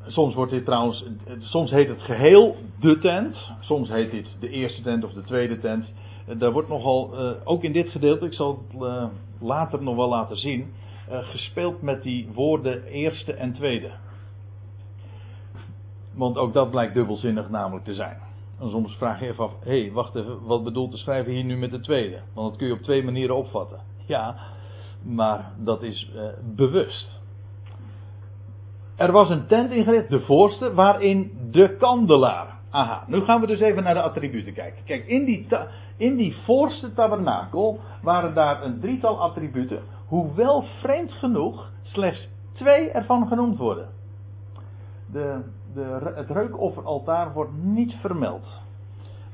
Soms 0.07 0.35
wordt 0.35 0.53
dit 0.53 0.65
trouwens, 0.65 1.05
soms 1.39 1.71
heet 1.71 1.89
het 1.89 2.01
geheel 2.01 2.57
de 2.81 2.99
tent, 2.99 3.53
soms 3.61 3.89
heet 3.89 4.11
dit 4.11 4.37
de 4.41 4.49
eerste 4.49 4.83
tent 4.83 5.05
of 5.05 5.13
de 5.13 5.23
tweede 5.23 5.59
tent. 5.59 5.93
Daar 6.39 6.53
wordt 6.53 6.69
nogal, 6.69 7.11
uh, 7.15 7.31
ook 7.45 7.63
in 7.63 7.73
dit 7.73 7.89
gedeelte, 7.89 8.27
ik 8.27 8.35
zal 8.35 8.65
het 8.79 9.11
later 9.41 9.83
nog 9.83 9.97
wel 9.97 10.09
laten 10.09 10.37
zien, 10.37 10.73
gespeeld 11.09 11.83
met 11.83 12.03
die 12.03 12.29
woorden 12.35 12.85
eerste 12.85 13.35
en 13.35 13.53
tweede. 13.53 13.91
Want 16.15 16.37
ook 16.37 16.53
dat 16.53 16.71
blijkt 16.71 16.95
dubbelzinnig 16.95 17.49
namelijk 17.49 17.85
te 17.85 17.95
zijn. 17.95 18.32
En 18.63 18.71
soms 18.71 18.97
vraag 18.97 19.21
je 19.21 19.27
even 19.27 19.45
af, 19.45 19.53
hé, 19.61 19.81
hey, 19.81 19.93
wacht 19.93 20.15
even, 20.15 20.45
wat 20.45 20.65
bedoelt 20.65 20.91
de 20.91 20.97
schrijver 20.97 21.33
hier 21.33 21.45
nu 21.45 21.57
met 21.57 21.71
de 21.71 21.81
tweede? 21.81 22.21
Want 22.35 22.49
dat 22.49 22.59
kun 22.59 22.67
je 22.67 22.73
op 22.73 22.83
twee 22.83 23.05
manieren 23.05 23.37
opvatten. 23.37 23.81
Ja, 24.07 24.37
maar 25.03 25.53
dat 25.59 25.83
is 25.83 26.11
uh, 26.15 26.23
bewust. 26.57 27.21
Er 28.97 29.13
was 29.13 29.31
een 29.31 29.47
tent 29.47 29.71
ingericht, 29.71 30.09
de 30.11 30.21
voorste, 30.21 30.75
waarin 30.75 31.49
de 31.51 31.77
kandelaar. 31.77 32.59
Aha, 32.71 33.05
nu 33.07 33.21
gaan 33.21 33.41
we 33.41 33.47
dus 33.47 33.61
even 33.61 33.83
naar 33.83 33.95
de 33.95 34.03
attributen 34.03 34.53
kijken. 34.53 34.85
Kijk, 34.85 35.07
in 35.07 35.25
die, 35.25 35.47
in 35.97 36.17
die 36.17 36.37
voorste 36.45 36.93
tabernakel 36.93 37.81
waren 38.03 38.35
daar 38.35 38.63
een 38.63 38.81
drietal 38.81 39.21
attributen, 39.21 39.83
hoewel 40.07 40.65
vreemd 40.81 41.13
genoeg 41.13 41.71
slechts 41.83 42.29
twee 42.53 42.91
ervan 42.91 43.27
genoemd 43.27 43.59
worden. 43.59 43.89
De, 45.13 45.43
de, 45.75 46.13
het 46.15 46.31
reukofferaltaar 46.31 47.33
wordt 47.33 47.53
niet 47.63 47.95
vermeld. 48.01 48.61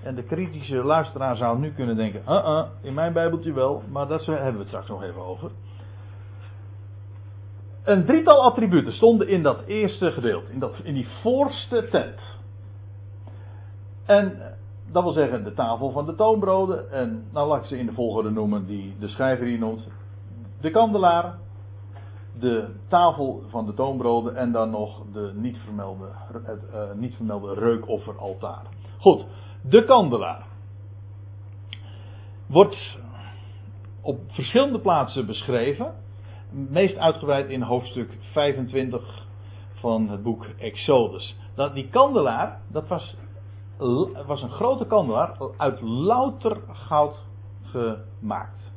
En 0.03 0.15
de 0.15 0.23
kritische 0.23 0.77
luisteraar 0.77 1.37
zou 1.37 1.59
nu 1.59 1.73
kunnen 1.73 1.97
denken: 1.97 2.23
uh 2.29 2.29
-uh, 2.29 2.65
in 2.81 2.95
mijn 2.95 3.13
Bijbeltje 3.13 3.53
wel, 3.53 3.83
maar 3.91 4.09
daar 4.09 4.21
hebben 4.25 4.53
we 4.53 4.59
het 4.59 4.69
straks 4.69 4.89
nog 4.89 5.03
even 5.03 5.23
over. 5.23 5.51
Een 7.85 8.05
drietal 8.05 8.43
attributen 8.43 8.93
stonden 8.93 9.29
in 9.29 9.43
dat 9.43 9.63
eerste 9.67 10.11
gedeelte, 10.13 10.53
in, 10.53 10.59
dat, 10.59 10.81
in 10.83 10.95
die 10.95 11.09
voorste 11.23 11.89
tent. 11.91 12.21
En 14.05 14.57
dat 14.93 15.03
wil 15.03 15.13
zeggen 15.13 15.45
de 15.45 15.55
tafel 15.55 15.91
van 15.91 16.07
de 16.07 16.15
toonbroden. 16.15 16.93
En 16.93 17.25
nou 17.33 17.49
laat 17.49 17.61
ik 17.61 17.67
ze 17.67 17.79
in 17.79 17.87
de 17.87 17.93
volgorde 17.93 18.31
noemen 18.31 18.67
die 18.67 18.97
de 18.99 19.09
schrijver 19.09 19.47
hier 19.47 19.59
noemt. 19.59 19.89
De 20.61 20.71
kandelaar, 20.71 21.39
de 22.41 22.75
tafel 22.89 23.43
van 23.49 23.67
de 23.67 23.75
toonbroden 23.75 24.37
en 24.37 24.53
dan 24.53 24.71
nog 24.71 25.03
de 25.13 25.33
niet 25.35 25.57
vermelde, 25.65 26.09
het 26.45 26.63
uh, 26.75 26.93
niet 26.95 27.15
vermelde 27.15 27.55
reukofferaltaar. 27.55 28.63
Goed, 28.99 29.27
de 29.63 29.85
kandelaar 29.85 30.47
wordt 32.47 32.99
op 34.01 34.21
verschillende 34.29 34.81
plaatsen 34.81 35.27
beschreven. 35.27 35.95
Meest 36.51 36.97
uitgebreid 36.97 37.49
in 37.49 37.63
hoofdstuk 37.63 38.11
25 38.33 39.27
van 39.75 40.09
het 40.09 40.23
boek 40.23 40.45
Exodus. 40.59 41.37
Dat 41.55 41.75
die 41.75 41.89
kandelaar, 41.89 42.61
dat 42.69 42.89
was, 42.89 43.17
was 44.27 44.43
een 44.43 44.51
grote 44.51 44.87
kandelaar 44.87 45.37
uit 45.57 45.81
louter 45.81 46.61
goud 46.73 47.17
gemaakt. 47.63 48.73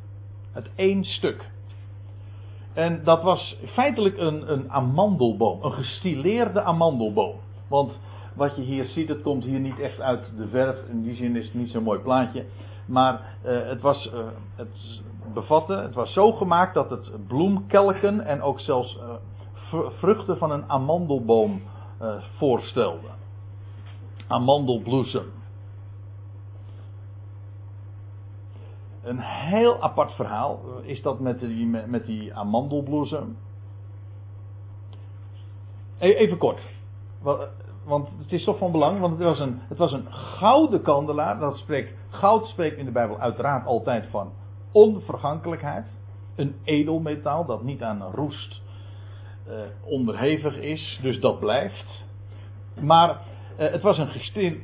Het 0.51 0.69
één 0.75 1.03
stuk. 1.03 1.49
En 2.73 3.03
dat 3.03 3.23
was 3.23 3.57
feitelijk 3.73 4.17
een, 4.17 4.51
een 4.51 4.71
amandelboom, 4.71 5.63
een 5.63 5.71
gestileerde 5.71 6.61
amandelboom. 6.61 7.35
Want 7.67 7.99
wat 8.35 8.55
je 8.55 8.61
hier 8.61 8.85
ziet, 8.85 9.07
het 9.07 9.21
komt 9.21 9.43
hier 9.43 9.59
niet 9.59 9.79
echt 9.79 10.01
uit 10.01 10.31
de 10.37 10.47
verf. 10.47 10.77
In 10.89 11.01
die 11.01 11.15
zin 11.15 11.35
is 11.35 11.45
het 11.45 11.53
niet 11.53 11.69
zo'n 11.69 11.83
mooi 11.83 11.99
plaatje. 11.99 12.45
Maar 12.85 13.21
uh, 13.45 13.67
het, 13.67 13.81
was, 13.81 14.05
uh, 14.13 14.19
het 14.55 15.01
bevatte, 15.33 15.73
het 15.73 15.93
was 15.93 16.13
zo 16.13 16.31
gemaakt 16.31 16.73
dat 16.73 16.89
het 16.89 17.27
bloemkelken 17.27 18.25
en 18.25 18.41
ook 18.41 18.59
zelfs 18.59 18.97
uh, 18.97 19.79
vruchten 19.99 20.37
van 20.37 20.51
een 20.51 20.69
amandelboom 20.69 21.61
voorstelde. 22.37 23.07
Amandelbloesem. 24.27 25.40
Een 29.03 29.19
heel 29.19 29.81
apart 29.81 30.11
verhaal 30.11 30.59
is 30.81 31.01
dat 31.01 31.19
met 31.19 31.39
die, 31.39 31.65
met 31.65 32.05
die 32.05 32.35
amandelbloesem. 32.35 33.37
E-, 35.97 36.13
even 36.13 36.37
kort. 36.37 36.61
Want 37.83 38.09
het 38.17 38.31
is 38.31 38.43
toch 38.43 38.57
van 38.57 38.71
belang, 38.71 38.99
want 38.99 39.17
het 39.17 39.27
was 39.27 39.39
een, 39.39 39.59
het 39.67 39.77
was 39.77 39.91
een 39.91 40.13
gouden 40.13 40.81
kandelaar. 40.81 41.39
Dat 41.39 41.57
spreekt, 41.57 41.93
goud 42.09 42.45
spreekt 42.45 42.77
in 42.77 42.85
de 42.85 42.91
Bijbel 42.91 43.19
uiteraard 43.19 43.65
altijd 43.65 44.05
van 44.09 44.31
onvergankelijkheid. 44.71 45.85
Een 46.35 46.55
edelmetaal 46.63 47.45
dat 47.45 47.63
niet 47.63 47.81
aan 47.81 48.01
roest 48.01 48.61
uh, 49.47 49.53
onderhevig 49.83 50.57
is, 50.57 50.99
dus 51.01 51.19
dat 51.19 51.39
blijft. 51.39 52.03
Maar 52.79 53.21
het 53.55 53.81
was 53.81 53.97
een 53.97 54.09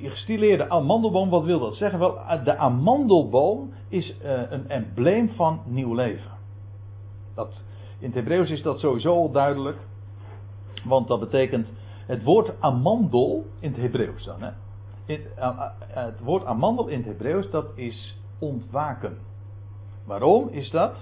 gestileerde 0.02 0.70
amandelboom. 0.70 1.30
Wat 1.30 1.44
wil 1.44 1.60
dat 1.60 1.76
zeggen? 1.76 2.00
Wel, 2.00 2.20
de 2.44 2.58
amandelboom 2.58 3.74
is 3.90 4.16
uh, 4.24 4.42
een 4.50 4.70
embleem 4.70 5.30
van 5.30 5.62
nieuw 5.66 5.94
leven. 5.94 6.32
Dat, 7.36 7.64
in 8.00 8.06
het 8.06 8.16
Hebreeuws 8.16 8.50
is 8.50 8.62
dat 8.62 8.80
sowieso 8.80 9.16
al 9.16 9.32
duidelijk. 9.32 9.78
Want 10.84 11.08
dat 11.08 11.20
betekent 11.20 11.68
het 12.06 12.24
woord 12.24 12.62
amandel 12.62 13.46
in 13.60 13.72
het 13.72 13.82
Hebreeuws 13.82 14.26
dan. 14.26 14.42
Hè? 14.42 14.52
Het 15.78 16.20
woord 16.20 16.46
amandel 16.46 16.88
in 16.88 16.98
het 16.98 17.06
Hebreeuws 17.06 17.50
dat 17.50 17.66
is 17.76 18.18
ontwaken. 18.40 19.18
Waarom 20.06 20.50
is 20.50 20.70
dat? 20.70 20.96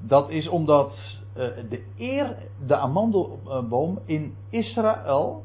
Dat 0.00 0.30
is 0.30 0.48
omdat 0.48 0.94
de, 1.34 1.84
eer, 1.96 2.36
de 2.66 2.76
amandelboom 2.76 3.98
in 4.04 4.34
Israël 4.50 5.44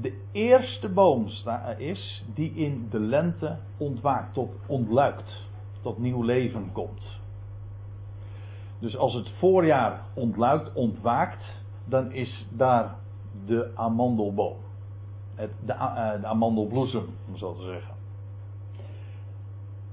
de 0.00 0.20
eerste 0.32 0.88
boom 0.88 1.28
is 1.76 2.24
die 2.34 2.52
in 2.54 2.86
de 2.90 3.00
lente 3.00 3.58
ontwaakt, 3.76 4.34
tot 4.34 4.50
ontluikt, 4.66 5.48
tot 5.82 5.98
nieuw 5.98 6.22
leven 6.22 6.72
komt. 6.72 7.20
Dus 8.78 8.96
als 8.96 9.14
het 9.14 9.28
voorjaar 9.28 10.02
ontluikt, 10.14 10.72
ontwaakt, 10.72 11.62
dan 11.84 12.12
is 12.12 12.46
daar 12.50 12.94
de 13.46 13.70
amandelboom. 13.74 14.56
De, 15.36 15.72
uh, 15.72 16.20
de 16.20 16.26
amandelbloesem, 16.26 17.06
om 17.28 17.36
zo 17.36 17.54
te 17.54 17.62
zeggen. 17.62 17.94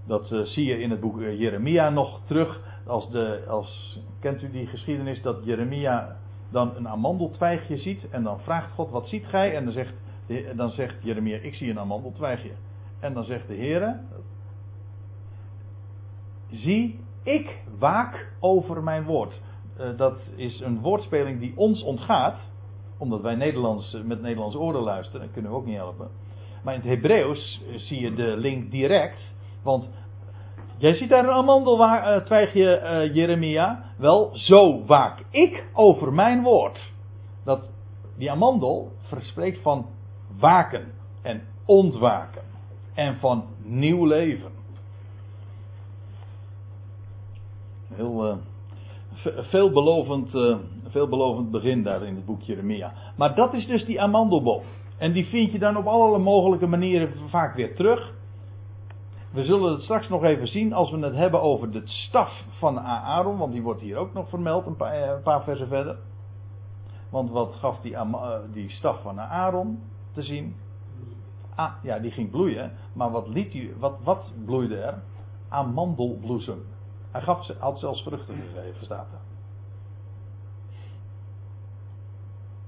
Dat 0.06 0.32
uh, 0.32 0.42
zie 0.42 0.66
je 0.66 0.80
in 0.80 0.92
het 0.92 1.00
boek 1.00 1.20
Jeremia 1.20 1.90
nog 1.90 2.20
terug. 2.26 2.62
Als 2.86 3.10
de, 3.10 3.46
als, 3.48 4.00
kent 4.20 4.42
u 4.42 4.52
die 4.52 4.68
geschiedenis 4.68 5.22
dat 5.22 5.38
Jeremia 5.44 6.18
dan 6.54 6.76
een 6.76 6.88
amandeltwijgje 6.88 7.78
ziet. 7.78 8.10
En 8.10 8.24
dan 8.24 8.40
vraagt 8.40 8.72
God, 8.72 8.90
wat 8.90 9.08
ziet 9.08 9.26
gij? 9.26 9.56
En 9.56 9.64
dan 9.64 9.74
zegt, 9.74 9.94
dan 10.56 10.70
zegt 10.70 10.96
Jeremia, 11.04 11.38
ik 11.38 11.56
zie 11.56 11.70
een 11.70 11.80
amandeltwijgje. 11.80 12.52
En 13.00 13.14
dan 13.14 13.24
zegt 13.24 13.48
de 13.48 13.54
Heer, 13.54 14.00
zie, 16.52 17.00
ik 17.24 17.62
waak 17.80 18.32
over 18.40 18.84
mijn 18.84 19.04
woord. 19.04 19.42
Uh, 19.80 19.98
dat 19.98 20.20
is 20.36 20.60
een 20.60 20.80
woordspeling 20.80 21.40
die 21.40 21.54
ons 21.56 21.84
ontgaat. 21.84 22.40
Omdat 22.98 23.22
wij 23.22 23.36
Nederlands, 23.36 24.02
met 24.06 24.22
Nederlands 24.22 24.56
oren 24.56 24.82
luisteren, 24.82 25.22
dat 25.22 25.32
kunnen 25.32 25.52
we 25.52 25.58
ook 25.58 25.66
niet 25.66 25.76
helpen. 25.76 26.10
Maar 26.64 26.74
in 26.74 26.80
het 26.80 26.90
Hebreeuws 26.90 27.62
zie 27.76 28.00
je 28.00 28.14
de 28.14 28.38
link 28.38 28.72
direct. 28.72 29.20
Want 29.64 29.90
jij 30.78 30.94
ziet 30.94 31.10
daar 31.10 31.24
een 31.24 31.34
amandeltwijgje, 31.34 32.82
uh, 32.82 33.16
Jeremia. 33.16 33.84
Wel, 33.98 34.30
zo 34.34 34.86
waak 34.86 35.24
ik 35.30 35.66
over 35.74 36.14
mijn 36.14 36.44
woord. 36.44 36.92
Dat, 37.46 37.70
die 38.18 38.32
amandel 38.32 38.92
verspreekt 39.02 39.62
van 39.62 39.86
waken 40.40 40.92
en 41.22 41.42
ontwaken. 41.66 42.42
En 42.94 43.20
van 43.20 43.46
nieuw 43.64 44.06
leven. 44.06 44.52
Heel... 47.94 48.28
Uh, 48.28 48.36
veelbelovend, 49.24 50.34
uh, 50.34 50.56
veelbelovend 50.88 51.52
begin 51.52 51.84
daar 51.84 52.04
in 52.04 52.16
het 52.16 52.26
boek 52.26 52.42
Jeremia. 52.42 52.94
Maar 53.18 53.36
dat 53.36 53.54
is 53.54 53.68
dus 53.68 53.86
die 53.86 54.02
amandelboom. 54.02 54.62
En 54.98 55.12
die 55.12 55.26
vind 55.26 55.52
je 55.52 55.60
dan 55.60 55.78
op 55.78 55.86
allerlei 55.86 56.24
mogelijke 56.24 56.68
manieren 56.68 57.10
vaak 57.30 57.56
weer 57.56 57.76
terug. 57.76 58.14
We 59.34 59.44
zullen 59.44 59.72
het 59.72 59.82
straks 59.82 60.10
nog 60.10 60.24
even 60.24 60.48
zien 60.48 60.74
als 60.74 60.92
we 60.92 60.98
het 60.98 61.16
hebben 61.16 61.42
over 61.42 61.72
de 61.72 61.82
staf 61.86 62.44
van 62.50 62.80
Aaron, 62.80 63.38
want 63.38 63.52
die 63.52 63.62
wordt 63.62 63.82
hier 63.82 63.98
ook 63.98 64.14
nog 64.14 64.30
vermeld 64.30 64.66
een 64.66 64.76
paar, 64.76 65.16
een 65.16 65.22
paar 65.22 65.44
versen 65.44 65.68
verder. 65.68 65.98
Want 67.10 67.30
wat 67.30 67.56
gaf 67.56 67.80
die, 67.80 67.98
die 68.52 68.70
staf 68.70 69.02
van 69.02 69.20
Aaron 69.20 69.84
te 70.12 70.22
zien? 70.22 70.56
Ah, 71.56 71.72
ja, 71.84 72.00
die 72.00 72.12
ging 72.12 72.32
bloeien. 72.32 72.72
Maar 72.94 73.12
wat, 73.12 73.28
liet 73.28 73.54
hij, 73.54 73.74
wat, 73.80 74.00
wat 74.04 74.34
bloeide 74.46 74.78
er? 74.78 75.04
Amandelbloesem. 75.50 76.66
Hij 77.12 77.22
gaf, 77.22 77.48
had 77.60 77.80
zelfs 77.80 78.04
vruchten 78.04 78.36
gegeven, 78.36 78.86
staat 78.86 79.08
er. 79.12 79.20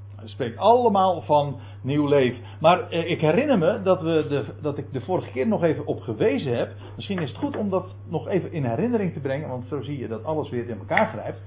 Het 0.10 0.15
spreekt 0.30 0.58
allemaal 0.58 1.22
van 1.22 1.60
nieuw 1.82 2.08
leven. 2.08 2.44
Maar 2.60 2.90
eh, 2.90 3.10
ik 3.10 3.22
herinner 3.22 3.58
me 3.58 3.82
dat, 3.82 4.02
we 4.02 4.26
de, 4.30 4.46
dat 4.62 4.78
ik 4.78 4.94
de 4.94 5.02
vorige 5.02 5.32
keer 5.32 5.48
nog 5.48 5.64
even 5.64 5.86
op 5.86 6.02
gewezen 6.02 6.58
heb. 6.58 6.72
Misschien 6.96 7.20
is 7.20 7.30
het 7.30 7.38
goed 7.38 7.58
om 7.58 7.70
dat 7.70 7.86
nog 8.08 8.28
even 8.28 8.52
in 8.52 8.66
herinnering 8.66 9.14
te 9.14 9.20
brengen, 9.20 9.50
want 9.50 9.68
zo 9.68 9.82
zie 9.82 10.00
je 10.00 10.08
dat 10.08 10.24
alles 10.24 10.50
weer 10.50 10.70
in 10.70 10.78
elkaar 10.78 11.08
grijpt. 11.08 11.42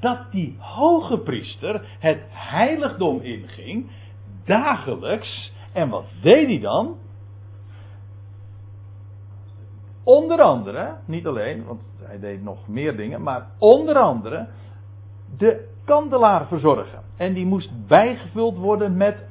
Dat 0.00 0.18
die 0.30 0.56
hoge 0.58 1.18
priester 1.18 1.96
het 1.98 2.20
heiligdom 2.28 3.20
inging, 3.20 3.90
dagelijks. 4.44 5.52
En 5.72 5.88
wat 5.88 6.04
deed 6.22 6.46
hij 6.46 6.60
dan? 6.60 6.96
Onder 10.04 10.40
andere, 10.40 10.96
niet 11.04 11.26
alleen, 11.26 11.64
want 11.64 11.88
hij 12.02 12.18
deed 12.18 12.42
nog 12.42 12.68
meer 12.68 12.96
dingen, 12.96 13.22
maar 13.22 13.46
onder 13.58 13.96
andere 13.96 14.48
de 15.36 15.67
kandelaar 15.88 16.46
verzorgen. 16.46 17.02
En 17.16 17.34
die 17.34 17.46
moest 17.46 17.86
bijgevuld 17.86 18.56
worden 18.56 18.96
met 18.96 19.24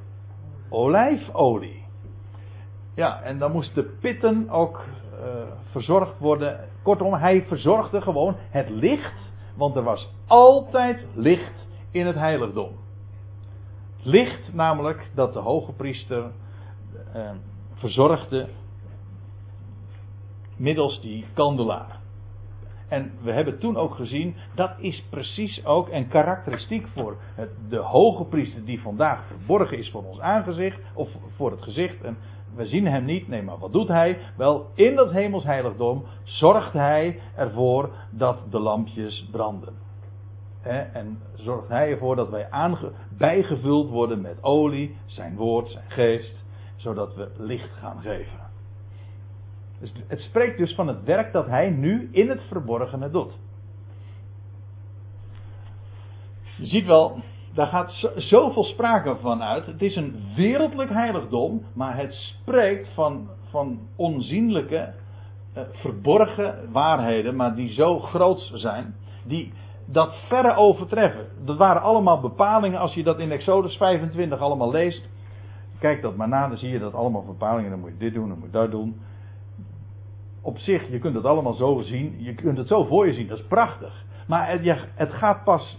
olijfolie. 0.69 1.85
Ja, 2.95 3.21
en 3.21 3.39
dan 3.39 3.51
moesten 3.51 3.97
pitten 3.99 4.49
ook 4.49 4.83
uh, 5.13 5.19
verzorgd 5.71 6.19
worden. 6.19 6.59
Kortom, 6.83 7.13
hij 7.13 7.45
verzorgde 7.47 8.01
gewoon 8.01 8.35
het 8.37 8.69
licht, 8.69 9.31
want 9.55 9.75
er 9.75 9.83
was 9.83 10.09
altijd 10.27 11.05
licht 11.13 11.67
in 11.91 12.05
het 12.05 12.15
heiligdom. 12.15 12.71
Licht 14.01 14.53
namelijk 14.53 15.09
dat 15.15 15.33
de 15.33 15.39
hoge 15.39 15.73
priester 15.73 16.31
uh, 17.15 17.31
verzorgde 17.73 18.47
middels 20.55 21.01
die 21.01 21.25
kandelaar. 21.33 21.99
En 22.87 23.11
we 23.21 23.31
hebben 23.31 23.59
toen 23.59 23.77
ook 23.77 23.95
gezien, 23.95 24.35
dat 24.55 24.71
is 24.77 25.03
precies 25.09 25.65
ook 25.65 25.89
en 25.89 26.07
karakteristiek 26.07 26.87
voor 26.87 27.17
het, 27.35 27.49
de 27.69 27.77
hoge 27.77 28.23
priester 28.25 28.65
die 28.65 28.81
vandaag 28.81 29.25
verborgen 29.27 29.77
is 29.77 29.91
voor 29.91 30.03
ons 30.03 30.19
aangezicht, 30.19 30.79
of 30.93 31.09
voor 31.35 31.51
het 31.51 31.61
gezicht. 31.61 32.03
En 32.03 32.17
we 32.55 32.65
zien 32.67 32.87
hem 32.87 33.05
niet, 33.05 33.27
nee, 33.27 33.41
maar 33.41 33.57
wat 33.57 33.73
doet 33.73 33.87
hij? 33.87 34.17
Wel, 34.37 34.65
in 34.73 34.95
dat 34.95 35.11
hemelsheiligdom 35.11 36.03
zorgt 36.23 36.73
hij 36.73 37.19
ervoor 37.35 37.89
dat 38.09 38.37
de 38.49 38.59
lampjes 38.59 39.27
branden. 39.31 39.73
en 40.93 41.19
zorgt 41.33 41.67
hij 41.67 41.91
ervoor 41.91 42.15
dat 42.15 42.29
wij 42.29 42.47
bijgevuld 43.17 43.89
worden 43.89 44.21
met 44.21 44.43
olie, 44.43 44.97
zijn 45.05 45.35
woord, 45.35 45.69
zijn 45.69 45.89
geest, 45.91 46.45
zodat 46.75 47.15
we 47.15 47.31
licht 47.37 47.73
gaan 47.73 48.01
geven. 48.01 48.46
Dus 49.79 49.93
het 50.07 50.19
spreekt 50.19 50.57
dus 50.57 50.75
van 50.75 50.87
het 50.87 51.03
werk 51.03 51.31
dat 51.31 51.47
hij 51.47 51.69
nu 51.69 52.09
in 52.11 52.29
het 52.29 52.41
verborgene 52.49 53.09
doet. 53.09 53.33
Je 56.57 56.65
ziet 56.65 56.85
wel, 56.85 57.19
daar 57.53 57.67
gaat 57.67 58.11
zoveel 58.15 58.63
sprake 58.63 59.15
van 59.21 59.43
uit. 59.43 59.65
Het 59.65 59.81
is 59.81 59.95
een 59.95 60.15
wereldlijk 60.35 60.89
heiligdom, 60.89 61.61
maar 61.73 61.97
het 61.97 62.13
spreekt 62.13 62.89
van, 62.93 63.29
van 63.49 63.79
onzienlijke, 63.95 64.93
eh, 65.53 65.63
verborgen 65.71 66.71
waarheden, 66.71 67.35
maar 67.35 67.55
die 67.55 67.73
zo 67.73 67.99
groot 67.99 68.51
zijn, 68.53 68.95
die 69.25 69.53
dat 69.85 70.15
verre 70.27 70.55
overtreffen. 70.55 71.27
Dat 71.45 71.57
waren 71.57 71.81
allemaal 71.81 72.19
bepalingen, 72.19 72.79
als 72.79 72.93
je 72.93 73.03
dat 73.03 73.19
in 73.19 73.31
Exodus 73.31 73.77
25 73.77 74.39
allemaal 74.39 74.71
leest. 74.71 75.09
Kijk 75.79 76.01
dat 76.01 76.15
maar 76.15 76.27
na, 76.27 76.47
dan 76.47 76.57
zie 76.57 76.69
je 76.69 76.79
dat 76.79 76.93
allemaal 76.93 77.25
bepalingen. 77.25 77.69
Dan 77.69 77.79
moet 77.79 77.89
je 77.89 77.97
dit 77.97 78.13
doen, 78.13 78.27
dan 78.29 78.37
moet 78.37 78.47
je 78.51 78.57
dat 78.57 78.71
doen 78.71 78.99
op 80.47 80.57
zich, 80.57 80.89
je 80.89 80.99
kunt 80.99 81.15
het 81.15 81.25
allemaal 81.25 81.53
zo 81.53 81.81
zien, 81.81 82.15
je 82.17 82.33
kunt 82.33 82.57
het 82.57 82.67
zo 82.67 82.83
voor 82.83 83.07
je 83.07 83.13
zien, 83.13 83.27
dat 83.27 83.37
is 83.37 83.45
prachtig. 83.45 84.05
Maar 84.27 84.49
het, 84.49 84.79
het 84.95 85.11
gaat 85.11 85.43
pas 85.43 85.77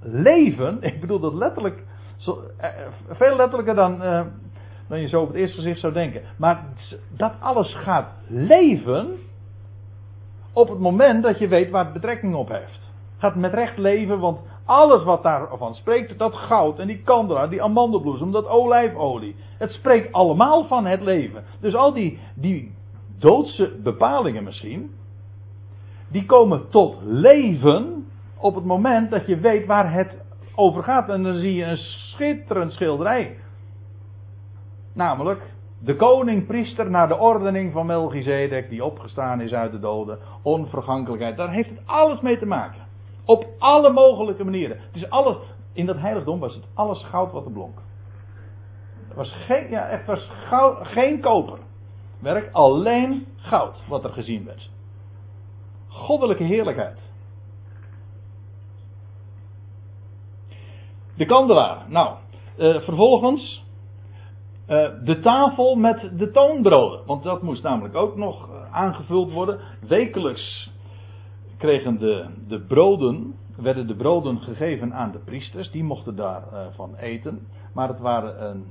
leven, 0.00 0.78
ik 0.90 1.00
bedoel 1.00 1.20
dat 1.20 1.34
letterlijk, 1.34 1.84
zo, 2.16 2.42
eh, 2.56 2.68
veel 3.08 3.36
letterlijker 3.36 3.74
dan, 3.74 4.02
eh, 4.02 4.24
dan 4.88 5.00
je 5.00 5.08
zo 5.08 5.20
op 5.20 5.28
het 5.28 5.36
eerste 5.36 5.56
gezicht 5.56 5.80
zou 5.80 5.92
denken. 5.92 6.22
Maar 6.36 6.64
dat 7.08 7.32
alles 7.40 7.74
gaat 7.74 8.08
leven 8.28 9.18
op 10.52 10.68
het 10.68 10.78
moment 10.78 11.22
dat 11.22 11.38
je 11.38 11.48
weet 11.48 11.70
waar 11.70 11.84
het 11.84 11.92
betrekking 11.92 12.34
op 12.34 12.48
heeft. 12.48 12.92
Gaat 13.18 13.34
met 13.34 13.54
recht 13.54 13.78
leven, 13.78 14.18
want 14.18 14.38
alles 14.64 15.04
wat 15.04 15.22
daarvan 15.22 15.74
spreekt, 15.74 16.18
dat 16.18 16.34
goud 16.34 16.78
en 16.78 16.86
die 16.86 17.02
kandelaar, 17.02 17.50
die 17.50 17.62
amandelbloesem, 17.62 18.32
dat 18.32 18.46
olijfolie. 18.46 19.36
Het 19.58 19.70
spreekt 19.70 20.12
allemaal 20.12 20.66
van 20.66 20.86
het 20.86 21.02
leven. 21.02 21.44
Dus 21.60 21.74
al 21.74 21.92
die, 21.92 22.18
die 22.34 22.73
doodse 23.18 23.80
bepalingen 23.82 24.44
misschien, 24.44 24.94
die 26.08 26.26
komen 26.26 26.68
tot 26.68 26.96
leven 27.02 28.06
op 28.36 28.54
het 28.54 28.64
moment 28.64 29.10
dat 29.10 29.26
je 29.26 29.36
weet 29.36 29.66
waar 29.66 29.92
het 29.92 30.14
over 30.54 30.82
gaat. 30.82 31.08
En 31.08 31.22
dan 31.22 31.38
zie 31.38 31.54
je 31.54 31.64
een 31.64 31.76
schitterend 31.76 32.72
schilderij. 32.72 33.36
Namelijk 34.92 35.42
de 35.78 35.96
koning-priester 35.96 36.90
naar 36.90 37.08
de 37.08 37.18
ordening 37.18 37.72
van 37.72 37.86
Melchizedek, 37.86 38.68
die 38.68 38.84
opgestaan 38.84 39.40
is 39.40 39.52
uit 39.52 39.72
de 39.72 39.78
doden, 39.78 40.18
onvergankelijkheid. 40.42 41.36
Daar 41.36 41.52
heeft 41.52 41.68
het 41.68 41.80
alles 41.84 42.20
mee 42.20 42.38
te 42.38 42.46
maken. 42.46 42.82
Op 43.24 43.46
alle 43.58 43.92
mogelijke 43.92 44.44
manieren. 44.44 44.76
Het 44.80 44.96
is 44.96 45.10
alles, 45.10 45.36
in 45.72 45.86
dat 45.86 45.98
heiligdom 45.98 46.40
was 46.40 46.54
het 46.54 46.64
alles 46.74 47.04
goud 47.04 47.32
wat 47.32 47.44
er 47.44 47.52
blonk. 47.52 47.78
Er 49.08 49.16
was 49.16 49.32
geen, 49.46 49.70
ja, 49.70 50.00
was 50.06 50.30
goud, 50.48 50.86
geen 50.86 51.20
koper 51.20 51.58
werk 52.24 52.52
alleen 52.52 53.26
goud 53.36 53.76
wat 53.88 54.04
er 54.04 54.12
gezien 54.12 54.44
werd. 54.44 54.70
Goddelijke 55.88 56.44
heerlijkheid. 56.44 56.98
De 61.16 61.26
kandelaar. 61.26 61.84
Nou, 61.88 62.14
uh, 62.58 62.80
vervolgens 62.80 63.64
uh, 64.68 64.88
de 65.04 65.20
tafel 65.20 65.74
met 65.74 66.10
de 66.18 66.30
toonbroden. 66.30 67.06
Want 67.06 67.22
dat 67.22 67.42
moest 67.42 67.62
namelijk 67.62 67.94
ook 67.94 68.16
nog 68.16 68.48
uh, 68.48 68.74
aangevuld 68.74 69.32
worden. 69.32 69.60
Wekelijks 69.88 70.70
kregen 71.58 71.98
de, 71.98 72.26
de 72.48 72.60
broden, 72.60 73.34
werden 73.56 73.86
de 73.86 73.96
broden 73.96 74.40
gegeven 74.40 74.94
aan 74.94 75.12
de 75.12 75.18
priesters. 75.18 75.70
Die 75.70 75.84
mochten 75.84 76.16
daarvan 76.16 76.96
eten. 76.96 77.46
Maar 77.74 77.88
het 77.88 78.00
waren 78.00 78.44
een, 78.50 78.64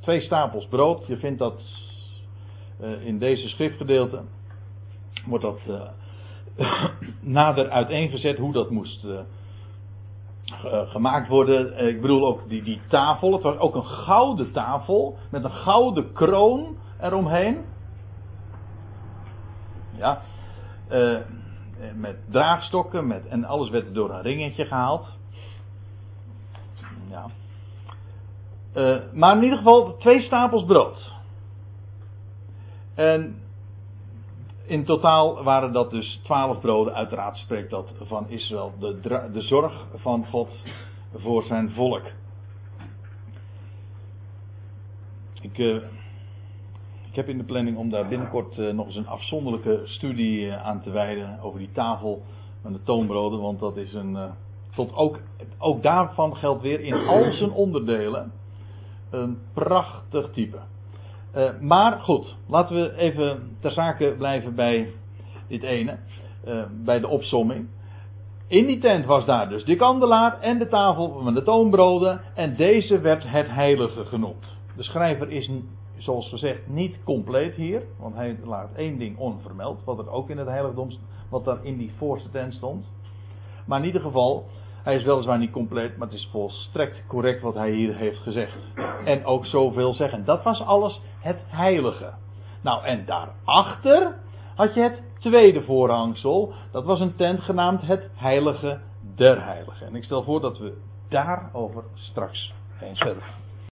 twee 0.00 0.20
stapels 0.20 0.66
brood. 0.66 1.06
Je 1.06 1.16
vindt 1.16 1.38
dat 1.38 1.88
in 2.82 3.18
deze 3.18 3.48
schriftgedeelte 3.48 4.22
wordt 5.26 5.44
dat 5.44 5.60
uh, 5.68 5.80
nader 7.20 7.70
uiteengezet 7.70 8.38
hoe 8.38 8.52
dat 8.52 8.70
moest 8.70 9.04
uh, 9.04 9.20
gemaakt 10.90 11.28
worden. 11.28 11.86
ik 11.88 12.00
bedoel 12.00 12.26
ook 12.26 12.48
die, 12.48 12.62
die 12.62 12.80
tafel. 12.88 13.32
Het 13.32 13.42
was 13.42 13.58
ook 13.58 13.74
een 13.74 13.86
gouden 13.86 14.52
tafel 14.52 15.16
met 15.30 15.44
een 15.44 15.50
gouden 15.50 16.12
kroon 16.12 16.76
eromheen. 17.00 17.64
Ja. 19.96 20.22
met 21.94 22.16
draagstokken 22.30 23.06
met, 23.06 23.26
en 23.26 23.44
alles 23.44 23.70
werd 23.70 23.94
door 23.94 24.10
een 24.10 24.22
ringetje 24.22 24.64
gehaald. 24.64 25.06
Ja. 27.10 27.26
maar 29.12 29.36
in 29.36 29.42
ieder 29.42 29.58
geval 29.58 29.96
twee 29.96 30.20
stapels 30.20 30.64
brood. 30.64 31.19
En 33.00 33.34
in 34.66 34.84
totaal 34.84 35.42
waren 35.42 35.72
dat 35.72 35.90
dus 35.90 36.20
twaalf 36.22 36.60
broden. 36.60 36.94
Uiteraard 36.94 37.36
spreekt 37.36 37.70
dat 37.70 37.92
van 38.00 38.28
Israël. 38.28 38.72
De, 38.78 39.28
de 39.32 39.42
zorg 39.42 39.86
van 39.94 40.26
God 40.26 40.48
voor 41.14 41.42
zijn 41.42 41.70
volk. 41.70 42.02
Ik, 45.40 45.58
uh, 45.58 45.76
ik 47.08 47.14
heb 47.14 47.28
in 47.28 47.38
de 47.38 47.44
planning 47.44 47.76
om 47.76 47.90
daar 47.90 48.08
binnenkort 48.08 48.58
uh, 48.58 48.72
nog 48.72 48.86
eens 48.86 48.96
een 48.96 49.08
afzonderlijke 49.08 49.80
studie 49.84 50.46
uh, 50.46 50.66
aan 50.66 50.82
te 50.82 50.90
wijden. 50.90 51.40
Over 51.40 51.58
die 51.58 51.72
tafel 51.72 52.22
van 52.62 52.72
de 52.72 52.82
toonbroden. 52.82 53.40
Want 53.40 53.60
dat 53.60 53.76
is 53.76 53.92
een. 53.92 54.18
tot 54.74 54.94
ook, 54.94 55.20
ook 55.58 55.82
daarvan 55.82 56.36
geldt 56.36 56.62
weer 56.62 56.80
in 56.80 57.06
al 57.06 57.32
zijn 57.32 57.50
onderdelen. 57.50 58.32
Een 59.10 59.38
prachtig 59.52 60.30
type. 60.32 60.58
Uh, 61.36 61.60
maar 61.60 62.00
goed, 62.00 62.36
laten 62.48 62.76
we 62.76 62.96
even 62.96 63.56
ter 63.60 63.70
zake 63.70 64.14
blijven 64.18 64.54
bij 64.54 64.92
dit 65.48 65.62
ene. 65.62 65.98
Uh, 66.48 66.62
bij 66.84 67.00
de 67.00 67.08
opsomming. 67.08 67.68
In 68.46 68.66
die 68.66 68.78
tent 68.78 69.04
was 69.04 69.24
daar 69.24 69.48
dus 69.48 69.64
de 69.64 69.76
kandelaar 69.76 70.40
en 70.40 70.58
de 70.58 70.68
tafel 70.68 71.20
van 71.22 71.34
de 71.34 71.42
toonbroden. 71.42 72.20
En 72.34 72.56
deze 72.56 73.00
werd 73.00 73.24
het 73.26 73.48
heilige 73.48 74.04
genoemd. 74.04 74.44
De 74.76 74.82
schrijver 74.82 75.30
is 75.30 75.50
zoals 75.96 76.28
gezegd, 76.28 76.68
niet 76.68 77.04
compleet 77.04 77.54
hier. 77.54 77.82
Want 77.98 78.14
hij 78.14 78.38
laat 78.44 78.74
één 78.76 78.98
ding 78.98 79.18
onvermeld. 79.18 79.84
Wat 79.84 79.98
er 79.98 80.10
ook 80.10 80.30
in 80.30 80.38
het 80.38 80.48
heiligdom, 80.48 80.90
wat 81.30 81.44
daar 81.44 81.64
in 81.64 81.76
die 81.76 81.92
voorste 81.96 82.30
tent 82.30 82.54
stond. 82.54 82.86
Maar 83.66 83.78
in 83.78 83.86
ieder 83.86 84.00
geval, 84.00 84.46
hij 84.82 84.96
is 84.96 85.02
weliswaar 85.02 85.38
niet 85.38 85.50
compleet, 85.50 85.96
maar 85.96 86.08
het 86.08 86.16
is 86.16 86.28
volstrekt 86.32 87.02
correct 87.06 87.42
wat 87.42 87.54
hij 87.54 87.70
hier 87.70 87.96
heeft 87.96 88.18
gezegd. 88.18 88.58
En 89.04 89.24
ook 89.24 89.46
zoveel 89.46 89.94
zeggen. 89.94 90.24
Dat 90.24 90.42
was 90.42 90.62
alles 90.62 91.00
het 91.20 91.38
heilige. 91.46 92.12
Nou, 92.60 92.84
en 92.84 93.04
daarachter 93.06 94.14
had 94.54 94.74
je 94.74 94.80
het 94.80 95.02
tweede 95.18 95.62
voorhangsel. 95.62 96.52
Dat 96.72 96.84
was 96.84 97.00
een 97.00 97.16
tent 97.16 97.40
genaamd 97.40 97.82
het 97.82 98.10
heilige 98.14 98.80
der 99.14 99.44
heiligen. 99.44 99.86
En 99.86 99.94
ik 99.94 100.04
stel 100.04 100.22
voor 100.22 100.40
dat 100.40 100.58
we 100.58 100.76
daarover 101.08 101.84
straks 101.94 102.52
eens 102.80 102.98
verder. 102.98 103.22